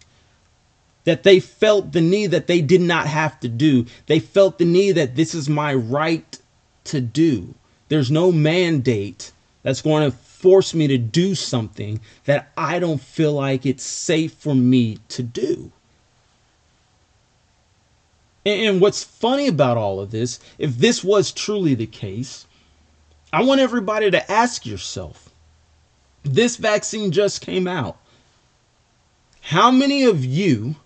that 1.08 1.22
they 1.22 1.40
felt 1.40 1.92
the 1.92 2.02
need 2.02 2.26
that 2.32 2.48
they 2.48 2.60
did 2.60 2.82
not 2.82 3.06
have 3.06 3.40
to 3.40 3.48
do. 3.48 3.86
They 4.08 4.20
felt 4.20 4.58
the 4.58 4.66
need 4.66 4.92
that 4.92 5.16
this 5.16 5.34
is 5.34 5.48
my 5.48 5.72
right 5.72 6.38
to 6.84 7.00
do. 7.00 7.54
There's 7.88 8.10
no 8.10 8.30
mandate 8.30 9.32
that's 9.62 9.80
going 9.80 10.10
to 10.10 10.14
force 10.14 10.74
me 10.74 10.86
to 10.86 10.98
do 10.98 11.34
something 11.34 11.98
that 12.26 12.52
I 12.58 12.78
don't 12.78 13.00
feel 13.00 13.32
like 13.32 13.64
it's 13.64 13.84
safe 13.84 14.34
for 14.34 14.54
me 14.54 14.98
to 15.08 15.22
do. 15.22 15.72
And 18.44 18.78
what's 18.78 19.02
funny 19.02 19.48
about 19.48 19.78
all 19.78 20.00
of 20.00 20.10
this, 20.10 20.38
if 20.58 20.76
this 20.76 21.02
was 21.02 21.32
truly 21.32 21.74
the 21.74 21.86
case, 21.86 22.46
I 23.32 23.44
want 23.44 23.62
everybody 23.62 24.10
to 24.10 24.30
ask 24.30 24.66
yourself 24.66 25.30
this 26.22 26.56
vaccine 26.56 27.12
just 27.12 27.40
came 27.40 27.66
out. 27.66 27.96
How 29.40 29.70
many 29.70 30.04
of 30.04 30.22
you 30.22 30.76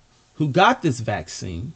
who 0.42 0.48
got 0.48 0.82
this 0.82 0.98
vaccine 0.98 1.72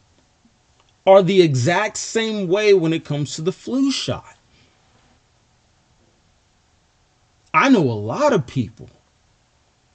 are 1.05 1.23
the 1.23 1.41
exact 1.41 1.95
same 1.95 2.49
way 2.49 2.73
when 2.73 2.91
it 2.91 3.05
comes 3.05 3.33
to 3.33 3.41
the 3.41 3.53
flu 3.53 3.89
shot? 3.93 4.35
I 7.53 7.69
know 7.69 7.83
a 7.83 7.93
lot 7.93 8.33
of 8.33 8.45
people 8.45 8.89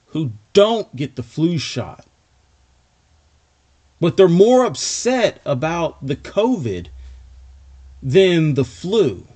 who 0.07 0.31
don't 0.53 0.95
get 0.95 1.15
the 1.15 1.21
flu 1.21 1.59
shot 1.59 2.07
but 4.01 4.17
they're 4.17 4.27
more 4.27 4.65
upset 4.65 5.39
about 5.45 6.05
the 6.05 6.15
COVID 6.15 6.87
than 8.01 8.55
the 8.55 8.65
flu. 8.65 9.27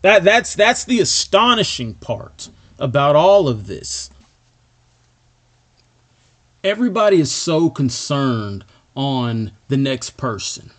That 0.00 0.24
that's 0.24 0.54
that's 0.54 0.84
the 0.84 1.00
astonishing 1.00 1.92
part 1.92 2.48
about 2.78 3.16
all 3.16 3.48
of 3.48 3.66
this. 3.66 4.10
Everybody 6.64 7.18
is 7.18 7.32
so 7.32 7.68
concerned 7.70 8.64
on 8.94 9.50
the 9.66 9.76
next 9.76 10.10
person. 10.10 10.70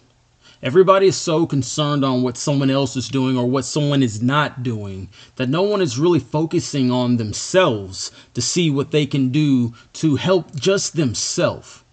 Everybody 0.62 1.08
is 1.08 1.18
so 1.18 1.46
concerned 1.46 2.06
on 2.06 2.24
what 2.24 2.38
someone 2.38 2.70
else 2.70 2.96
is 2.96 3.10
doing 3.10 3.38
or 3.38 3.46
what 3.50 3.66
someone 3.66 4.02
is 4.02 4.22
not 4.22 4.64
doing 4.64 5.10
that 5.36 5.50
no 5.50 5.64
one 5.64 5.82
is 5.82 6.00
really 6.00 6.22
focusing 6.22 6.90
on 6.90 7.18
themselves 7.18 8.14
to 8.34 8.42
see 8.42 8.70
what 8.70 8.92
they 8.92 9.06
can 9.06 9.28
do 9.28 9.74
to 9.92 10.16
help 10.16 10.56
just 10.56 10.96
themselves. 10.96 11.84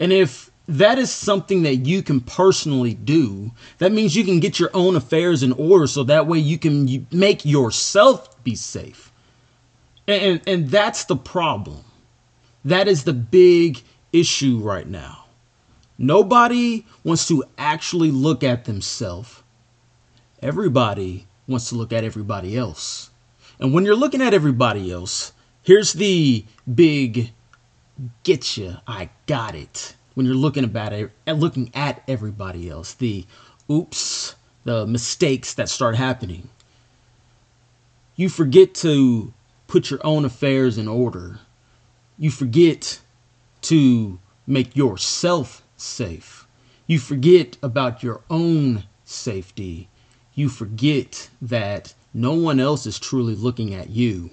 And 0.00 0.12
if 0.12 0.50
that 0.66 0.98
is 0.98 1.12
something 1.12 1.62
that 1.62 1.76
you 1.76 2.02
can 2.02 2.20
personally 2.22 2.94
do, 2.94 3.52
that 3.78 3.92
means 3.92 4.16
you 4.16 4.24
can 4.24 4.40
get 4.40 4.58
your 4.58 4.70
own 4.74 4.96
affairs 4.96 5.44
in 5.44 5.52
order 5.52 5.86
so 5.86 6.02
that 6.02 6.26
way 6.26 6.40
you 6.40 6.58
can 6.58 7.06
make 7.12 7.44
yourself 7.44 8.42
be 8.42 8.56
safe. 8.56 9.12
And, 10.08 10.40
and 10.48 10.68
that's 10.68 11.04
the 11.04 11.14
problem. 11.16 11.84
That 12.64 12.88
is 12.88 13.04
the 13.04 13.12
big 13.12 13.80
issue 14.12 14.58
right 14.58 14.86
now. 14.86 15.24
Nobody 15.98 16.86
wants 17.04 17.28
to 17.28 17.44
actually 17.58 18.10
look 18.10 18.42
at 18.42 18.64
themselves. 18.64 19.42
Everybody 20.42 21.26
wants 21.46 21.68
to 21.68 21.74
look 21.74 21.92
at 21.92 22.04
everybody 22.04 22.56
else. 22.56 23.10
And 23.58 23.74
when 23.74 23.84
you're 23.84 23.94
looking 23.94 24.22
at 24.22 24.32
everybody 24.32 24.90
else, 24.90 25.32
here's 25.62 25.92
the 25.92 26.44
big 26.72 27.32
getcha, 28.24 28.80
I 28.86 29.10
got 29.26 29.54
it. 29.54 29.94
When 30.14 30.26
you're 30.26 30.34
looking 30.34 30.64
about 30.64 30.92
it 30.92 31.10
looking 31.26 31.70
at 31.74 32.02
everybody 32.08 32.68
else, 32.68 32.94
the 32.94 33.26
oops, 33.70 34.34
the 34.64 34.86
mistakes 34.86 35.54
that 35.54 35.68
start 35.68 35.96
happening. 35.96 36.48
You 38.16 38.28
forget 38.28 38.74
to 38.76 39.32
put 39.66 39.90
your 39.90 40.00
own 40.04 40.24
affairs 40.24 40.76
in 40.76 40.88
order. 40.88 41.40
You 42.20 42.30
forget 42.30 43.00
to 43.62 44.18
make 44.46 44.76
yourself 44.76 45.64
safe. 45.78 46.46
You 46.86 46.98
forget 46.98 47.56
about 47.62 48.02
your 48.02 48.20
own 48.28 48.84
safety. 49.06 49.88
You 50.34 50.50
forget 50.50 51.30
that 51.40 51.94
no 52.12 52.34
one 52.34 52.60
else 52.60 52.84
is 52.84 52.98
truly 52.98 53.34
looking 53.34 53.72
at 53.72 53.88
you 53.88 54.28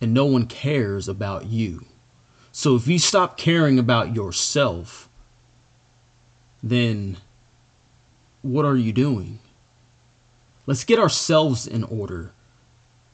and 0.00 0.14
no 0.14 0.24
one 0.24 0.46
cares 0.46 1.06
about 1.06 1.44
you. 1.44 1.84
So 2.50 2.76
if 2.76 2.88
you 2.88 2.98
stop 2.98 3.36
caring 3.36 3.78
about 3.78 4.14
yourself, 4.14 5.10
then 6.62 7.18
what 8.40 8.64
are 8.64 8.76
you 8.76 8.94
doing? 8.94 9.38
Let's 10.64 10.84
get 10.84 10.98
ourselves 10.98 11.66
in 11.66 11.84
order. 11.84 12.32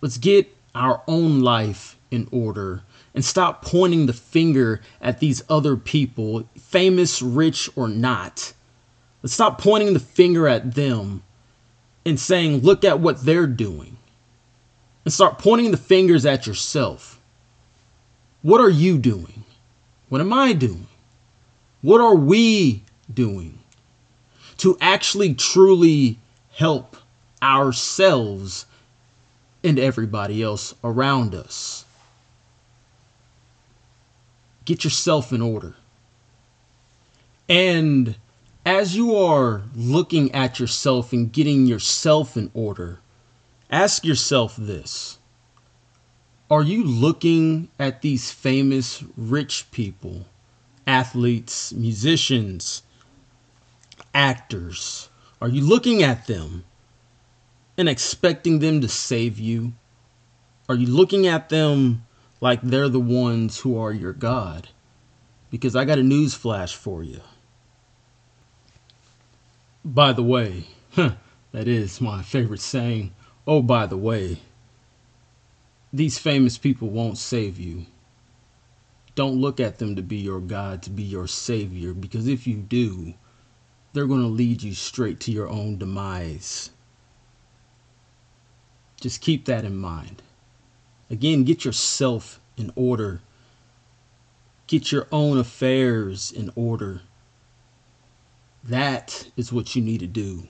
Let's 0.01 0.19
get 0.19 0.57
our 0.73 1.03
own 1.09 1.41
life 1.41 1.99
in 2.13 2.29
order 2.31 2.85
and 3.15 3.25
stop 3.25 3.63
pointing 3.63 4.07
the 4.07 4.13
finger 4.13 4.81
at 5.01 5.21
these 5.21 5.43
other 5.49 5.77
people, 5.77 6.49
famous, 6.59 7.21
rich, 7.21 7.69
or 7.77 7.89
not. 7.89 8.53
Let's 9.23 9.35
stop 9.35 9.61
pointing 9.61 9.93
the 9.93 10.01
finger 10.01 10.49
at 10.49 10.75
them 10.75 11.23
and 12.05 12.19
saying, 12.19 12.61
look 12.63 12.85
at 12.85 13.01
what 13.01 13.25
they're 13.25 13.47
doing. 13.47 13.97
And 15.05 15.13
start 15.13 15.39
pointing 15.39 15.71
the 15.73 15.77
fingers 15.77 16.25
at 16.25 16.47
yourself. 16.47 17.21
What 18.43 18.61
are 18.61 18.71
you 18.71 18.99
doing? 18.99 19.45
What 20.09 20.21
am 20.21 20.33
I 20.33 20.53
doing? 20.53 20.87
What 21.81 22.01
are 22.01 22.15
we 22.15 22.83
doing 23.13 23.59
to 24.59 24.77
actually 24.81 25.35
truly 25.35 26.19
help 26.53 26.97
ourselves 27.43 28.67
and 29.65 29.79
everybody 29.79 30.43
else 30.43 30.75
around 30.85 31.35
us? 31.35 31.82
Get 34.65 34.85
yourself 34.85 35.33
in 35.33 35.43
order. 35.43 35.75
And 37.49 38.17
as 38.65 38.97
you 38.97 39.17
are 39.17 39.63
looking 39.75 40.33
at 40.33 40.61
yourself 40.61 41.13
and 41.13 41.33
getting 41.33 41.67
yourself 41.67 42.37
in 42.37 42.51
order, 42.55 43.01
ask 43.71 44.05
yourself 44.05 44.57
this 44.57 45.19
Are 46.51 46.63
you 46.63 46.85
looking 46.85 47.69
at 47.79 48.03
these 48.03 48.31
famous 48.31 49.03
rich 49.17 49.71
people, 49.71 50.27
athletes, 50.87 51.73
musicians, 51.73 52.83
actors? 54.15 55.09
Are 55.41 55.49
you 55.49 55.63
looking 55.63 56.05
at 56.05 56.29
them 56.29 56.65
and 57.77 57.89
expecting 57.89 58.61
them 58.61 58.81
to 58.81 58.89
save 58.89 59.41
you? 59.41 59.73
Are 60.69 60.77
you 60.77 60.87
looking 60.87 61.27
at 61.27 61.49
them 61.49 62.07
like 62.43 62.61
they're 62.61 62.89
the 62.89 62.99
ones 62.99 63.61
who 63.61 63.79
are 63.79 63.93
your 63.93 64.13
God. 64.13 64.69
Because 65.49 65.77
I 65.77 65.85
got 65.85 66.01
a 66.01 66.03
news 66.03 66.35
flash 66.35 66.75
for 66.75 67.05
you. 67.05 67.21
By 69.85 70.13
the 70.13 70.25
way, 70.25 70.65
huh, 70.91 71.13
that 71.53 71.69
is 71.69 72.01
my 72.01 72.23
favorite 72.23 72.61
saying. 72.61 73.15
Oh, 73.47 73.63
by 73.63 73.87
the 73.87 73.97
way, 73.97 74.39
these 75.93 76.19
famous 76.19 76.59
people 76.59 76.91
won't 76.91 77.17
save 77.17 77.61
you. 77.61 77.87
Don't 79.15 79.41
look 79.41 79.61
at 79.61 79.79
them 79.79 79.95
to 79.95 80.03
be 80.03 80.17
your 80.17 80.41
God, 80.41 80.83
to 80.83 80.91
be 80.91 81.03
your 81.05 81.29
Savior, 81.29 81.93
because 81.95 82.27
if 82.27 82.47
you 82.47 82.57
do, 82.57 83.15
they're 83.93 84.07
going 84.07 84.23
to 84.23 84.27
lead 84.27 84.63
you 84.63 84.75
straight 84.75 85.21
to 85.21 85.31
your 85.31 85.49
own 85.49 85.79
demise. 85.79 86.71
Just 89.01 89.21
keep 89.21 89.45
that 89.45 89.65
in 89.65 89.77
mind. 89.77 90.23
Again, 91.11 91.45
get 91.45 91.65
yourself 91.65 92.41
in 92.57 92.73
order. 92.75 93.21
Get 94.67 94.93
your 94.93 95.07
own 95.13 95.39
affairs 95.39 96.33
in 96.33 96.51
order. 96.55 97.03
That 98.65 99.29
is 99.37 99.53
what 99.53 99.75
you 99.75 99.83
need 99.83 100.01
to 100.01 100.07
do. 100.07 100.49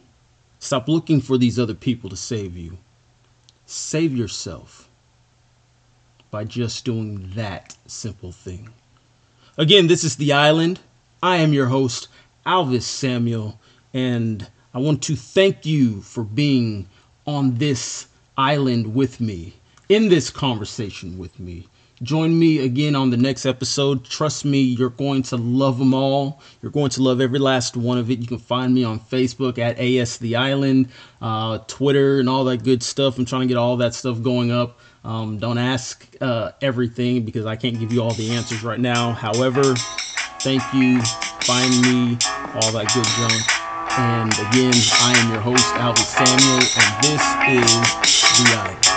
Stop 0.58 0.88
looking 0.88 1.20
for 1.20 1.38
these 1.38 1.58
other 1.58 1.74
people 1.74 2.08
to 2.10 2.16
save 2.16 2.56
you. 2.56 2.78
Save 3.66 4.16
yourself 4.16 4.88
by 6.30 6.44
just 6.44 6.84
doing 6.84 7.30
that 7.34 7.76
simple 7.86 8.32
thing. 8.32 8.68
Again, 9.58 9.86
this 9.86 10.04
is 10.04 10.16
The 10.16 10.32
Island. 10.32 10.80
I 11.22 11.36
am 11.36 11.52
your 11.52 11.66
host, 11.66 12.08
Alvis 12.46 12.82
Samuel, 12.82 13.58
and 13.92 14.48
I 14.72 14.78
want 14.78 15.02
to 15.02 15.16
thank 15.16 15.66
you 15.66 16.00
for 16.02 16.22
being 16.22 16.88
on 17.26 17.56
this 17.56 18.06
island 18.36 18.94
with 18.94 19.20
me 19.20 19.54
in 19.92 20.08
this 20.08 20.30
conversation 20.30 21.18
with 21.18 21.38
me. 21.38 21.68
Join 22.02 22.36
me 22.36 22.64
again 22.64 22.96
on 22.96 23.10
the 23.10 23.16
next 23.16 23.46
episode. 23.46 24.04
Trust 24.04 24.44
me, 24.44 24.60
you're 24.60 24.90
going 24.90 25.22
to 25.24 25.36
love 25.36 25.78
them 25.78 25.94
all. 25.94 26.42
You're 26.60 26.72
going 26.72 26.90
to 26.90 27.02
love 27.02 27.20
every 27.20 27.38
last 27.38 27.76
one 27.76 27.98
of 27.98 28.10
it. 28.10 28.18
You 28.18 28.26
can 28.26 28.38
find 28.38 28.74
me 28.74 28.82
on 28.82 28.98
Facebook 28.98 29.58
at 29.58 29.78
AS 29.78 30.18
The 30.18 30.34
Island, 30.34 30.88
uh, 31.20 31.58
Twitter, 31.68 32.18
and 32.18 32.28
all 32.28 32.44
that 32.44 32.64
good 32.64 32.82
stuff. 32.82 33.18
I'm 33.18 33.24
trying 33.24 33.42
to 33.42 33.48
get 33.48 33.56
all 33.56 33.76
that 33.76 33.94
stuff 33.94 34.20
going 34.20 34.50
up. 34.50 34.80
Um, 35.04 35.38
don't 35.38 35.58
ask 35.58 36.08
uh, 36.20 36.52
everything 36.60 37.24
because 37.24 37.46
I 37.46 37.54
can't 37.54 37.78
give 37.78 37.92
you 37.92 38.02
all 38.02 38.14
the 38.14 38.32
answers 38.32 38.64
right 38.64 38.80
now. 38.80 39.12
However, 39.12 39.74
Thank 40.42 40.74
you. 40.74 41.00
Find 41.46 41.70
me, 41.82 42.18
all 42.54 42.72
that 42.72 42.90
good 42.92 43.06
junk. 43.14 43.42
And 43.96 44.32
again, 44.50 44.74
I 45.00 45.14
am 45.16 45.30
your 45.30 45.40
host, 45.40 45.64
Albert 45.76 46.02
Samuel, 46.02 46.58
and 46.58 46.90
this 47.04 47.22
is 47.46 48.42
The 48.42 48.58
Out. 48.58 48.91